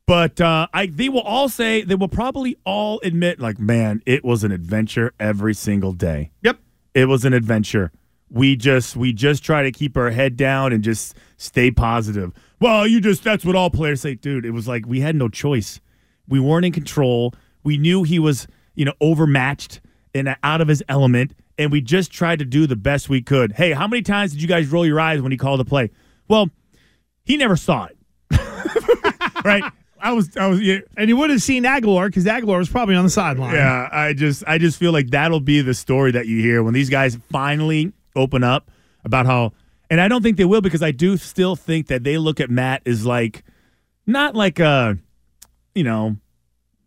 But 0.07 0.41
uh, 0.41 0.67
I, 0.75 0.87
they 0.87 1.09
will 1.09 1.21
all 1.23 1.49
say 1.49 1.83
they 1.83 1.95
will 1.95 2.09
probably 2.09 2.57
all 2.65 3.01
admit, 3.05 3.39
like, 3.41 3.59
man, 3.61 4.03
it 4.07 4.25
was 4.25 4.43
an 4.45 4.53
adventure 4.53 5.13
every 5.21 5.55
single 5.55 5.93
day. 5.93 6.33
Yep, 6.43 6.59
it 6.95 7.05
was 7.07 7.25
an 7.25 7.33
adventure. 7.33 7.93
We 8.31 8.57
just 8.57 8.97
we 8.97 9.13
just 9.13 9.43
try 9.45 9.63
to 9.63 9.73
keep 9.73 9.97
our 9.97 10.11
head 10.11 10.37
down 10.37 10.73
and 10.73 10.85
just 10.85 11.17
stay 11.37 11.71
positive. 11.71 12.33
Well, 12.61 12.87
you 12.87 13.01
just 13.01 13.25
that's 13.25 13.45
what 13.45 13.57
all 13.57 13.71
players 13.71 14.03
say, 14.03 14.15
dude. 14.15 14.45
It 14.47 14.53
was 14.53 14.69
like 14.69 14.87
we 14.87 15.01
had 15.01 15.17
no 15.17 15.29
choice. 15.29 15.81
We 16.29 16.39
weren't 16.39 16.65
in 16.65 16.73
control. 16.73 17.35
We 17.65 17.77
knew 17.77 18.05
he 18.05 18.19
was, 18.19 18.47
you 18.75 18.85
know, 18.85 18.95
overmatched 19.01 19.81
and 20.15 20.37
out 20.43 20.61
of 20.61 20.69
his 20.69 20.83
element, 20.89 21.35
and 21.59 21.73
we 21.73 21.81
just 21.81 22.13
tried 22.13 22.39
to 22.39 22.45
do 22.45 22.67
the 22.67 22.77
best 22.77 23.09
we 23.09 23.21
could. 23.21 23.53
Hey, 23.53 23.73
how 23.73 23.87
many 23.89 24.03
times 24.03 24.33
did 24.33 24.43
you 24.43 24.49
guys 24.49 24.69
roll 24.69 24.87
your 24.87 25.01
eyes 25.01 25.21
when 25.21 25.33
he 25.33 25.39
called 25.39 25.61
a 25.61 25.65
play? 25.65 25.91
Well, 26.29 26.51
he 27.25 27.37
never 27.37 27.57
saw 27.57 27.87
it. 27.87 27.97
right? 29.45 29.65
I 30.01 30.13
was 30.13 30.37
I 30.37 30.47
was 30.47 30.61
yeah, 30.61 30.79
And 30.97 31.09
you 31.09 31.17
would 31.17 31.31
have 31.31 31.43
seen 31.43 31.67
Aguilar 31.67 32.09
because 32.09 32.27
Aguilar 32.27 32.59
was 32.59 32.69
probably 32.69 32.95
on 32.95 33.05
the 33.05 33.11
sideline. 33.11 33.55
yeah, 33.55 33.89
I 33.93 34.13
just 34.13 34.45
I 34.47 34.59
just 34.59 34.79
feel 34.79 34.93
like 34.93 35.11
that'll 35.11 35.41
be 35.41 35.61
the 35.61 35.75
story 35.75 36.13
that 36.13 36.27
you 36.27 36.41
hear 36.41 36.63
when 36.63 36.73
these 36.75 36.89
guys 36.89 37.19
finally 37.31 37.93
open 38.17 38.45
up 38.45 38.71
about 39.05 39.27
how 39.27 39.53
and 39.91 40.01
I 40.01 40.09
don't 40.09 40.23
think 40.23 40.37
they 40.37 40.45
will 40.45 40.61
because 40.61 40.83
I 40.83 40.93
do 40.93 41.17
still 41.17 41.57
think 41.57 41.89
that 41.89 42.05
they 42.05 42.17
look 42.19 42.41
at 42.41 42.49
Matt 42.51 42.83
as 42.87 43.05
like 43.05 43.43
not 44.07 44.35
like 44.37 44.61
a 44.61 44.97
you 45.75 45.85
know 45.85 46.17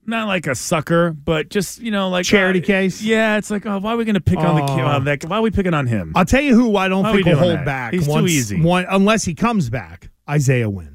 not 0.05 0.27
like 0.27 0.47
a 0.47 0.55
sucker, 0.55 1.12
but 1.12 1.49
just 1.49 1.79
you 1.79 1.91
know 1.91 2.09
like 2.09 2.25
Charity 2.25 2.62
uh, 2.62 2.65
case? 2.65 3.01
Yeah, 3.01 3.38
it's 3.38 3.49
like 3.49 3.65
oh, 3.65 3.79
why 3.79 3.93
are 3.93 3.97
we 3.97 4.05
going 4.05 4.15
to 4.15 4.21
pick 4.21 4.39
on 4.39 4.55
the 4.55 4.65
kid? 4.65 4.83
Oh. 4.83 4.99
That, 5.01 5.25
why 5.25 5.38
are 5.38 5.41
we 5.41 5.51
picking 5.51 5.73
on 5.73 5.88
him? 5.88 6.12
I'll 6.15 6.25
tell 6.25 6.41
you 6.41 6.55
who 6.55 6.75
I 6.75 6.88
don't 6.88 7.03
Why 7.03 7.13
think 7.13 7.25
will 7.25 7.38
hold 7.38 7.59
that? 7.59 7.65
back. 7.65 7.93
He's 7.93 8.07
too 8.07 8.27
easy. 8.27 8.62
one- 8.62 8.86
unless 8.89 9.23
he 9.23 9.33
comes 9.33 9.69
back. 9.69 10.09
Isaiah 10.29 10.69
Wynn. 10.69 10.92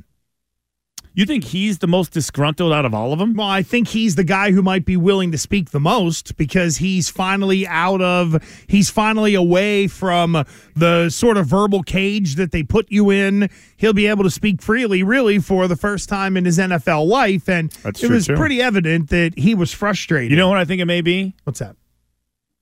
You 1.18 1.26
think 1.26 1.42
he's 1.42 1.78
the 1.78 1.88
most 1.88 2.12
disgruntled 2.12 2.72
out 2.72 2.84
of 2.84 2.94
all 2.94 3.12
of 3.12 3.18
them? 3.18 3.34
Well, 3.34 3.48
I 3.48 3.64
think 3.64 3.88
he's 3.88 4.14
the 4.14 4.22
guy 4.22 4.52
who 4.52 4.62
might 4.62 4.84
be 4.84 4.96
willing 4.96 5.32
to 5.32 5.38
speak 5.38 5.72
the 5.72 5.80
most 5.80 6.36
because 6.36 6.76
he's 6.76 7.08
finally 7.08 7.66
out 7.66 8.00
of, 8.00 8.40
he's 8.68 8.88
finally 8.88 9.34
away 9.34 9.88
from 9.88 10.44
the 10.76 11.10
sort 11.10 11.36
of 11.36 11.46
verbal 11.48 11.82
cage 11.82 12.36
that 12.36 12.52
they 12.52 12.62
put 12.62 12.86
you 12.92 13.10
in. 13.10 13.50
He'll 13.76 13.92
be 13.92 14.06
able 14.06 14.22
to 14.22 14.30
speak 14.30 14.62
freely, 14.62 15.02
really, 15.02 15.40
for 15.40 15.66
the 15.66 15.74
first 15.74 16.08
time 16.08 16.36
in 16.36 16.44
his 16.44 16.56
NFL 16.56 17.08
life. 17.08 17.48
And 17.48 17.72
That's 17.82 18.00
it 18.00 18.12
was 18.12 18.28
too. 18.28 18.36
pretty 18.36 18.62
evident 18.62 19.10
that 19.10 19.36
he 19.36 19.56
was 19.56 19.74
frustrated. 19.74 20.30
You 20.30 20.36
know 20.36 20.48
what 20.48 20.58
I 20.58 20.64
think 20.64 20.80
it 20.80 20.84
may 20.84 21.00
be? 21.00 21.34
What's 21.42 21.58
that? 21.58 21.74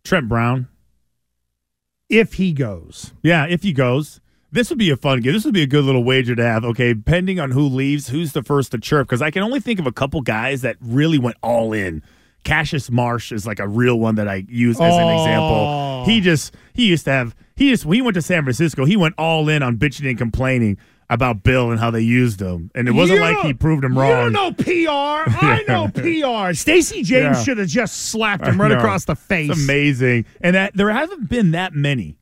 Trent 0.03 0.31
Brown. 0.31 0.69
If 2.09 2.33
he 2.33 2.55
goes. 2.55 3.13
Yeah, 3.23 3.45
if 3.45 3.63
he 3.63 3.75
goes. 3.75 4.23
This 4.53 4.71
would 4.71 4.79
be 4.79 4.91
a 4.91 4.97
fun 4.97 5.21
game. 5.21 5.33
This 5.33 5.45
would 5.45 5.55
be 5.55 5.63
a 5.63 5.67
good 5.67 5.85
little 5.85 6.05
wager 6.05 6.35
to 6.35 6.43
have. 6.45 6.65
Okay, 6.65 6.95
depending 6.95 7.41
on 7.41 7.51
who 7.51 7.63
leaves, 7.69 8.09
who's 8.09 8.33
the 8.33 8.43
first 8.43 8.73
to 8.73 8.79
chirp? 8.79 9.09
Because 9.09 9.21
I 9.23 9.31
can 9.31 9.43
only 9.43 9.61
think 9.61 9.79
of 9.81 9.87
a 9.87 9.93
couple 9.93 10.21
guys 10.23 10.63
that 10.63 10.77
really 10.81 11.19
went 11.19 11.37
all 11.43 11.73
in. 11.73 12.03
Cassius 12.45 12.91
Marsh 12.91 13.33
is 13.33 13.45
like 13.47 13.59
a 13.59 13.67
real 13.67 13.99
one 13.99 14.15
that 14.15 14.29
I 14.29 14.45
use 14.49 14.81
as 14.81 14.95
an 14.95 15.03
Oh. 15.03 15.19
example. 15.19 16.05
He 16.07 16.19
oh. 16.21 16.23
just 16.23 16.55
he 16.75 16.87
used 16.87 17.05
to 17.07 17.11
have 17.11 17.35
he 17.57 17.71
just 17.71 17.85
when 17.85 17.97
he 17.97 18.03
went 18.03 18.15
to 18.15 18.23
San 18.23 18.45
Francisco, 18.45 18.85
he 18.85 18.97
went 18.97 19.15
all 19.19 19.49
in 19.49 19.63
on 19.65 19.77
bitching 19.79 20.09
and 20.09 20.17
complaining 20.17 20.79
about 21.11 21.43
Bill 21.43 21.71
and 21.71 21.79
how 21.81 21.91
they 21.91 22.01
used 22.01 22.41
him, 22.41 22.71
and 22.75 22.89
it 22.89 22.93
wasn't 22.93 23.19
You 23.19 23.25
like 23.25 23.39
he 23.47 23.53
proved 23.55 23.85
him 23.85 23.95
You 23.95 24.01
wrong. 24.01 24.33
don't 24.33 24.33
know 24.33 24.53
PR. 24.53 25.29
I 25.45 25.65
know 25.69 25.89
PR. 25.89 26.53
Stacey 26.55 27.03
James 27.03 27.37
Yeah. 27.39 27.43
should 27.43 27.59
have 27.59 27.69
just 27.69 27.97
slapped 27.97 28.45
him 28.47 28.61
right 28.61 28.73
across 28.73 29.05
the 29.07 29.15
face. 29.17 29.51
It's 29.51 29.63
amazing, 29.65 30.25
and 30.41 30.55
that 30.57 30.77
there 30.77 30.91
haven't 30.91 31.29
been 31.29 31.51
that 31.53 31.75
many 31.75 32.17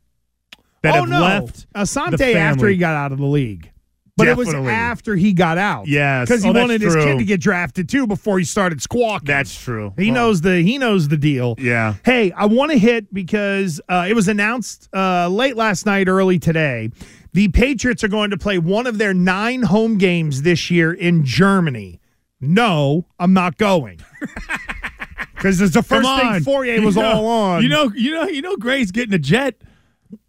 that 0.84 0.94
oh 0.94 1.00
have 1.00 1.08
no, 1.08 1.20
left. 1.20 1.66
Asante 1.74 2.34
after 2.36 2.68
he 2.68 2.76
got 2.76 2.94
out 2.94 3.10
of 3.12 3.18
the 3.18 3.26
league, 3.26 3.70
but 4.16 4.28
it 4.28 4.36
was 4.36 4.54
after 4.54 5.16
he 5.16 5.32
got 5.32 5.58
out. 5.58 5.88
Yes. 5.88 6.28
because 6.28 6.42
he 6.44 6.50
Oh, 6.50 6.52
wanted 6.52 6.80
his 6.80 6.94
kid 6.94 7.18
to 7.18 7.24
get 7.24 7.40
drafted 7.40 7.88
too 7.88 8.06
before 8.06 8.38
he 8.38 8.44
started 8.44 8.80
squawking. 8.80 9.26
That's 9.26 9.60
true. 9.60 9.92
he 9.98 10.06
Well, 10.06 10.14
knows 10.14 10.40
the 10.42 10.62
he 10.62 10.78
knows 10.78 11.08
the 11.08 11.16
deal. 11.16 11.56
Yeah. 11.58 11.94
Hey, 12.04 12.30
I 12.32 12.46
want 12.46 12.70
to 12.70 12.78
hit 12.78 13.12
because 13.12 13.80
uh, 13.88 14.06
it 14.08 14.14
was 14.14 14.28
announced 14.28 14.88
uh, 14.94 15.28
late 15.28 15.56
last 15.56 15.84
night, 15.86 16.06
early 16.08 16.38
today. 16.38 16.90
The 17.32 17.48
Patriots 17.48 18.04
are 18.04 18.08
going 18.08 18.30
to 18.30 18.38
play 18.38 18.58
one 18.58 18.86
of 18.86 18.98
their 18.98 19.12
nine 19.12 19.62
home 19.62 19.98
games 19.98 20.42
this 20.42 20.70
year 20.70 20.92
in 20.92 21.24
Germany. 21.24 22.00
No, 22.40 23.06
I'm 23.18 23.32
not 23.32 23.56
going. 23.58 24.00
Because 25.34 25.60
it's 25.60 25.74
the 25.74 25.82
first 25.82 26.08
thing. 26.08 26.42
Fauria 26.42 26.76
You 26.80 26.86
was 26.86 26.96
know- 26.96 27.04
all 27.04 27.26
on. 27.26 27.62
You 27.62 27.68
know, 27.68 27.92
you 27.94 28.12
know, 28.12 28.24
you 28.24 28.40
know. 28.40 28.56
Gray's 28.56 28.90
getting 28.90 29.12
a 29.12 29.18
jet. 29.18 29.60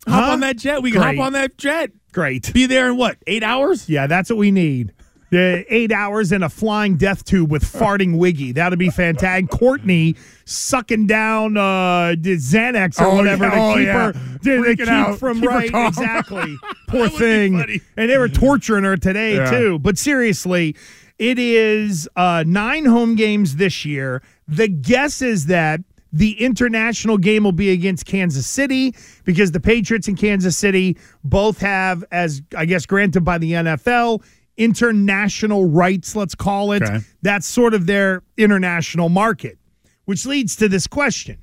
Hop 0.07 0.23
Huh? 0.25 0.31
on 0.33 0.39
that 0.41 0.57
jet. 0.57 0.81
We 0.81 0.91
can 0.91 1.01
Great. 1.01 1.17
hop 1.17 1.25
on 1.27 1.33
that 1.33 1.57
jet. 1.57 1.91
Great. 2.13 2.53
Be 2.53 2.65
there 2.65 2.87
in 2.89 2.97
what? 2.97 3.17
Eight 3.27 3.43
hours? 3.43 3.89
Yeah, 3.89 4.07
that's 4.07 4.29
what 4.29 4.37
we 4.37 4.51
need. 4.51 4.93
The 5.31 5.65
eight 5.69 5.91
hours 5.91 6.31
in 6.31 6.43
a 6.43 6.49
flying 6.49 6.95
death 6.97 7.25
tube 7.25 7.51
with 7.51 7.63
farting 7.63 8.17
Wiggy. 8.17 8.53
That'd 8.53 8.79
be 8.79 8.89
fantastic. 8.89 9.49
Courtney 9.49 10.15
sucking 10.45 11.07
down 11.07 11.57
uh, 11.57 12.15
the 12.17 12.35
Xanax 12.37 13.01
or 13.01 13.05
Oh, 13.07 13.15
whatever 13.15 13.45
yeah. 13.45 13.49
to 13.51 13.57
Oh, 13.59 13.73
keep 13.75 13.85
yeah. 13.85 13.93
her 13.93 14.11
to, 14.13 14.19
to 14.39 14.49
Freaking 14.61 14.77
keep 14.77 14.87
out. 14.87 15.19
from 15.19 15.41
Keep 15.41 15.49
right. 15.49 15.71
calm. 15.71 15.87
Exactly. 15.87 16.55
Poor 16.87 17.09
thing. 17.09 17.81
And 17.97 18.09
they 18.09 18.17
were 18.17 18.29
torturing 18.29 18.83
her 18.85 18.95
today 18.95 19.35
Yeah. 19.37 19.49
too. 19.49 19.79
But 19.79 19.97
seriously, 19.97 20.75
it 21.17 21.39
is 21.39 22.07
uh, 22.15 22.43
nine 22.47 22.85
home 22.85 23.15
games 23.15 23.55
this 23.57 23.83
year. 23.83 24.21
The 24.47 24.67
guess 24.69 25.21
is 25.23 25.47
that 25.47 25.81
the 26.15 26.41
international 26.41 27.17
game 27.17 27.43
will 27.43 27.51
be 27.51 27.71
against 27.71 28.05
Kansas 28.05 28.47
City 28.47 28.95
because 29.25 29.51
the 29.51 29.59
Patriots 29.59 30.07
and 30.07 30.17
Kansas 30.17 30.57
City 30.57 30.97
both 31.25 31.59
have, 31.59 32.05
as 32.09 32.41
I 32.55 32.65
guess 32.65 32.85
granted 32.85 33.25
by 33.25 33.37
the 33.37 33.51
NFL, 33.51 34.23
international 34.55 35.65
rights, 35.65 36.15
let's 36.15 36.33
call 36.33 36.71
it. 36.71 36.83
Okay. 36.83 36.99
That's 37.21 37.45
sort 37.45 37.73
of 37.73 37.85
their 37.85 38.23
international 38.37 39.09
market, 39.09 39.57
which 40.05 40.25
leads 40.25 40.55
to 40.55 40.69
this 40.69 40.87
question 40.87 41.37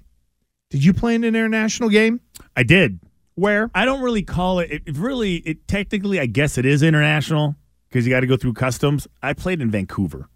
Did 0.71 0.83
you 0.83 0.95
play 0.95 1.17
in 1.17 1.23
an 1.23 1.37
international 1.37 1.91
game? 1.91 2.23
I 2.57 2.63
did. 2.63 2.99
Where? 3.35 3.71
I 3.75 3.85
don't 3.85 4.01
really 4.01 4.23
call 4.23 4.59
it. 4.61 4.73
It, 4.73 4.83
it 4.87 4.97
really, 4.97 5.37
it 5.37 5.69
technically, 5.69 6.19
I 6.19 6.25
guess 6.25 6.57
it 6.57 6.65
is 6.65 6.83
international 6.83 7.57
because 7.91 8.07
you 8.07 8.11
got 8.11 8.21
to 8.21 8.27
go 8.27 8.39
through 8.39 8.55
customs. 8.55 9.07
I 9.23 9.35
played 9.35 9.61
in 9.61 9.71
Vancouver. 9.71 10.31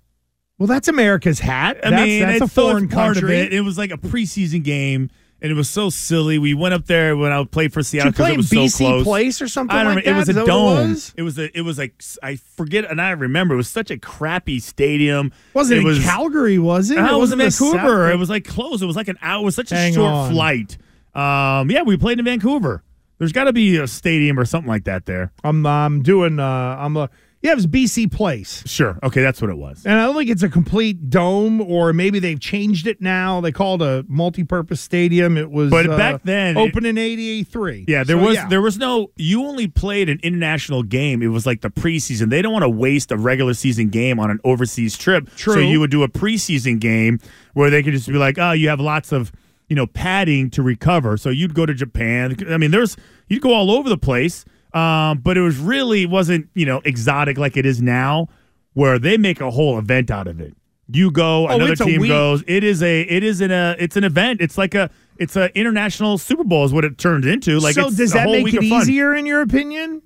Well, 0.59 0.66
that's 0.66 0.88
America's 0.88 1.38
hat. 1.40 1.79
I 1.85 1.90
that's, 1.90 2.03
mean, 2.03 2.21
that's 2.23 2.42
a 2.42 2.49
so 2.49 2.69
foreign 2.71 2.88
part 2.88 3.14
country. 3.14 3.40
of 3.40 3.47
it. 3.47 3.53
It 3.53 3.61
was 3.61 3.77
like 3.77 3.90
a 3.90 3.99
preseason 3.99 4.62
game, 4.64 5.11
and 5.42 5.53
it 5.53 5.55
was 5.55 5.69
so 5.69 5.90
silly. 5.90 6.38
We 6.38 6.55
went 6.55 6.73
up 6.73 6.87
there 6.87 7.14
when 7.16 7.31
I 7.31 7.45
played 7.45 7.75
for 7.75 7.83
Seattle 7.83 8.12
Did 8.12 8.19
you 8.19 8.25
play 8.25 8.37
because 8.37 8.53
it 8.53 8.59
was 8.59 8.75
so 8.75 8.85
BC 8.85 8.88
close. 8.88 9.05
Place 9.05 9.42
or 9.42 9.49
something 9.49 9.77
I 9.77 9.85
don't 9.85 9.97
like 9.97 10.07
remember. 10.07 10.25
that? 10.25 10.37
It 10.38 10.40
was 10.40 10.49
a 10.49 10.53
what 10.53 10.59
it 10.77 10.79
dome. 10.79 10.90
was? 10.90 11.14
It 11.19 11.23
was 11.23 11.38
a. 11.38 11.59
It 11.59 11.61
was 11.62 11.77
like 11.79 12.03
I 12.23 12.37
forget, 12.37 12.90
and 12.90 13.03
I 13.03 13.11
remember 13.11 13.53
it 13.55 13.59
was 13.59 13.69
such 13.69 13.90
a 13.90 13.99
crappy 13.99 14.59
stadium. 14.59 15.31
Wasn't 15.53 15.76
it 15.76 15.81
in 15.81 15.87
was, 15.87 16.03
Calgary, 16.03 16.59
was 16.59 16.91
it? 16.91 16.97
No, 16.97 17.16
it 17.16 17.20
was 17.20 17.33
in 17.33 17.39
Vancouver. 17.39 18.07
South- 18.07 18.14
It 18.14 18.16
was 18.16 18.31
like 18.31 18.45
close. 18.47 18.81
It 18.81 18.87
was 18.87 18.97
like 18.97 19.09
an 19.09 19.18
hour. 19.20 19.43
It 19.43 19.45
was 19.45 19.57
such 19.57 19.72
a 19.72 19.93
short 19.93 20.11
on. 20.11 20.33
flight. 20.33 20.78
Um, 21.14 21.70
yeah, 21.70 21.83
we 21.83 21.97
played 21.99 22.18
in 22.18 22.24
Vancouver. 22.24 22.83
There's 23.18 23.33
got 23.33 23.45
to 23.45 23.53
be 23.53 23.76
a 23.78 23.87
stadium 23.87 24.39
or 24.39 24.45
something 24.45 24.68
like 24.68 24.85
that 24.85 25.07
there. 25.07 25.33
I'm 25.45 25.64
I'm 25.66 26.03
doing 26.03 26.39
uh 26.39 26.45
I'm 26.78 26.97
a 26.97 27.09
yeah, 27.47 27.53
it 27.53 27.55
was 27.55 27.66
BC 27.68 28.11
Place. 28.11 28.64
Sure. 28.66 28.99
Okay, 29.05 29.22
that's 29.22 29.40
what 29.40 29.51
it 29.51 29.57
was. 29.57 29.86
And 29.86 29.94
I 29.94 30.05
don't 30.07 30.16
think 30.16 30.28
it's 30.30 30.42
a 30.42 30.49
complete 30.49 31.09
dome, 31.11 31.61
or 31.61 31.92
maybe 31.92 32.18
they've 32.18 32.40
changed 32.40 32.86
it 32.88 33.01
now. 33.01 33.40
They 33.40 33.53
call 33.53 33.76
it 33.76 33.82
a 33.82 34.05
multi-purpose 34.09 34.80
stadium. 34.80 35.36
It 35.38 35.51
was, 35.51 35.70
But 35.70 35.88
uh, 35.88 35.97
back 35.97 36.22
then, 36.24 36.57
it- 36.57 36.61
open 36.61 36.84
in 36.84 36.99
'83. 36.99 37.84
Yeah, 37.86 38.03
there 38.05 38.18
So, 38.18 38.24
was 38.24 38.34
yeah. 38.34 38.49
there 38.49 38.61
was 38.61 38.78
no. 38.78 39.11
You 39.16 39.44
only 39.44 39.68
played 39.68 40.09
an 40.09 40.18
international 40.22 40.82
game. 40.82 41.22
It 41.22 41.28
was 41.28 41.47
like 41.47 41.61
the 41.61 41.70
preseason. 41.70 42.30
They 42.30 42.42
don't 42.42 42.53
want 42.53 42.64
to 42.64 42.68
waste 42.68 43.12
a 43.12 43.16
regular 43.16 43.55
season 43.55 43.88
game 43.90 44.18
on 44.18 44.30
an 44.30 44.40
overseas 44.44 44.99
trip. 44.99 45.28
True. 45.36 45.55
So 45.55 45.61
you 45.61 45.78
would 45.80 45.90
do 45.90 46.03
a 46.03 46.09
preseason 46.09 46.80
game 46.80 47.20
where 47.55 47.70
they 47.70 47.82
could 47.82 47.92
just 47.92 48.09
be 48.09 48.14
like, 48.14 48.38
oh, 48.38 48.53
you 48.53 48.68
have 48.68 48.80
lots 48.80 49.12
of 49.12 49.30
you 49.68 49.76
know 49.76 49.86
padding 49.86 50.51
to 50.51 50.62
recover. 50.62 51.16
So 51.16 51.30
you'd 51.30 51.55
go 51.55 51.64
to 51.64 51.74
Japan. 51.74 52.36
I 52.51 52.57
mean, 52.57 52.72
there's 52.72 52.97
you'd 53.28 53.42
go 53.42 53.53
all 53.55 53.70
over 53.70 53.88
the 53.88 53.97
place. 53.99 54.44
Um, 54.77 55.18
but 55.18 55.39
it 55.39 55.41
was 55.41 55.57
really 55.59 56.05
wasn't 56.05 56.49
you 56.55 56.66
know 56.66 56.83
exotic 56.85 57.39
like 57.39 57.57
it 57.57 57.64
is 57.64 57.81
now, 57.81 58.29
where 58.74 58.99
they 58.99 59.16
make 59.16 59.41
a 59.41 59.51
whole 59.51 59.79
event 59.79 60.11
out 60.11 60.27
of 60.27 60.41
it. 60.41 60.55
You 60.89 61.11
go, 61.11 61.49
Oh, 61.49 61.55
another 61.55 61.74
team 61.77 62.07
goes. 62.07 62.45
It 62.47 62.62
is 62.62 62.83
a 62.83 63.03
it 63.03 63.24
is 63.24 63.41
an 63.41 63.51
a 63.51 63.74
it's 63.79 63.97
an 63.97 64.05
event. 64.05 64.41
It's 64.41 64.59
like 64.59 64.74
a 64.74 64.91
it's 65.16 65.35
a 65.35 65.57
international 65.59 66.18
Super 66.18 66.45
Bowl 66.45 66.64
is 66.64 66.72
what 66.72 66.85
it 66.85 66.99
turned 66.99 67.24
into. 67.24 67.59
Like 67.59 67.74
so 67.74 67.91
does 67.91 68.12
that 68.12 68.27
make 68.27 68.53
it 68.53 68.62
easier 68.62 69.14
in 69.14 69.24
your 69.24 69.41
opinion? 69.41 70.03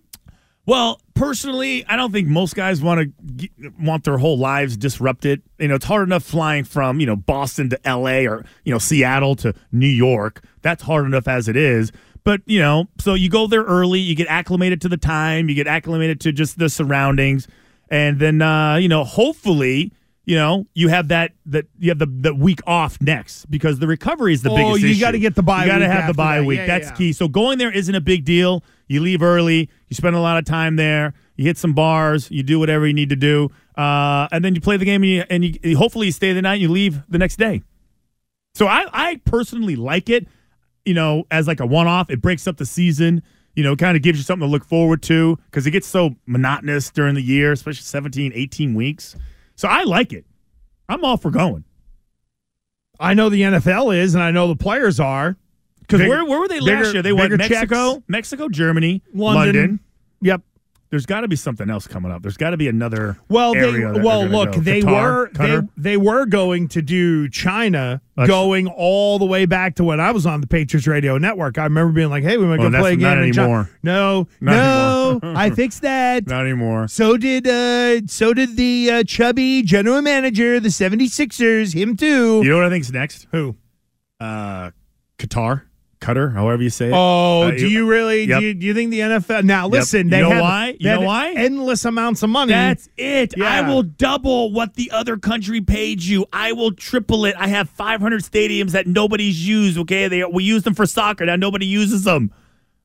Well, 0.67 1.01
personally, 1.15 1.85
I 1.87 1.97
don't 1.97 2.13
think 2.13 2.29
most 2.29 2.55
guys 2.55 2.81
want 2.81 3.13
to 3.41 3.71
want 3.81 4.05
their 4.05 4.19
whole 4.19 4.39
lives 4.39 4.77
disrupted. 4.77 5.43
You 5.59 5.67
know, 5.69 5.75
it's 5.75 5.85
hard 5.85 6.07
enough 6.07 6.23
flying 6.23 6.63
from 6.65 7.01
you 7.01 7.07
know 7.07 7.17
Boston 7.17 7.71
to 7.71 7.89
L.A. 7.89 8.27
or 8.29 8.45
you 8.65 8.73
know 8.73 8.79
Seattle 8.79 9.35
to 9.37 9.53
New 9.73 9.89
York. 9.89 10.45
That's 10.63 10.85
hard 10.85 11.07
enough 11.07 11.27
as 11.27 11.49
it 11.49 11.57
is. 11.57 11.91
But 12.25 12.43
you 12.47 12.59
know, 12.59 12.87
so 12.99 13.15
you 13.15 13.29
go 13.31 13.47
there 13.47 13.63
early, 13.65 13.99
you 14.01 14.15
get 14.15 14.29
acclimated 14.29 14.81
to 14.83 14.89
the 14.89 14.97
time, 14.97 15.49
you 15.49 15.55
get 15.55 15.67
acclimated 15.67 16.21
to 16.23 16.33
just 16.33 16.59
the 16.59 16.69
surroundings, 16.69 17.49
and 17.89 18.19
then 18.19 18.43
uh, 18.43 18.77
you 18.77 18.89
know, 18.89 19.05
hopefully. 19.05 19.93
You 20.27 20.37
know, 20.37 20.67
you 20.75 20.89
have 20.89 21.09
that 21.09 21.33
that 21.47 21.65
you 21.79 21.89
have 21.91 21.99
the, 21.99 22.07
the 22.07 22.33
week 22.33 22.61
off 22.65 23.01
next 23.01 23.47
because 23.51 23.81
the 23.81 23.89
recovery 23.89 24.33
is 24.33 24.43
the 24.43 24.51
Oh, 24.51 24.55
biggest 24.55 24.85
Oh, 24.85 24.87
you 24.87 25.01
gotta 25.01 25.19
get 25.19 25.35
the 25.35 25.43
bye 25.43 25.65
You 25.65 25.71
got 25.73 25.79
to 25.79 25.89
have 25.89 26.07
the 26.07 26.15
bye 26.15 26.39
that. 26.39 26.45
week. 26.45 26.59
Yeah, 26.59 26.67
That's 26.67 26.89
yeah. 26.89 26.95
key. 26.95 27.13
So 27.13 27.27
going 27.27 27.59
there 27.59 27.73
isn't 27.73 27.95
a 27.95 28.03
big 28.03 28.25
deal. 28.25 28.63
You 28.87 29.01
leave 29.01 29.23
early. 29.23 29.69
You 29.89 29.97
spend 29.97 30.15
a 30.15 30.21
lot 30.21 30.37
of 30.39 30.45
time 30.45 30.77
there. 30.77 31.15
You 31.37 31.47
hit 31.47 31.59
some 31.59 31.73
bars. 31.73 32.31
You 32.31 32.45
do 32.45 32.61
whatever 32.61 32.87
you 32.87 32.93
need 32.93 33.09
to 33.09 33.17
do, 33.17 33.51
uh, 33.77 34.29
and 34.31 34.45
then 34.45 34.55
you 34.55 34.61
play 34.61 34.77
the 34.77 34.85
game. 34.85 35.03
And 35.03 35.11
you, 35.11 35.25
and 35.31 35.65
you 35.65 35.77
hopefully 35.77 36.07
you 36.07 36.13
stay 36.13 36.33
the 36.33 36.43
night. 36.43 36.55
and 36.55 36.63
You 36.63 36.69
leave 36.69 37.03
the 37.09 37.19
next 37.19 37.37
day. 37.37 37.63
So 38.55 38.69
I, 38.69 38.87
I 38.93 39.17
personally 39.25 39.75
like 39.75 40.09
it. 40.11 40.29
You 40.91 40.95
know, 40.95 41.23
as 41.31 41.47
like 41.47 41.61
a 41.61 41.67
one-off, 41.67 42.11
it 42.11 42.21
breaks 42.21 42.49
up 42.49 42.57
the 42.57 42.67
season. 42.67 43.23
You 43.55 43.63
know, 43.63 43.77
kind 43.77 43.97
of 43.97 44.03
gives 44.03 44.19
you 44.19 44.25
something 44.25 44.45
to 44.49 44.51
look 44.51 44.65
forward 44.65 45.03
to 45.05 45.39
because 45.45 45.65
it 45.65 45.71
gets 45.71 45.87
so 45.87 46.17
monotonous 46.27 46.91
during 46.91 47.15
the 47.15 47.23
year, 47.23 47.53
especially 47.53 47.83
17, 47.85 48.33
18 48.35 48.75
weeks. 48.75 49.15
So 49.55 49.69
I 49.69 49.85
like 49.85 50.13
it. 50.13 50.25
I'm 50.89 51.05
all 51.05 51.17
for 51.17 51.31
going. 51.31 51.63
I 52.99 53.15
know 53.15 53.29
the 53.29 53.43
NFL 53.43 53.97
is, 53.97 54.17
and 54.17 54.25
I 54.25 54.33
know 54.33 54.49
the 54.49 54.57
players 54.57 54.99
are. 54.99 55.37
Because 55.79 56.01
where, 56.01 56.25
where 56.25 56.41
were 56.41 56.49
they 56.49 56.59
bigger- 56.59 56.83
last 56.83 56.93
year? 56.93 57.03
They 57.05 57.13
went 57.13 57.37
Mexico, 57.37 57.95
checks. 57.95 58.05
Mexico, 58.09 58.49
Germany, 58.49 59.05
London. 59.15 59.45
London. 59.45 59.81
Yep. 60.23 60.43
There's 60.91 61.07
got 61.07 61.21
to 61.21 61.29
be 61.29 61.37
something 61.37 61.71
else 61.71 61.87
coming 61.87 62.11
up. 62.11 62.21
There's 62.23 62.37
got 62.37 62.51
to 62.51 62.57
be 62.57 62.67
another. 62.67 63.17
Well, 63.29 63.55
they 63.55 63.79
well 64.03 64.27
look, 64.27 64.55
go. 64.55 64.61
they 64.61 64.83
Qatar, 64.83 64.93
were 64.93 65.29
Qatar? 65.35 65.69
they, 65.77 65.91
they 65.93 65.97
were 65.97 66.27
going 66.27 66.67
to 66.69 66.83
do 66.83 67.29
China, 67.29 68.03
That's- 68.17 68.29
going 68.29 68.67
all 68.67 69.21
the 69.21 69.25
way 69.25 69.47
back 69.47 69.77
to 69.77 69.85
when 69.85 70.01
I 70.01 70.11
was 70.11 70.27
on 70.27 70.41
the 70.41 70.49
Patriots 70.49 70.89
Radio 70.89 71.17
Network. 71.17 71.59
I 71.59 71.63
remember 71.65 71.93
being 71.93 72.11
like, 72.11 72.25
"Hey, 72.25 72.39
we 72.39 72.45
might 72.47 72.59
Well, 72.59 72.71
go 72.71 72.81
play 72.81 72.95
a 72.95 72.97
game 72.97 73.03
not 73.03 73.19
in 73.19 73.33
China." 73.33 73.43
anymore. 73.49 73.71
No, 73.85 74.27
Not 74.41 74.53
no, 74.53 75.21
anymore. 75.23 75.41
I 75.41 75.51
fixed 75.51 75.83
that. 75.83 76.27
Not 76.27 76.41
anymore. 76.43 76.89
So 76.89 77.17
did 77.17 77.47
uh 77.47 78.05
so 78.09 78.35
did 78.35 78.57
the 78.57 78.91
uh, 78.91 79.05
chubby 79.05 79.63
general 79.63 80.03
manager, 80.03 80.59
the 80.59 80.71
76ers, 80.71 81.73
him 81.73 81.97
too. 81.97 82.41
You 82.43 82.51
know 82.51 82.57
what 82.57 82.65
I 82.65 82.71
think's 82.71 82.91
next? 82.91 83.29
Who? 83.31 83.55
Uh, 84.19 84.73
Qatar, 85.19 85.63
Qatar, 86.01 86.33
however 86.33 86.63
you 86.63 86.71
say 86.71 86.89
it. 86.89 86.93
Oh, 86.95 87.43
Uh, 87.43 87.51
do 87.51 87.69
you 87.69 87.87
really? 87.87 88.25
Yep. 88.25 88.41
Do, 88.41 88.47
you, 88.47 88.55
do 88.55 88.67
you 88.67 88.75
think 88.75 88.91
the 88.91 89.01
NFL? 89.01 89.45
Now, 89.45 89.69
listen, 89.69 90.07
You 90.07 90.11
they 90.11 90.21
know 90.23 90.31
have, 90.31 90.41
why? 90.43 90.67
You 90.69 90.77
they 90.89 90.95
know 90.95 91.03
why? 91.03 91.33
Endless 91.37 91.85
amounts 91.85 92.23
of 92.23 92.31
money. 92.31 92.53
That's 92.53 92.89
it. 92.97 93.39
I 93.41 93.69
will 93.69 93.83
double 93.83 94.51
what 94.51 94.75
the 94.75 94.91
other 94.93 95.19
country 95.19 95.61
paid 95.61 96.03
you. 96.03 96.27
I 96.33 96.53
will 96.53 96.73
triple 96.73 97.27
it. 97.27 97.35
I 97.39 97.49
have 97.49 97.69
500 97.69 98.23
stadiums 98.23 98.71
that 98.71 98.87
nobody's 98.87 99.47
used. 99.47 99.77
Okay, 99.79 100.09
they 100.09 100.25
we 100.25 100.43
use 100.43 100.63
them 100.63 100.75
for 100.75 100.87
soccer 100.87 101.27
now. 101.27 101.37
Nobody 101.37 101.67
uses 101.67 102.05
them. 102.05 102.33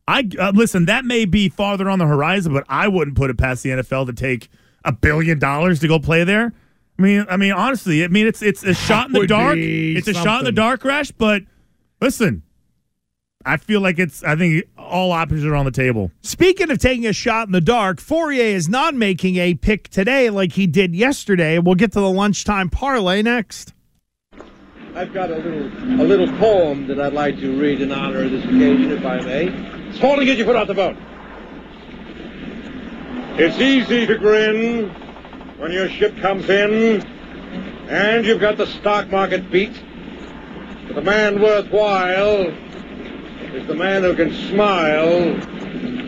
I 0.08 0.30
uh, 0.38 0.52
listen. 0.54 0.86
That 0.86 1.06
may 1.06 1.26
be 1.26 1.48
farther 1.50 1.90
on 1.90 2.00
the 2.00 2.06
horizon, 2.06 2.54
but 2.54 2.66
I 2.68 2.88
wouldn't 2.90 3.16
put 3.18 3.30
it 3.30 3.38
past 3.38 3.64
the 3.64 3.70
NFL 3.72 4.08
to 4.08 4.14
take 4.14 4.50
a 4.84 4.92
billion 4.92 5.40
dollars 5.40 5.80
to 5.80 5.88
go 5.88 6.00
play 6.00 6.24
there. 6.26 6.54
I 7.00 7.02
mean, 7.02 7.26
I 7.30 7.38
mean, 7.38 7.54
honestly, 7.54 8.04
I 8.04 8.08
mean, 8.10 8.28
it's 8.28 8.42
it's 8.42 8.62
a 8.64 8.74
shot 8.74 9.08
in 9.08 9.14
the 9.14 9.26
dark. 9.26 9.58
It's 9.58 10.08
a 10.08 10.14
shot 10.14 10.40
in 10.40 10.46
the 10.46 10.52
dark, 10.52 10.84
Rash. 10.86 11.12
But 11.12 11.44
listen, 12.02 12.44
I 13.46 13.58
feel 13.58 13.80
like 13.80 14.00
it's. 14.00 14.24
I 14.24 14.36
think 14.36 14.66
all 14.78 15.12
options 15.12 15.46
are 15.46 15.56
on 15.56 15.66
the 15.66 15.72
table. 15.72 16.12
Speaking 16.24 16.72
of 16.72 16.80
taking 16.80 17.06
a 17.06 17.14
shot 17.14 17.48
in 17.48 17.52
the 17.52 17.62
dark, 17.62 18.00
Fauria 18.00 18.40
is 18.40 18.68
not 18.68 18.96
making 18.96 19.38
a 19.38 19.54
pick 19.54 19.88
today 19.90 20.32
like 20.32 20.54
he 20.54 20.66
did 20.66 20.96
yesterday. 20.96 21.60
We'll 21.60 21.76
get 21.76 21.92
to 21.94 22.00
the 22.00 22.10
lunchtime 22.10 22.70
parlay 22.70 23.22
next. 23.22 23.74
I've 24.96 25.14
got 25.14 25.30
a 25.30 25.36
little 25.36 26.02
a 26.02 26.06
little 26.06 26.28
poem 26.38 26.88
that 26.88 27.00
I'd 27.00 27.14
like 27.14 27.38
to 27.40 27.60
read 27.60 27.82
in 27.82 27.92
honor 27.92 28.24
of 28.24 28.32
this 28.32 28.44
occasion, 28.44 28.92
if 28.92 29.06
I 29.06 29.22
may. 29.22 29.48
It's 29.90 30.00
fall 30.00 30.16
to 30.16 30.26
get 30.26 30.40
you 30.40 30.46
put 30.46 30.56
out 30.56 30.68
the 30.68 30.74
boat. 30.74 30.98
It's 33.38 33.60
easy 33.60 34.08
to 34.08 34.18
grin 34.18 34.90
when 35.60 35.72
your 35.72 35.90
ship 35.90 36.18
comes 36.18 36.50
in 36.50 37.06
and 37.90 38.26
you've 38.26 38.40
got 38.40 38.58
the 38.58 38.66
stock 38.66 39.10
market 39.12 39.52
beat. 39.52 39.80
But 40.88 40.96
the 40.96 41.02
man 41.02 41.42
worthwhile 41.42 42.52
is 43.56 43.66
the 43.68 43.74
man 43.74 44.04
who 44.04 44.14
can 44.14 44.34
smile 44.50 45.34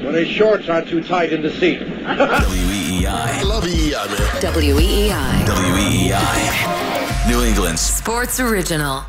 when 0.03 0.13
his 0.13 0.27
shorts 0.27 0.67
aren't 0.67 0.89
too 0.89 1.01
tight 1.01 1.31
in 1.31 1.41
the 1.41 1.49
seat. 1.49 1.79
WEEI. 1.79 3.07
I 3.07 3.41
love 3.43 3.63
EEI, 3.63 3.93
man. 3.93 4.41
WEEI. 4.53 5.45
WEEI. 5.47 7.29
New 7.29 7.43
England's. 7.43 7.81
Sports 7.81 8.41
Original. 8.41 9.03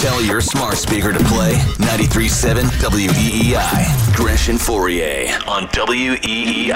Tell 0.00 0.20
your 0.22 0.40
smart 0.40 0.76
speaker 0.76 1.12
to 1.12 1.24
play 1.24 1.54
93.7 1.78 2.64
WEEI. 2.80 4.16
Gresh 4.16 4.48
and 4.48 4.58
Fauria 4.58 5.46
on 5.46 5.64
E 5.64 5.68
WEEI. 5.68 6.72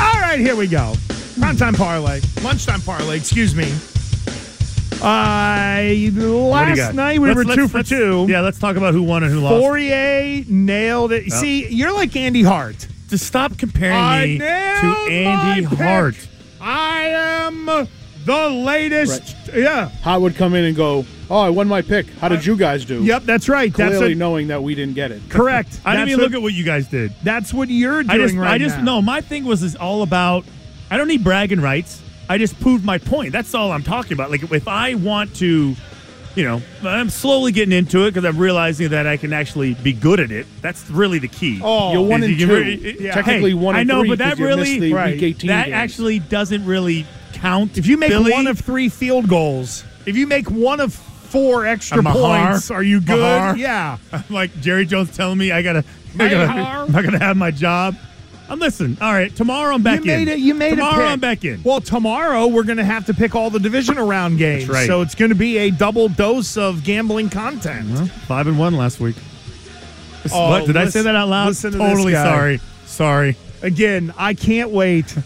All 0.00 0.20
right, 0.20 0.38
here 0.38 0.54
we 0.54 0.68
go. 0.68 0.94
Primetime 1.42 1.76
parlay, 1.76 2.20
lunchtime 2.44 2.80
parlay. 2.82 3.16
Excuse 3.16 3.54
me. 3.54 3.64
Uh, 5.02 5.74
What 5.74 5.84
do 5.88 5.90
you 6.20 6.36
last 6.38 6.94
night 6.94 7.18
we 7.20 7.26
Let's- 7.26 7.36
were 7.36 7.44
let's- 7.44 7.56
two 7.60 7.66
for 7.68 7.82
two. 7.82 8.26
Yeah, 8.28 8.40
let's 8.42 8.58
talk 8.58 8.76
about 8.76 8.94
who 8.94 9.02
won 9.02 9.24
and 9.24 9.32
who 9.32 9.40
lost. 9.40 9.60
Fauria 9.60 10.48
nailed 10.48 11.10
it. 11.10 11.24
Yeah. 11.26 11.34
See, 11.40 11.66
you're 11.68 11.92
like 11.92 12.14
Andy 12.14 12.42
Hart. 12.44 12.86
To 13.10 13.18
stop 13.18 13.58
comparing 13.58 13.96
I 13.98 14.26
me 14.26 14.38
to 14.38 14.96
Andy. 15.10 15.62
Hart. 15.64 16.14
I 16.60 17.06
am 17.08 17.66
the 18.24 18.48
latest. 18.48 19.22
Yeah. 19.52 19.88
Howard 20.02 20.22
would 20.22 20.36
come 20.36 20.54
in 20.54 20.64
and 20.64 20.76
go, 20.76 21.04
"Oh, 21.28 21.38
I 21.40 21.48
won 21.50 21.66
my 21.66 21.82
pick. 21.82 22.06
How 22.20 22.28
did 22.28 22.46
you 22.46 22.56
guys 22.56 22.84
do?" 22.84 23.02
Yep, 23.02 23.24
that's 23.26 23.48
right. 23.48 23.74
That's 23.74 23.96
Clearly 23.96 24.14
knowing 24.14 24.46
that 24.48 24.62
we 24.62 24.76
didn't 24.76 24.94
get 24.94 25.10
it. 25.10 25.20
Correct. 25.28 25.80
I 25.84 25.94
didn't 25.96 26.10
even 26.10 26.20
what- 26.20 26.30
look 26.30 26.34
at 26.36 26.42
what 26.42 26.54
you 26.54 26.62
guys 26.64 26.86
did. 26.86 27.12
That's 27.24 27.52
what 27.52 27.68
you're 27.68 28.04
doing 28.04 28.10
I 28.10 28.16
just, 28.24 28.34
right 28.36 28.50
I 28.52 28.58
just 28.58 28.78
now. 28.78 28.84
no. 28.84 29.02
My 29.02 29.20
thing 29.20 29.44
was 29.44 29.64
is 29.64 29.74
all 29.74 30.02
about. 30.02 30.44
I 30.92 30.98
don't 30.98 31.08
need 31.08 31.24
bragging 31.24 31.62
rights. 31.62 32.02
I 32.28 32.36
just 32.36 32.60
proved 32.60 32.84
my 32.84 32.98
point. 32.98 33.32
That's 33.32 33.54
all 33.54 33.72
I'm 33.72 33.82
talking 33.82 34.12
about. 34.12 34.30
Like 34.30 34.42
if 34.42 34.68
I 34.68 34.94
want 34.94 35.34
to, 35.36 35.74
you 36.34 36.44
know, 36.44 36.60
I'm 36.82 37.08
slowly 37.08 37.50
getting 37.50 37.72
into 37.72 38.04
it 38.04 38.10
because 38.10 38.26
I'm 38.26 38.36
realizing 38.36 38.90
that 38.90 39.06
I 39.06 39.16
can 39.16 39.32
actually 39.32 39.72
be 39.72 39.94
good 39.94 40.20
at 40.20 40.30
it. 40.30 40.46
That's 40.60 40.90
really 40.90 41.18
the 41.18 41.28
key. 41.28 41.62
Oh, 41.64 41.94
You're 41.94 42.02
one 42.02 42.22
and 42.22 42.38
you 42.38 42.46
two. 42.46 42.72
Yeah. 43.00 43.14
Technically 43.14 43.54
one 43.54 43.74
I 43.74 43.84
know, 43.84 44.00
three 44.00 44.10
but 44.10 44.18
that 44.18 44.38
really 44.38 44.78
missed 44.78 44.80
the 44.80 44.92
Week 44.92 45.22
18 45.22 45.48
that 45.48 45.64
games. 45.64 45.74
actually 45.74 46.18
doesn't 46.18 46.66
really 46.66 47.06
count. 47.32 47.78
If 47.78 47.86
you 47.86 47.96
make 47.96 48.10
Billy. 48.10 48.30
one 48.30 48.46
of 48.46 48.58
three 48.58 48.90
field 48.90 49.30
goals, 49.30 49.84
if 50.04 50.14
you 50.14 50.26
make 50.26 50.50
one 50.50 50.78
of 50.78 50.92
four 50.92 51.64
extra 51.64 52.02
points, 52.02 52.70
are 52.70 52.82
you 52.82 53.00
good? 53.00 53.18
Mahar. 53.18 53.56
Yeah. 53.56 53.96
I'm 54.12 54.24
like 54.28 54.54
Jerry 54.60 54.84
Jones 54.84 55.16
telling 55.16 55.38
me 55.38 55.52
I 55.52 55.62
gotta, 55.62 55.84
I 56.18 56.28
gotta 56.28 56.52
I'm 56.52 56.92
not 56.92 57.02
gonna 57.02 57.18
have 57.18 57.38
my 57.38 57.50
job. 57.50 57.96
I'm 58.52 58.58
listen. 58.58 58.98
All 59.00 59.12
right, 59.12 59.34
tomorrow 59.34 59.74
I'm 59.74 59.82
back 59.82 60.00
you 60.00 60.04
made 60.06 60.28
in. 60.28 60.34
it. 60.34 60.38
You 60.40 60.52
made 60.52 60.70
tomorrow 60.76 60.92
a 60.92 60.98
pick. 60.98 61.06
I'm 61.12 61.20
back 61.20 61.44
in. 61.44 61.62
Well, 61.62 61.80
tomorrow 61.80 62.46
we're 62.48 62.64
going 62.64 62.76
to 62.76 62.84
have 62.84 63.06
to 63.06 63.14
pick 63.14 63.34
all 63.34 63.48
the 63.48 63.58
division 63.58 63.96
around 63.96 64.36
games. 64.36 64.68
Right. 64.68 64.86
So 64.86 65.00
it's 65.00 65.14
going 65.14 65.30
to 65.30 65.34
be 65.34 65.56
a 65.56 65.70
double 65.70 66.08
dose 66.08 66.58
of 66.58 66.84
gambling 66.84 67.30
content. 67.30 68.10
Five 68.28 68.46
and 68.48 68.58
one 68.58 68.76
last 68.76 69.00
week. 69.00 69.16
Oh, 70.30 70.50
what 70.50 70.66
did 70.66 70.76
I 70.76 70.88
say 70.90 71.00
that 71.00 71.16
out 71.16 71.28
loud? 71.28 71.48
listen 71.48 71.72
to 71.72 71.78
totally 71.78 72.12
sorry. 72.12 72.60
Sorry. 72.84 73.36
Again, 73.62 74.12
I 74.18 74.34
can't 74.34 74.70
wait. 74.70 75.16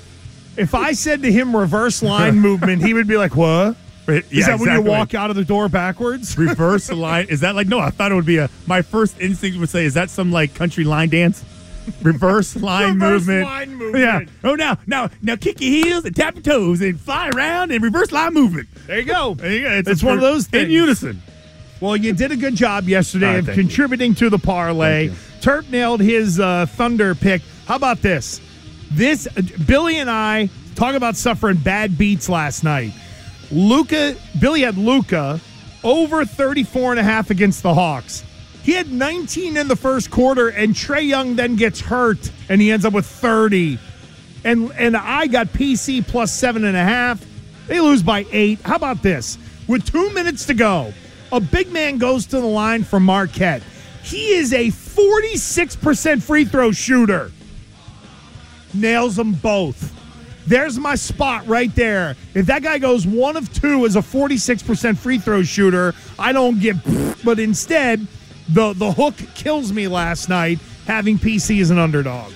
If 0.57 0.74
I 0.77 0.93
said 0.93 1.22
to 1.22 1.33
him 1.33 1.55
reverse 1.57 2.05
line 2.05 2.39
movement, 2.41 2.83
he 2.85 2.95
would 2.95 3.09
be 3.09 3.16
like, 3.16 3.35
"What? 3.35 3.77
Is 4.07 4.22
Yeah, 4.31 4.47
that 4.47 4.61
when 4.61 4.72
you 4.72 4.83
walk 4.83 5.14
out 5.14 5.31
of 5.31 5.37
the 5.37 5.45
door 5.45 5.68
backwards?" 5.68 6.39
Reverse 6.39 6.93
line. 6.93 7.27
Is 7.29 7.41
that 7.41 7.57
like 7.57 7.66
no? 7.66 7.81
I 7.81 7.91
thought 7.91 8.12
it 8.12 8.14
would 8.14 8.24
be 8.24 8.37
a. 8.39 8.49
My 8.68 8.83
first 8.83 9.20
instinct 9.20 9.59
would 9.59 9.68
say, 9.68 9.85
is 9.85 9.95
that 9.95 10.11
some 10.11 10.31
like 10.31 10.55
country 10.55 10.85
line 10.85 11.09
dance? 11.09 11.45
Reverse 12.03 12.57
line 12.57 12.95
Reverse 12.95 13.20
movement. 13.26 13.45
line 13.47 13.74
movement. 13.74 14.05
Yeah. 14.05 14.49
Oh, 14.51 14.55
now, 14.55 14.78
now, 14.87 15.09
now, 15.22 15.37
kick 15.37 15.61
your 15.61 15.70
heels 15.70 16.05
and 16.05 16.14
tap 16.14 16.34
your 16.34 16.43
toes 16.43 16.80
and 16.80 16.99
fly 17.01 17.30
around 17.30 17.70
and 17.72 17.82
reverse 17.82 18.12
line 18.12 18.34
movement. 18.34 18.68
There 18.87 18.99
you 18.99 19.05
go. 19.05 19.34
There 19.34 19.53
you 19.53 19.62
go. 19.62 19.70
It's, 19.72 19.89
It's 19.89 20.03
one 20.03 20.14
of 20.14 20.20
those 20.20 20.47
things. 20.47 20.64
in 20.64 20.70
unison. 20.70 21.22
Well, 21.80 21.97
you 21.97 22.12
did 22.12 22.32
a 22.32 22.37
good 22.37 22.55
job 22.55 22.89
yesterday 22.89 23.26
right, 23.26 23.39
of 23.41 23.47
thank 23.47 23.57
you. 23.59 23.62
contributing 23.64 24.14
to 24.16 24.30
the 24.30 24.39
parlay. 24.39 25.09
Terp 25.41 25.68
nailed 25.70 26.01
his 26.01 26.41
uh, 26.41 26.66
Thunder 26.66 27.14
pick. 27.14 27.43
How 27.66 27.76
about 27.76 28.01
this? 28.03 28.41
This 28.91 29.28
Billy 29.66 29.99
and 29.99 30.09
I 30.11 30.49
talk 30.74 30.95
about 30.95 31.16
suffering 31.16 31.57
bad 31.59 31.99
beats 31.99 32.28
last 32.28 32.64
night. 32.64 32.93
Luka, 33.51 34.16
Billy 34.41 34.62
had 34.62 34.76
Luka 34.78 35.41
over 35.84 36.24
34 36.24 36.93
and 36.93 37.01
a 37.01 37.03
half 37.03 37.30
against 37.30 37.62
the 37.62 37.74
Hawks. 37.74 38.24
He 38.66 38.72
had 38.72 38.90
19 38.90 39.56
in 39.56 39.68
the 39.68 39.76
first 39.76 40.10
quarter, 40.10 40.48
and 40.48 40.74
Trae 40.74 41.06
Young 41.06 41.36
then 41.36 41.54
gets 41.54 41.80
hurt, 41.80 42.32
and 42.48 42.60
he 42.60 42.72
ends 42.72 42.84
up 42.84 42.94
with 42.94 43.06
30. 43.06 43.78
And 44.42 44.72
and 44.72 44.96
I 44.96 45.28
got 45.28 45.46
PC 45.52 46.04
plus 46.04 46.32
seven 46.32 46.64
and 46.64 46.76
a 46.76 46.82
half. 46.82 47.24
They 47.68 47.78
lose 47.78 48.02
by 48.02 48.26
eight. 48.32 48.60
How 48.62 48.74
about 48.74 49.04
this? 49.04 49.38
With 49.68 49.88
two 49.88 50.10
minutes 50.10 50.46
to 50.46 50.54
go, 50.54 50.92
a 51.30 51.38
big 51.38 51.72
man 51.72 51.98
goes 51.98 52.26
to 52.26 52.40
the 52.40 52.46
line 52.46 52.82
for 52.82 52.98
Marquette. 52.98 53.62
He 54.02 54.30
is 54.30 54.52
a 54.52 54.66
46% 54.66 56.20
free 56.20 56.44
throw 56.44 56.72
shooter. 56.72 57.30
Nails 58.74 59.14
them 59.14 59.34
both. 59.34 59.94
There's 60.44 60.76
my 60.76 60.96
spot 60.96 61.46
right 61.46 61.72
there. 61.76 62.16
If 62.34 62.46
that 62.46 62.64
guy 62.64 62.78
goes 62.78 63.06
one 63.06 63.36
of 63.36 63.52
two 63.52 63.86
as 63.86 63.94
a 63.94 64.00
46% 64.00 64.98
free 64.98 65.18
throw 65.18 65.44
shooter, 65.44 65.94
I 66.18 66.32
don't 66.32 66.58
get, 66.58 66.76
but 67.24 67.38
instead, 67.38 68.04
the, 68.49 68.72
the 68.74 68.92
hook 68.92 69.14
kills 69.34 69.72
me 69.72 69.88
last 69.88 70.28
night 70.28 70.59
having 70.86 71.18
PC 71.18 71.61
as 71.61 71.70
an 71.70 71.78
underdog. 71.78 72.32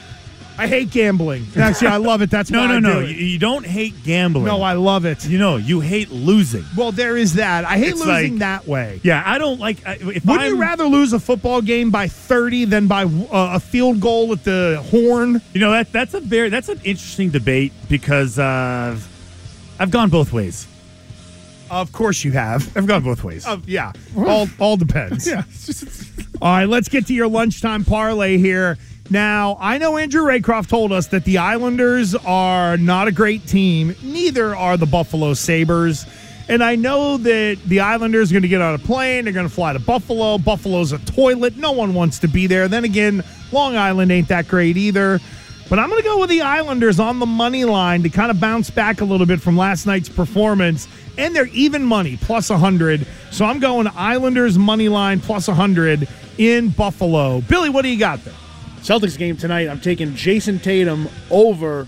I 0.59 0.67
hate 0.67 0.91
gambling. 0.91 1.47
Actually, 1.57 1.89
I 1.89 1.97
love 1.97 2.21
it. 2.21 2.29
That's 2.29 2.51
no, 2.51 2.67
no, 2.67 2.79
no. 2.81 3.01
do 3.01 3.07
You, 3.07 3.15
you 3.25 3.39
don't 3.39 3.65
hate 3.65 3.95
gambling. 4.05 4.45
No, 4.45 4.61
I 4.61 4.75
love 4.75 5.07
it. 5.07 5.25
You 5.27 5.39
know, 5.39 5.57
you 5.57 5.81
hate 5.81 6.11
losing. 6.11 6.65
Well, 6.77 6.93
there 6.93 7.17
is 7.17 7.35
that. 7.35 7.65
I 7.65 7.79
hate 7.79 7.93
It's 7.93 8.05
losing 8.05 8.33
like- 8.35 8.39
that 8.41 8.67
way. 8.69 9.01
Yeah, 9.03 9.23
I 9.25 9.39
don't 9.39 9.59
like. 9.59 9.79
I- 9.87 9.95
If 9.95 10.03
Wouldn't 10.03 10.29
I'm, 10.29 10.55
you 10.55 10.61
rather 10.61 10.85
lose 10.85 11.15
a 11.15 11.19
football 11.21 11.63
game 11.63 11.91
by 11.91 12.09
30 12.09 12.67
than 12.67 12.89
by 12.89 13.05
uh, 13.05 13.53
a 13.55 13.61
field 13.61 14.01
goal 14.01 14.33
at 14.33 14.45
the 14.45 14.85
horn? 14.91 15.41
You 15.55 15.61
know 15.61 15.71
that 15.71 15.93
that's 15.93 16.13
a 16.13 16.21
very 16.21 16.51
that's 16.51 16.69
an 16.69 16.81
interesting 16.85 17.31
debate 17.31 17.73
because 17.89 18.39
uh, 18.39 18.99
I've 19.79 19.91
gone 19.91 20.11
both 20.11 20.31
ways. 20.31 20.67
Of 21.71 21.93
course 21.93 22.25
you 22.25 22.33
have. 22.33 22.77
I've 22.77 22.87
gone 22.87 23.03
both 23.03 23.23
ways. 23.23 23.47
Uh, 23.47 23.61
yeah. 23.67 23.93
All 24.17 24.49
all 24.59 24.77
depends. 24.77 25.27
yeah. 25.29 25.45
All 26.43 26.51
right, 26.51 26.69
let's 26.69 26.89
get 26.89 27.07
to 27.09 27.15
your 27.15 27.29
lunchtime 27.29 27.85
parlay 27.85 28.39
here. 28.39 28.79
Now, 29.11 29.59
I 29.61 29.77
know 29.77 29.99
Andrew 29.99 30.23
Raycroft 30.23 30.69
told 30.69 30.91
us 30.91 31.09
that 31.09 31.25
the 31.25 31.37
Islanders 31.37 32.15
are 32.15 32.79
not 32.79 33.09
a 33.09 33.13
great 33.13 33.47
team. 33.47 33.95
Neither 34.03 34.57
are 34.57 34.79
the 34.79 34.87
Buffalo 34.87 35.35
Sabres. 35.35 36.07
And 36.49 36.65
I 36.65 36.77
know 36.77 37.17
that 37.19 37.59
the 37.67 37.81
Islanders 37.81 38.31
are 38.31 38.35
going 38.35 38.43
to 38.43 38.49
get 38.49 38.63
on 38.63 38.75
a 38.75 38.79
plane. 38.79 39.25
They're 39.25 39.35
going 39.35 39.49
to 39.49 39.55
fly 39.55 39.73
to 39.73 39.79
Buffalo. 39.79 40.39
Buffalo's 40.39 40.93
a 40.93 40.99
toilet. 41.01 41.57
No 41.57 41.73
one 41.73 41.93
wants 41.93 42.19
to 42.21 42.29
be 42.29 42.47
there. 42.47 42.69
Then 42.69 42.85
again, 42.85 43.23
Long 43.53 43.77
Island 43.77 44.11
ain't 44.11 44.29
that 44.29 44.49
great 44.49 44.77
either. 44.77 45.21
But 45.71 45.79
I'm 45.79 45.89
going 45.89 46.03
to 46.03 46.09
go 46.09 46.19
with 46.19 46.29
the 46.31 46.43
Islanders 46.43 46.99
on 46.99 47.21
the 47.21 47.27
money 47.27 47.65
line 47.65 48.03
to 48.03 48.11
kind 48.11 48.31
of 48.31 48.41
bounce 48.41 48.71
back 48.71 49.01
a 49.01 49.05
little 49.05 49.25
bit 49.25 49.41
from 49.41 49.57
last 49.57 49.87
night's 49.87 50.09
performance. 50.09 50.89
And 51.17 51.35
they're 51.35 51.47
even 51.47 51.85
money, 51.85 52.19
plus 52.21 52.51
100. 52.51 53.07
So 53.31 53.45
I'm 53.45 53.61
going 53.61 53.87
Islanders 53.95 54.59
money 54.59 54.89
line 54.89 55.21
plus 55.21 55.47
100 55.47 56.09
in 56.39 56.71
Buffalo. 56.71 57.41
Billy, 57.43 57.69
what 57.69 57.83
do 57.83 57.89
you 57.89 57.99
got 57.99 58.23
there? 58.25 58.35
Celtics 58.81 59.17
game 59.17 59.37
tonight. 59.37 59.69
I'm 59.69 59.81
taking 59.81 60.15
Jayson 60.15 60.59
Tatum 60.59 61.09
over 61.31 61.87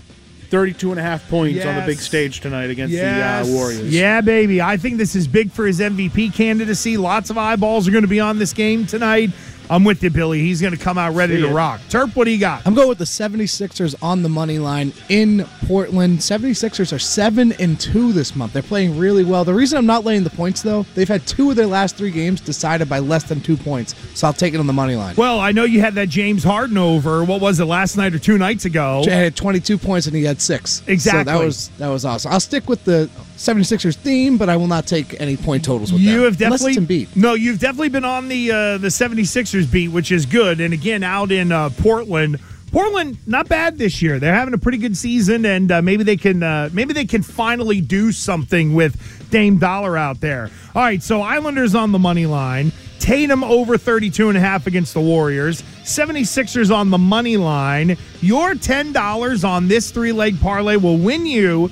32 0.49 0.91
and 0.91 0.99
a 0.99 1.03
half 1.03 1.27
points 1.29 1.65
on 1.65 1.75
the 1.75 1.81
big 1.81 1.97
stage 1.97 2.39
tonight 2.39 2.69
against 2.69 2.93
Yes. 2.93 3.47
the 3.47 3.53
uh, 3.53 3.55
Warriors. 3.55 3.93
Yeah, 3.93 4.21
baby. 4.21 4.61
I 4.61 4.77
think 4.77 4.97
this 4.97 5.15
is 5.15 5.27
big 5.27 5.51
for 5.51 5.65
his 5.65 5.79
MVP 5.79 6.33
candidacy. 6.35 6.95
Lots 6.95 7.31
of 7.31 7.37
eyeballs 7.37 7.87
are 7.87 7.91
going 7.91 8.03
to 8.03 8.07
be 8.07 8.19
on 8.19 8.37
this 8.37 8.53
game 8.53 8.85
tonight. 8.85 9.31
I'm 9.69 9.83
with 9.83 10.03
you, 10.03 10.09
Billy. 10.09 10.39
He's 10.39 10.61
going 10.61 10.73
to 10.73 10.79
come 10.79 10.97
out 10.97 11.15
ready 11.15 11.39
to 11.41 11.47
rock. 11.47 11.79
Terp, 11.89 12.15
what 12.15 12.25
do 12.25 12.31
you 12.31 12.39
got? 12.39 12.65
I'm 12.65 12.73
going 12.73 12.89
with 12.89 12.97
the 12.97 13.05
76ers 13.05 13.95
on 14.01 14.23
the 14.23 14.29
money 14.29 14.59
line 14.59 14.93
in 15.09 15.45
Portland. 15.67 16.19
76ers 16.19 16.93
are 16.93 16.99
7 16.99 17.53
and 17.53 17.79
2 17.79 18.13
this 18.13 18.35
month. 18.35 18.53
They're 18.53 18.61
playing 18.61 18.97
really 18.97 19.23
well. 19.23 19.43
The 19.43 19.53
reason 19.53 19.77
I'm 19.77 19.85
not 19.85 20.03
laying 20.03 20.23
the 20.23 20.29
points 20.29 20.61
though, 20.61 20.83
they've 20.95 21.07
had 21.07 21.25
two 21.25 21.49
of 21.49 21.55
their 21.55 21.67
last 21.67 21.95
3 21.95 22.11
games 22.11 22.41
decided 22.41 22.89
by 22.89 22.99
less 22.99 23.23
than 23.23 23.41
2 23.41 23.57
points. 23.57 23.95
So 24.13 24.27
I'll 24.27 24.33
take 24.33 24.53
it 24.53 24.59
on 24.59 24.67
the 24.67 24.73
money 24.73 24.95
line. 24.95 25.15
Well, 25.15 25.39
I 25.39 25.51
know 25.51 25.63
you 25.63 25.81
had 25.81 25.95
that 25.95 26.09
James 26.09 26.43
Harden 26.43 26.77
over. 26.77 27.23
What 27.23 27.41
was 27.41 27.59
it 27.59 27.65
last 27.65 27.97
night 27.97 28.13
or 28.13 28.19
two 28.19 28.37
nights 28.37 28.65
ago? 28.65 29.01
Jay 29.03 29.11
had 29.11 29.35
22 29.35 29.77
points 29.77 30.07
and 30.07 30.15
he 30.15 30.23
had 30.23 30.41
6. 30.41 30.83
Exactly. 30.87 31.33
So 31.33 31.39
that 31.39 31.45
was 31.45 31.69
that 31.77 31.89
was 31.89 32.05
awesome. 32.05 32.31
I'll 32.31 32.39
stick 32.39 32.67
with 32.67 32.83
the 32.83 33.09
76ers 33.43 33.95
theme, 33.95 34.37
but 34.37 34.49
I 34.49 34.55
will 34.55 34.67
not 34.67 34.87
take 34.87 35.19
any 35.19 35.35
point 35.35 35.65
totals 35.65 35.91
with 35.91 36.01
that. 36.01 36.09
You 36.09 36.17
them. 36.17 36.25
have 36.25 36.37
definitely 36.37 36.75
No, 37.15 37.33
you've 37.33 37.59
definitely 37.59 37.89
been 37.89 38.05
on 38.05 38.29
the 38.29 38.51
uh, 38.51 38.77
the 38.77 38.87
76ers 38.87 39.69
beat, 39.69 39.89
which 39.89 40.11
is 40.11 40.25
good. 40.25 40.61
And 40.61 40.73
again, 40.73 41.03
out 41.03 41.31
in 41.31 41.51
uh, 41.51 41.69
Portland, 41.69 42.39
Portland 42.71 43.17
not 43.27 43.49
bad 43.49 43.77
this 43.77 44.01
year. 44.01 44.17
They're 44.17 44.33
having 44.33 44.53
a 44.53 44.57
pretty 44.57 44.77
good 44.77 44.95
season, 44.95 45.45
and 45.45 45.71
uh, 45.71 45.81
maybe 45.81 46.03
they 46.03 46.17
can 46.17 46.41
uh, 46.41 46.69
maybe 46.71 46.93
they 46.93 47.05
can 47.05 47.21
finally 47.21 47.81
do 47.81 48.11
something 48.11 48.73
with 48.73 49.29
Dame 49.29 49.59
Dollar 49.59 49.97
out 49.97 50.21
there. 50.21 50.49
All 50.73 50.81
right, 50.81 51.03
so 51.03 51.21
Islanders 51.21 51.75
on 51.75 51.91
the 51.91 51.99
money 51.99 52.25
line. 52.25 52.71
Tatum 52.99 53.43
over 53.43 53.77
32 53.77 54.29
and 54.29 54.37
a 54.37 54.41
half 54.41 54.65
against 54.65 54.93
the 54.93 55.01
Warriors. 55.01 55.61
76ers 55.83 56.73
on 56.73 56.89
the 56.89 56.97
money 56.97 57.35
line. 57.35 57.97
Your 58.21 58.53
$10 58.53 59.45
on 59.45 59.67
this 59.67 59.91
three-leg 59.91 60.39
parlay 60.39 60.77
will 60.77 60.97
win 60.97 61.25
you 61.25 61.69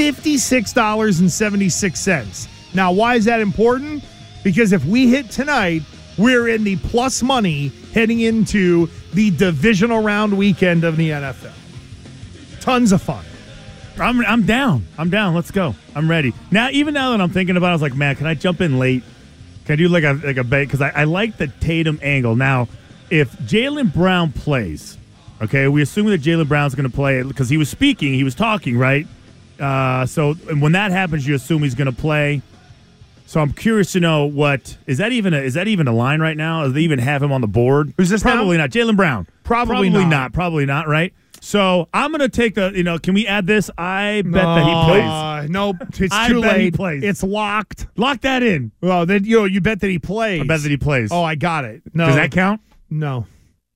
$56.76. 0.00 2.74
Now, 2.74 2.90
why 2.90 3.16
is 3.16 3.26
that 3.26 3.40
important? 3.40 4.02
Because 4.42 4.72
if 4.72 4.82
we 4.86 5.08
hit 5.08 5.30
tonight, 5.30 5.82
we're 6.16 6.48
in 6.48 6.64
the 6.64 6.76
plus 6.76 7.22
money 7.22 7.70
heading 7.92 8.20
into 8.20 8.88
the 9.12 9.30
divisional 9.30 10.02
round 10.02 10.38
weekend 10.38 10.84
of 10.84 10.96
the 10.96 11.10
NFL. 11.10 11.52
Tons 12.60 12.92
of 12.92 13.02
fun. 13.02 13.26
I'm 13.98 14.24
I'm 14.24 14.46
down. 14.46 14.86
I'm 14.96 15.10
down. 15.10 15.34
Let's 15.34 15.50
go. 15.50 15.74
I'm 15.94 16.08
ready. 16.08 16.32
Now, 16.50 16.70
even 16.70 16.94
now 16.94 17.10
that 17.10 17.20
I'm 17.20 17.28
thinking 17.28 17.58
about 17.58 17.66
it, 17.66 17.70
I 17.70 17.74
was 17.74 17.82
like, 17.82 17.94
man, 17.94 18.16
can 18.16 18.26
I 18.26 18.32
jump 18.32 18.62
in 18.62 18.78
late? 18.78 19.02
Can 19.66 19.74
I 19.74 19.76
do 19.76 19.88
like 19.88 20.04
a 20.04 20.18
like 20.24 20.38
a 20.38 20.44
bet? 20.44 20.66
Because 20.66 20.80
I, 20.80 20.88
I 20.88 21.04
like 21.04 21.36
the 21.36 21.48
Tatum 21.48 22.00
angle. 22.02 22.36
Now, 22.36 22.68
if 23.10 23.30
Jaylen 23.40 23.92
Brown 23.92 24.32
plays, 24.32 24.96
okay, 25.42 25.68
we 25.68 25.82
assume 25.82 26.06
that 26.06 26.22
Jaylen 26.22 26.48
Brown's 26.48 26.74
going 26.74 26.88
to 26.88 26.94
play 26.94 27.22
because 27.22 27.50
he 27.50 27.58
was 27.58 27.68
speaking, 27.68 28.14
he 28.14 28.24
was 28.24 28.34
talking, 28.34 28.78
right? 28.78 29.06
Uh, 29.60 30.06
so 30.06 30.34
and 30.48 30.62
when 30.62 30.72
that 30.72 30.90
happens, 30.90 31.26
you 31.26 31.34
assume 31.34 31.62
he's 31.62 31.74
going 31.74 31.92
to 31.92 31.98
play. 32.00 32.42
So 33.26 33.40
I'm 33.40 33.52
curious 33.52 33.92
to 33.92 34.00
know 34.00 34.26
what 34.26 34.76
is 34.86 34.98
that 34.98 35.12
even 35.12 35.34
a, 35.34 35.38
is 35.38 35.54
that 35.54 35.68
even 35.68 35.86
a 35.86 35.92
line 35.92 36.20
right 36.20 36.36
now? 36.36 36.64
Do 36.66 36.72
they 36.72 36.80
even 36.80 36.98
have 36.98 37.22
him 37.22 37.30
on 37.30 37.40
the 37.40 37.46
board? 37.46 37.94
Who's 37.96 38.08
this 38.08 38.24
now? 38.24 38.32
Probably 38.34 38.56
not. 38.56 38.70
Jaylen 38.70 38.96
Brown. 38.96 39.28
Probably 39.44 39.74
Probably 39.90 39.90
not. 39.90 40.08
not. 40.08 40.32
Probably 40.32 40.66
not. 40.66 40.88
Right. 40.88 41.14
So 41.40 41.88
I'm 41.94 42.10
going 42.10 42.20
to 42.20 42.28
take 42.28 42.54
the. 42.56 42.72
You 42.74 42.82
know, 42.82 42.98
can 42.98 43.14
we 43.14 43.26
add 43.26 43.46
this? 43.46 43.70
I 43.78 44.22
bet 44.24 44.32
that 44.32 44.64
he 44.64 44.90
plays. 44.90 45.50
Nope, 45.50 45.76
it's 46.00 46.14
I 46.14 46.28
too 46.28 46.42
bet 46.42 46.56
he 46.56 46.64
late. 46.64 46.74
plays. 46.74 47.02
It's 47.04 47.22
locked. 47.22 47.86
Lock 47.96 48.20
that 48.22 48.42
in. 48.42 48.72
Well, 48.80 49.06
then 49.06 49.24
you 49.24 49.38
know, 49.38 49.44
you 49.44 49.60
bet 49.60 49.80
that 49.80 49.88
he 49.90 49.98
plays. 49.98 50.40
I 50.40 50.44
bet 50.44 50.62
that 50.62 50.68
he 50.70 50.76
plays. 50.76 51.10
Oh, 51.12 51.22
I 51.22 51.36
got 51.36 51.64
it. 51.64 51.82
No, 51.94 52.06
Does 52.06 52.16
that 52.16 52.30
count? 52.32 52.60
No. 52.90 53.26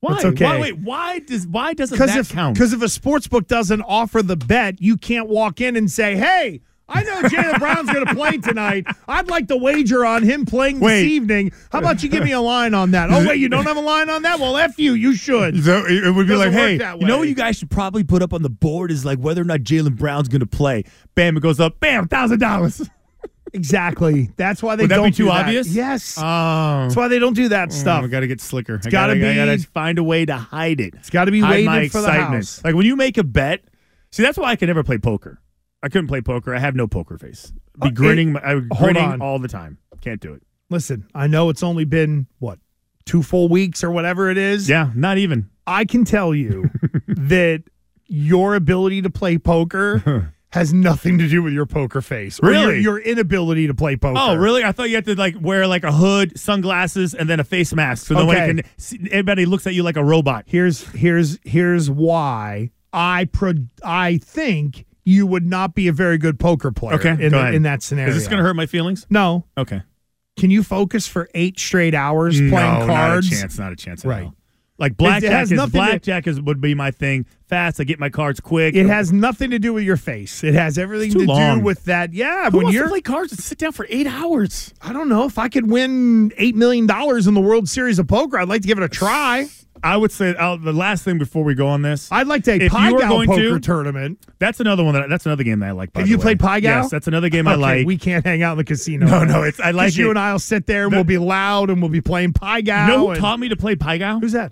Why? 0.04 0.16
It's 0.16 0.24
okay. 0.24 0.44
Why, 0.44 0.60
wait, 0.60 0.78
why 0.78 1.18
does 1.20 1.46
why 1.46 1.72
doesn't 1.72 1.98
that 1.98 2.16
if 2.18 2.30
count? 2.30 2.54
because 2.54 2.72
if 2.72 2.82
a 2.82 2.88
sports 2.88 3.26
book 3.26 3.48
doesn't 3.48 3.80
offer 3.82 4.22
the 4.22 4.36
bet, 4.36 4.80
you 4.80 4.96
can't 4.96 5.28
walk 5.28 5.60
in 5.60 5.76
and 5.76 5.90
say, 5.90 6.14
"Hey, 6.16 6.60
I 6.88 7.02
know 7.02 7.22
Jaylen 7.22 7.58
Brown's 7.58 7.90
going 7.90 8.04
to 8.04 8.14
play 8.14 8.36
tonight. 8.36 8.86
I'd 9.08 9.28
like 9.28 9.48
to 9.48 9.56
wager 9.56 10.04
on 10.04 10.22
him 10.22 10.44
playing 10.44 10.80
this 10.80 11.04
evening. 11.04 11.52
How 11.72 11.78
about 11.78 12.02
you 12.02 12.10
give 12.10 12.22
me 12.22 12.32
a 12.32 12.40
line 12.40 12.74
on 12.74 12.90
that? 12.90 13.10
Oh 13.10 13.26
wait, 13.26 13.38
you 13.38 13.48
don't 13.48 13.64
have 13.64 13.78
a 13.78 13.80
line 13.80 14.10
on 14.10 14.22
that? 14.22 14.38
Well, 14.38 14.56
f 14.58 14.78
you. 14.78 14.92
You 14.92 15.14
should. 15.14 15.64
So 15.64 15.84
it 15.86 16.14
would 16.14 16.26
be 16.26 16.34
Doesn't 16.34 16.52
like, 16.52 16.78
hey, 16.78 16.98
you 16.98 17.06
know 17.06 17.18
what 17.18 17.28
you 17.28 17.34
guys 17.34 17.56
should 17.56 17.70
probably 17.70 18.04
put 18.04 18.20
up 18.20 18.34
on 18.34 18.42
the 18.42 18.50
board 18.50 18.90
is 18.90 19.04
like 19.04 19.18
whether 19.18 19.40
or 19.40 19.46
not 19.46 19.60
Jaylen 19.60 19.96
Brown's 19.96 20.28
going 20.28 20.40
to 20.40 20.46
play. 20.46 20.84
Bam, 21.14 21.36
it 21.36 21.40
goes 21.40 21.58
up. 21.58 21.80
Bam, 21.80 22.08
thousand 22.08 22.40
dollars. 22.40 22.88
Exactly. 23.54 24.30
That's 24.36 24.62
why 24.62 24.76
they 24.76 24.82
Would 24.84 24.90
that 24.90 24.96
don't 24.96 25.06
be 25.06 25.12
too 25.12 25.24
do 25.24 25.28
that. 25.30 25.44
obvious? 25.46 25.68
Yes. 25.72 26.16
Oh, 26.18 26.22
That's 26.82 26.96
why 26.96 27.08
they 27.08 27.18
don't 27.18 27.34
do 27.34 27.48
that 27.50 27.72
stuff. 27.72 28.04
I 28.04 28.08
got 28.08 28.20
to 28.20 28.26
get 28.26 28.40
slicker. 28.40 28.74
It's 28.74 28.86
gotta 28.88 29.12
I 29.14 29.34
got 29.36 29.44
to 29.46 29.58
find 29.68 29.98
a 29.98 30.04
way 30.04 30.26
to 30.26 30.36
hide 30.36 30.80
it. 30.80 30.94
It's 30.96 31.08
gotta 31.10 31.30
be 31.30 31.40
hide 31.40 31.64
my 31.64 31.88
for 31.88 32.00
the 32.00 32.08
excitement. 32.08 32.34
house. 32.34 32.62
Like 32.64 32.74
when 32.74 32.84
you 32.86 32.96
make 32.96 33.16
a 33.16 33.24
bet. 33.24 33.62
See, 34.10 34.22
that's 34.22 34.36
why 34.38 34.50
I 34.50 34.56
could 34.56 34.66
never 34.68 34.84
play 34.84 34.98
poker. 34.98 35.40
I 35.82 35.88
couldn't 35.88 36.06
play 36.08 36.20
poker. 36.20 36.54
I 36.54 36.58
have 36.58 36.74
no 36.76 36.86
poker 36.86 37.16
face. 37.18 37.52
Be 37.80 37.88
Uh, 37.88 37.90
grinning. 37.90 38.36
I 38.36 38.54
would 38.54 38.68
hold 38.72 38.92
grinning 38.94 39.10
on. 39.12 39.20
all 39.20 39.38
the 39.38 39.48
time. 39.48 39.78
Can't 40.00 40.20
do 40.20 40.32
it. 40.34 40.42
Listen, 40.70 41.06
I 41.14 41.26
know 41.26 41.48
it's 41.50 41.62
only 41.62 41.84
been 41.84 42.26
what 42.38 42.58
two 43.06 43.22
full 43.22 43.48
weeks 43.48 43.82
or 43.84 43.90
whatever 43.90 44.30
it 44.30 44.38
is. 44.38 44.68
Yeah, 44.68 44.90
not 44.94 45.18
even. 45.18 45.50
I 45.66 45.84
can 45.84 46.04
tell 46.04 46.34
you 46.34 46.70
that 47.08 47.62
your 48.06 48.54
ability 48.54 49.02
to 49.02 49.10
play 49.10 49.38
poker 49.38 50.32
has 50.54 50.72
nothing 50.72 51.18
to 51.18 51.28
do 51.28 51.42
with 51.42 51.52
your 51.52 51.66
poker 51.66 52.00
face. 52.00 52.40
or 52.42 52.50
your- 52.52 52.68
Really? 52.68 52.80
your, 52.80 52.98
inability 52.98 53.66
to 53.66 53.74
play 53.74 53.96
poker. 53.96 54.18
Oh, 54.20 54.34
really? 54.36 54.64
I 54.64 54.72
thought 54.72 54.88
you 54.88 54.94
had 54.94 55.04
to 55.06 55.14
like 55.16 55.34
wear 55.40 55.66
like 55.66 55.84
a 55.84 55.92
hood, 55.92 56.38
sunglasses, 56.38 57.12
and 57.14 57.28
then 57.28 57.40
a 57.40 57.44
face 57.44 57.74
mask, 57.74 58.06
so 58.06 58.14
nobody 58.14 58.40
Okay. 58.40 58.62
can. 58.62 58.70
See, 58.78 58.98
everybody 59.10 59.46
looks 59.46 59.66
at 59.66 59.74
you 59.74 59.82
like 59.82 59.96
a 59.96 60.04
robot. 60.04 60.44
Here's 60.46 60.88
here's 60.90 61.38
here's 61.44 61.90
why 61.90 62.70
I 62.92 63.26
pro- 63.26 63.66
I 63.84 64.18
think 64.18 64.86
you 65.04 65.26
would 65.26 65.44
not 65.44 65.74
be 65.74 65.88
a 65.88 65.92
very 65.92 66.16
good 66.18 66.38
poker 66.40 66.72
player. 66.72 66.94
Okay, 66.94 67.10
in, 67.10 67.30
go 67.30 67.42
the- 67.42 67.52
in 67.52 67.62
that 67.64 67.82
scenario. 67.82 68.10
Is 68.10 68.16
this 68.16 68.26
going 68.28 68.38
to 68.38 68.44
hurt 68.44 68.54
my 68.56 68.66
feelings? 68.66 69.06
No. 69.10 69.44
Okay. 69.58 69.82
Can 70.38 70.50
you 70.50 70.62
focus 70.62 71.06
for 71.06 71.28
eight 71.34 71.58
straight 71.60 71.94
hours 71.94 72.40
no, 72.40 72.50
playing 72.50 72.86
cards? 72.86 73.30
Not 73.30 73.36
a 73.36 73.40
chance. 73.42 73.58
Not 73.58 73.72
a 73.72 73.76
chance. 73.76 74.04
at 74.04 74.08
Right. 74.08 74.24
all. 74.24 74.34
Like 74.76 74.92
It 74.92 74.98
blackjack 74.98 75.42
is 75.44 75.50
nothing 75.52 75.70
to- 75.70 75.76
blackjack 75.76 76.26
is 76.26 76.40
would 76.40 76.60
be 76.60 76.74
my 76.74 76.90
thing. 76.90 77.26
Fast, 77.46 77.80
I 77.80 77.84
get 77.84 78.00
my 78.00 78.08
cards 78.08 78.40
quick. 78.40 78.74
It 78.74 78.86
has 78.86 79.12
nothing 79.12 79.50
to 79.50 79.58
do 79.60 79.72
with 79.72 79.84
your 79.84 79.96
face. 79.96 80.42
It 80.42 80.54
has 80.54 80.76
everything 80.78 81.12
to 81.12 81.24
long. 81.26 81.58
do 81.60 81.64
with 81.64 81.84
that. 81.84 82.12
Yeah, 82.12 82.50
Who 82.50 82.58
when 82.58 82.72
to 82.72 82.88
play 82.88 83.00
cards 83.00 83.30
and 83.32 83.40
sit 83.40 83.58
down 83.58 83.70
for 83.70 83.86
eight 83.88 84.08
hours? 84.08 84.74
I 84.82 84.92
don't 84.92 85.08
know 85.08 85.26
if 85.26 85.38
I 85.38 85.48
could 85.48 85.70
win 85.70 86.32
eight 86.38 86.56
million 86.56 86.86
dollars 86.88 87.28
in 87.28 87.34
the 87.34 87.40
World 87.40 87.68
Series 87.68 88.00
of 88.00 88.08
Poker. 88.08 88.36
I'd 88.38 88.48
like 88.48 88.62
to 88.62 88.66
give 88.68 88.78
it 88.78 88.82
a 88.84 88.88
try. 88.88 89.46
I 89.84 89.96
would 89.98 90.10
say 90.10 90.34
uh, 90.36 90.56
the 90.56 90.72
last 90.72 91.04
thing 91.04 91.18
before 91.18 91.44
we 91.44 91.54
go 91.54 91.66
on 91.68 91.82
this. 91.82 92.10
I'd 92.10 92.26
like 92.26 92.42
to 92.44 92.52
a 92.52 92.56
If 92.56 92.72
Pai 92.72 92.88
you 92.88 92.94
were 92.94 93.00
Gow 93.00 93.08
going 93.10 93.28
poker 93.28 93.42
to- 93.50 93.60
tournament. 93.60 94.18
That's 94.38 94.58
another 94.58 94.82
one 94.82 94.94
that 94.94 95.08
that's 95.10 95.26
another 95.26 95.44
game 95.44 95.60
that 95.60 95.68
I 95.68 95.72
like. 95.72 95.92
By 95.92 96.00
Have 96.00 96.06
the 96.08 96.10
you 96.12 96.16
way. 96.18 96.22
played 96.22 96.40
Pai 96.40 96.60
Gow? 96.62 96.80
Yes, 96.82 96.90
that's 96.90 97.06
another 97.06 97.28
game 97.28 97.46
I 97.46 97.54
like. 97.54 97.86
We 97.86 97.98
can't 97.98 98.24
hang 98.24 98.42
out 98.42 98.52
in 98.52 98.58
the 98.58 98.64
casino. 98.64 99.06
No, 99.06 99.24
no, 99.24 99.44
it's- 99.44 99.60
I 99.64 99.70
like 99.72 99.88
'Cause 99.88 99.96
You 99.98 100.08
and 100.10 100.18
I'll 100.18 100.38
sit 100.40 100.66
there 100.66 100.84
and 100.84 100.92
we'll 100.92 101.04
be 101.04 101.18
loud 101.18 101.68
and 101.70 101.80
we'll 101.82 101.90
be 101.90 102.00
playing 102.00 102.32
Pai 102.32 102.62
Gow. 102.62 102.86
you 102.86 102.92
know 102.92 102.98
who 103.06 103.10
and- 103.10 103.20
taught 103.20 103.38
me 103.38 103.48
to 103.50 103.56
play 103.56 103.76
Pai 103.76 103.98
Gow? 103.98 104.18
Who's 104.18 104.32
that? 104.32 104.50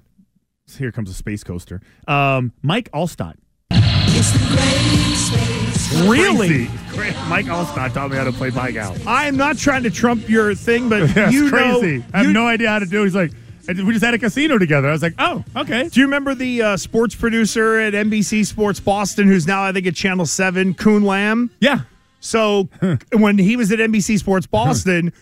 Here 0.76 0.92
comes 0.92 1.10
a 1.10 1.14
space 1.14 1.42
coaster. 1.44 1.80
Um, 2.08 2.52
Mike 2.62 2.90
Alstott. 2.92 3.36
Really? 6.08 6.66
Crazy. 6.88 7.16
Mike 7.28 7.46
Alstott 7.46 7.92
taught 7.92 8.10
me 8.10 8.16
how 8.16 8.24
to 8.24 8.32
play 8.32 8.50
Gow. 8.50 8.94
I 9.06 9.26
am 9.26 9.36
not 9.36 9.58
trying 9.58 9.82
to 9.84 9.90
trump 9.90 10.28
your 10.28 10.54
thing, 10.54 10.88
but 10.88 11.08
That's 11.14 11.32
you 11.34 11.48
crazy. 11.50 11.98
know, 11.98 12.04
I 12.14 12.18
have 12.18 12.26
you- 12.26 12.32
no 12.32 12.46
idea 12.46 12.68
how 12.68 12.78
to 12.78 12.86
do. 12.86 13.02
it. 13.02 13.04
He's 13.04 13.14
like, 13.14 13.32
we 13.68 13.92
just 13.92 14.04
had 14.04 14.14
a 14.14 14.18
casino 14.18 14.58
together. 14.58 14.88
I 14.88 14.92
was 14.92 15.02
like, 15.02 15.14
oh, 15.18 15.44
okay. 15.56 15.88
Do 15.88 16.00
you 16.00 16.06
remember 16.06 16.34
the 16.34 16.62
uh, 16.62 16.76
sports 16.76 17.14
producer 17.14 17.78
at 17.78 17.92
NBC 17.94 18.44
Sports 18.46 18.80
Boston, 18.80 19.28
who's 19.28 19.46
now 19.46 19.62
I 19.62 19.72
think 19.72 19.86
at 19.86 19.94
Channel 19.94 20.26
Seven, 20.26 20.74
Coon 20.74 21.04
Lamb? 21.04 21.50
Yeah. 21.60 21.80
So 22.20 22.68
when 23.12 23.38
he 23.38 23.56
was 23.56 23.70
at 23.70 23.78
NBC 23.78 24.18
Sports 24.18 24.46
Boston, 24.46 25.12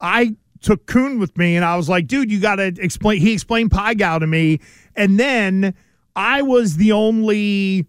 I 0.00 0.36
took 0.60 0.86
Coon 0.86 1.18
with 1.18 1.36
me, 1.36 1.56
and 1.56 1.64
I 1.64 1.76
was 1.76 1.88
like, 1.88 2.06
"Dude, 2.06 2.30
you 2.30 2.40
got 2.40 2.56
to 2.56 2.66
explain." 2.78 3.20
He 3.20 3.32
explained 3.32 3.70
Pai 3.70 3.94
Gow 3.94 4.18
to 4.18 4.26
me, 4.26 4.60
and 4.96 5.18
then 5.18 5.74
I 6.16 6.42
was 6.42 6.76
the 6.76 6.92
only. 6.92 7.86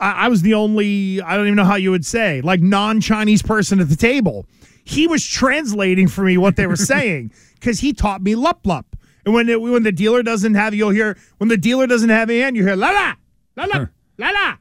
I 0.00 0.26
I 0.26 0.28
was 0.28 0.42
the 0.42 0.54
only, 0.54 1.20
I 1.22 1.36
don't 1.36 1.46
even 1.46 1.56
know 1.56 1.64
how 1.64 1.76
you 1.76 1.90
would 1.90 2.06
say, 2.06 2.40
like 2.40 2.60
non 2.60 3.00
Chinese 3.00 3.42
person 3.42 3.80
at 3.80 3.88
the 3.88 3.96
table. 3.96 4.46
He 4.84 5.06
was 5.06 5.26
translating 5.26 6.08
for 6.08 6.22
me 6.22 6.38
what 6.38 6.56
they 6.56 6.66
were 6.66 6.76
saying 6.92 7.32
because 7.54 7.80
he 7.80 7.92
taught 7.92 8.22
me 8.22 8.34
lup 8.34 8.60
lup. 8.66 8.96
And 9.24 9.34
when 9.34 9.48
it, 9.48 9.60
when 9.60 9.82
the 9.82 9.92
dealer 9.92 10.22
doesn't 10.22 10.54
have, 10.54 10.74
you'll 10.74 10.90
hear, 10.90 11.18
when 11.36 11.48
the 11.48 11.58
dealer 11.58 11.86
doesn't 11.86 12.08
have 12.08 12.30
a 12.30 12.40
hand, 12.40 12.56
you 12.56 12.62
hear 12.62 12.76
la 12.76 12.90
la, 12.90 13.14
la 13.56 13.64
la, 13.64 13.86
la 14.16 14.30
la. 14.30 14.56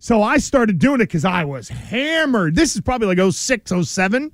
So 0.00 0.22
I 0.22 0.38
started 0.38 0.78
doing 0.78 0.96
it 0.96 1.06
because 1.06 1.24
I 1.24 1.44
was 1.44 1.68
hammered. 1.68 2.54
This 2.54 2.74
is 2.74 2.80
probably 2.80 3.14
like 3.14 3.32
06, 3.32 3.72
07, 3.82 4.32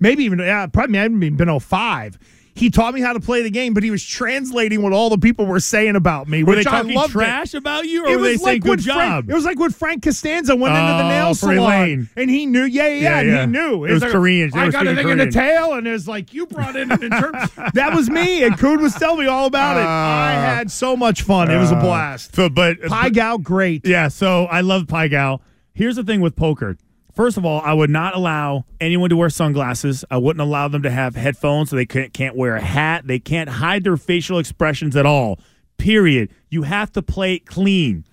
maybe 0.00 0.24
even, 0.24 0.38
yeah, 0.38 0.66
probably 0.66 0.98
hadn't 0.98 1.22
even 1.22 1.36
been 1.36 1.58
05. 1.60 2.18
He 2.54 2.70
taught 2.70 2.92
me 2.92 3.00
how 3.00 3.12
to 3.12 3.20
play 3.20 3.42
the 3.44 3.50
game, 3.50 3.72
but 3.72 3.84
he 3.84 3.90
was 3.92 4.04
translating 4.04 4.82
what 4.82 4.92
all 4.92 5.10
the 5.10 5.18
people 5.18 5.46
were 5.46 5.60
saying 5.60 5.94
about 5.94 6.26
me. 6.26 6.42
Were 6.42 6.56
which 6.56 6.64
they 6.64 6.70
I 6.70 6.78
talking 6.80 6.92
loved 6.96 7.10
it. 7.10 7.12
trash 7.12 7.54
about 7.54 7.86
you, 7.86 8.04
or 8.04 8.08
It 8.08 8.16
were 8.16 8.22
they 8.24 8.32
was 8.32 8.42
saying 8.42 8.54
like 8.56 8.62
good 8.62 8.68
when 8.70 8.78
Frank- 8.96 9.26
job? 9.26 9.30
it 9.30 9.34
was 9.34 9.44
like 9.44 9.58
when 9.60 9.70
Frank 9.70 10.02
Costanza 10.02 10.56
went 10.56 10.74
into 10.74 10.92
the 10.94 11.04
Oh, 11.04 11.08
nail 11.08 11.34
salon, 11.36 11.56
Elaine. 11.58 12.08
and 12.16 12.28
he 12.28 12.46
knew, 12.46 12.64
yeah, 12.64 12.88
yeah, 12.88 12.94
yeah, 12.94 13.20
Yeah, 13.20 13.40
he 13.42 13.46
knew. 13.46 13.84
It 13.84 13.92
was 13.92 14.02
like, 14.02 14.10
Korean. 14.10 14.50
I 14.54 14.70
got 14.70 14.88
a 14.88 14.94
thing 14.96 15.08
in 15.08 15.18
the 15.18 15.30
tail, 15.30 15.74
and 15.74 15.86
it's 15.86 16.08
like 16.08 16.34
you 16.34 16.46
brought 16.46 16.74
in 16.74 16.90
an 16.90 17.00
interpreter. 17.00 17.70
that 17.74 17.94
was 17.94 18.10
me, 18.10 18.42
and 18.42 18.58
Coon 18.58 18.82
was 18.82 18.92
telling 18.94 19.20
me 19.20 19.26
all 19.26 19.46
about 19.46 19.76
it. 19.76 19.82
I 19.82 20.34
Ah. 20.34 20.54
had 20.56 20.72
so 20.72 20.96
much 20.96 21.22
fun. 21.22 21.52
it 21.52 21.58
was 21.58 21.70
a 21.70 21.76
Uh, 21.76 21.80
blast. 21.80 22.34
So, 22.34 22.48
but 22.48 22.80
Pai 22.88 23.10
Gow, 23.10 23.36
great. 23.38 23.86
Yeah, 23.86 24.08
so 24.08 24.46
I 24.46 24.62
love 24.62 24.88
Pai 24.88 25.08
Gow. 25.08 25.40
Here's 25.74 25.94
the 25.94 26.02
thing 26.02 26.20
with 26.20 26.34
poker. 26.34 26.76
First 27.18 27.36
of 27.36 27.44
all, 27.44 27.60
I 27.62 27.72
would 27.72 27.90
not 27.90 28.14
allow 28.14 28.64
anyone 28.80 29.10
to 29.10 29.16
wear 29.16 29.28
sunglasses. 29.28 30.04
I 30.08 30.18
wouldn't 30.18 30.40
allow 30.40 30.68
them 30.68 30.84
to 30.84 30.90
have 30.92 31.16
headphones 31.16 31.70
so 31.70 31.74
they 31.74 31.84
can't, 31.84 32.36
wear 32.36 32.54
a 32.54 32.60
hat. 32.60 33.08
They 33.08 33.18
can't 33.18 33.48
hide 33.48 33.82
their 33.82 33.96
facial 33.96 34.38
expressions 34.38 34.94
at 34.94 35.04
all. 35.04 35.40
Period. 35.78 36.30
You 36.48 36.62
have 36.62 36.92
to 36.92 37.02
play 37.02 37.34
it 37.34 37.44
clean. 37.44 38.04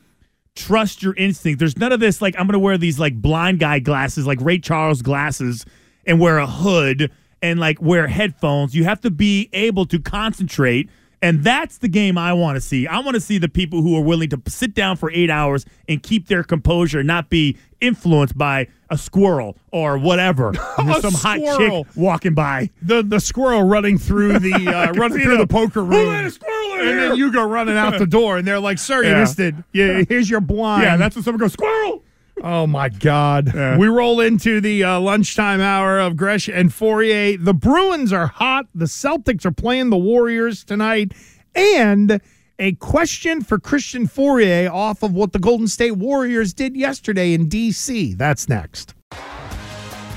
Trust 0.55 1.03
your 1.03 1.13
instinct. 1.17 1.59
There's 1.59 1.77
none 1.77 1.91
of 1.91 1.99
this 1.99 2.19
like 2.19 2.33
I'm 2.39 2.47
going 2.47 2.53
to 2.53 2.59
wear 2.59 2.79
these 2.79 2.97
like 2.97 3.21
blind 3.21 3.59
guy 3.59 3.77
glasses, 3.77 4.25
like 4.25 4.41
Ray 4.41 4.57
Charles 4.57 5.03
glasses 5.03 5.67
and 6.07 6.19
wear 6.19 6.39
a 6.39 6.47
hood 6.47 7.11
and 7.43 7.59
like 7.59 7.79
wear 7.79 8.07
headphones. 8.07 8.75
You 8.75 8.85
have 8.85 9.01
to 9.01 9.11
be 9.11 9.51
able 9.53 9.85
to 9.85 9.99
concentrate 9.99 10.89
and 11.25 11.43
that's 11.43 11.79
the 11.79 11.87
game 11.87 12.19
I 12.19 12.33
want 12.33 12.55
to 12.55 12.61
see. 12.61 12.85
I 12.85 12.99
want 12.99 13.15
to 13.15 13.19
see 13.19 13.39
the 13.39 13.49
people 13.49 13.81
who 13.81 13.97
are 13.97 14.01
willing 14.01 14.29
to 14.29 14.41
sit 14.47 14.75
down 14.75 14.95
for 14.95 15.09
eight 15.11 15.31
hours 15.31 15.65
and 15.87 16.03
keep 16.03 16.27
their 16.27 16.43
composure, 16.43 17.01
not 17.01 17.31
be 17.31 17.57
influenced 17.81 18.37
by 18.37 18.67
a 18.89 18.97
squirrel 18.97 19.57
or 19.71 19.97
whatever. 19.97 20.51
There's 20.77 20.97
A 20.97 21.01
some 21.01 21.13
hot 21.13 21.39
chick 21.57 21.85
walking 21.95 22.33
by. 22.33 22.69
The 22.81 23.01
the 23.03 23.19
squirrel 23.19 23.63
running 23.63 23.97
through 23.97 24.39
the 24.39 24.53
uh, 24.67 24.93
running 24.93 25.19
through 25.23 25.37
the 25.37 25.47
poker 25.47 25.83
room. 25.83 26.25
a 26.25 26.29
squirrel 26.29 26.73
in 26.73 26.79
and 26.79 26.87
here? 26.89 27.09
then 27.09 27.17
you 27.17 27.31
go 27.31 27.43
running 27.47 27.77
out 27.77 27.97
the 27.97 28.05
door, 28.07 28.37
and 28.37 28.47
they're 28.47 28.59
like, 28.59 28.77
"Sir, 28.77 29.03
you 29.03 29.09
Yeah. 29.09 29.19
missed 29.19 29.39
it. 29.39 29.55
Yeah, 29.73 30.03
here's 30.07 30.29
your 30.29 30.41
blind." 30.41 30.83
Yeah, 30.83 30.97
that's 30.97 31.15
when 31.15 31.23
someone 31.23 31.39
goes 31.39 31.53
squirrel. 31.53 32.03
Oh 32.43 32.67
my 32.67 32.89
God! 32.89 33.53
Yeah. 33.55 33.77
We 33.77 33.87
roll 33.87 34.19
into 34.19 34.59
the 34.59 34.83
uh, 34.83 34.99
lunchtime 34.99 35.61
hour 35.61 35.99
of 35.99 36.17
Gresh 36.17 36.49
and 36.49 36.69
Fauria. 36.69 37.43
The 37.43 37.53
Bruins 37.53 38.11
are 38.11 38.27
hot. 38.27 38.65
The 38.75 38.85
Celtics 38.85 39.45
are 39.45 39.51
playing 39.51 39.89
the 39.89 39.97
Warriors 39.97 40.63
tonight, 40.65 41.13
and 41.55 42.19
a 42.59 42.73
question 42.73 43.41
for 43.41 43.59
Christian 43.59 44.07
Fauria 44.07 44.69
off 44.69 45.03
of 45.03 45.13
what 45.13 45.33
the 45.33 45.39
Golden 45.39 45.67
State 45.67 45.97
Warriors 45.97 46.53
did 46.53 46.75
yesterday 46.75 47.33
in 47.33 47.49
D.C. 47.49 48.13
That's 48.13 48.47
next. 48.47 48.93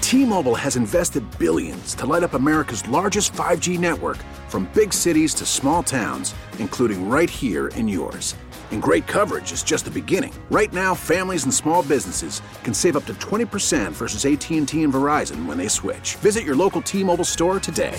T-Mobile 0.01 0.55
has 0.55 0.77
invested 0.77 1.23
billions 1.39 1.95
to 1.97 2.07
light 2.07 2.23
up 2.23 2.35
America's 2.35 2.87
largest 2.89 3.33
5G 3.35 3.79
network 3.79 4.17
from 4.49 4.71
big 4.73 4.93
cities 4.93 5.35
to 5.35 5.45
small 5.45 5.83
towns, 5.83 6.35
including 6.59 7.09
right 7.09 7.29
here 7.29 7.69
in 7.69 7.87
yours. 7.87 8.35
And 8.71 8.83
great 8.83 9.07
coverage 9.07 9.53
is 9.53 9.63
just 9.63 9.85
the 9.85 9.91
beginning. 9.91 10.33
Right 10.51 10.73
now, 10.73 10.95
families 10.95 11.45
and 11.45 11.53
small 11.53 11.83
businesses 11.83 12.41
can 12.65 12.73
save 12.75 12.97
up 12.97 13.05
to 13.07 13.15
20% 13.15 13.93
versus 13.93 14.25
AT&T 14.25 14.83
and 14.83 14.93
Verizon 14.93 15.47
when 15.47 15.59
they 15.59 15.69
switch. 15.69 16.17
Visit 16.17 16.45
your 16.45 16.57
local 16.57 16.81
T-Mobile 16.83 17.25
store 17.25 17.61
today. 17.61 17.99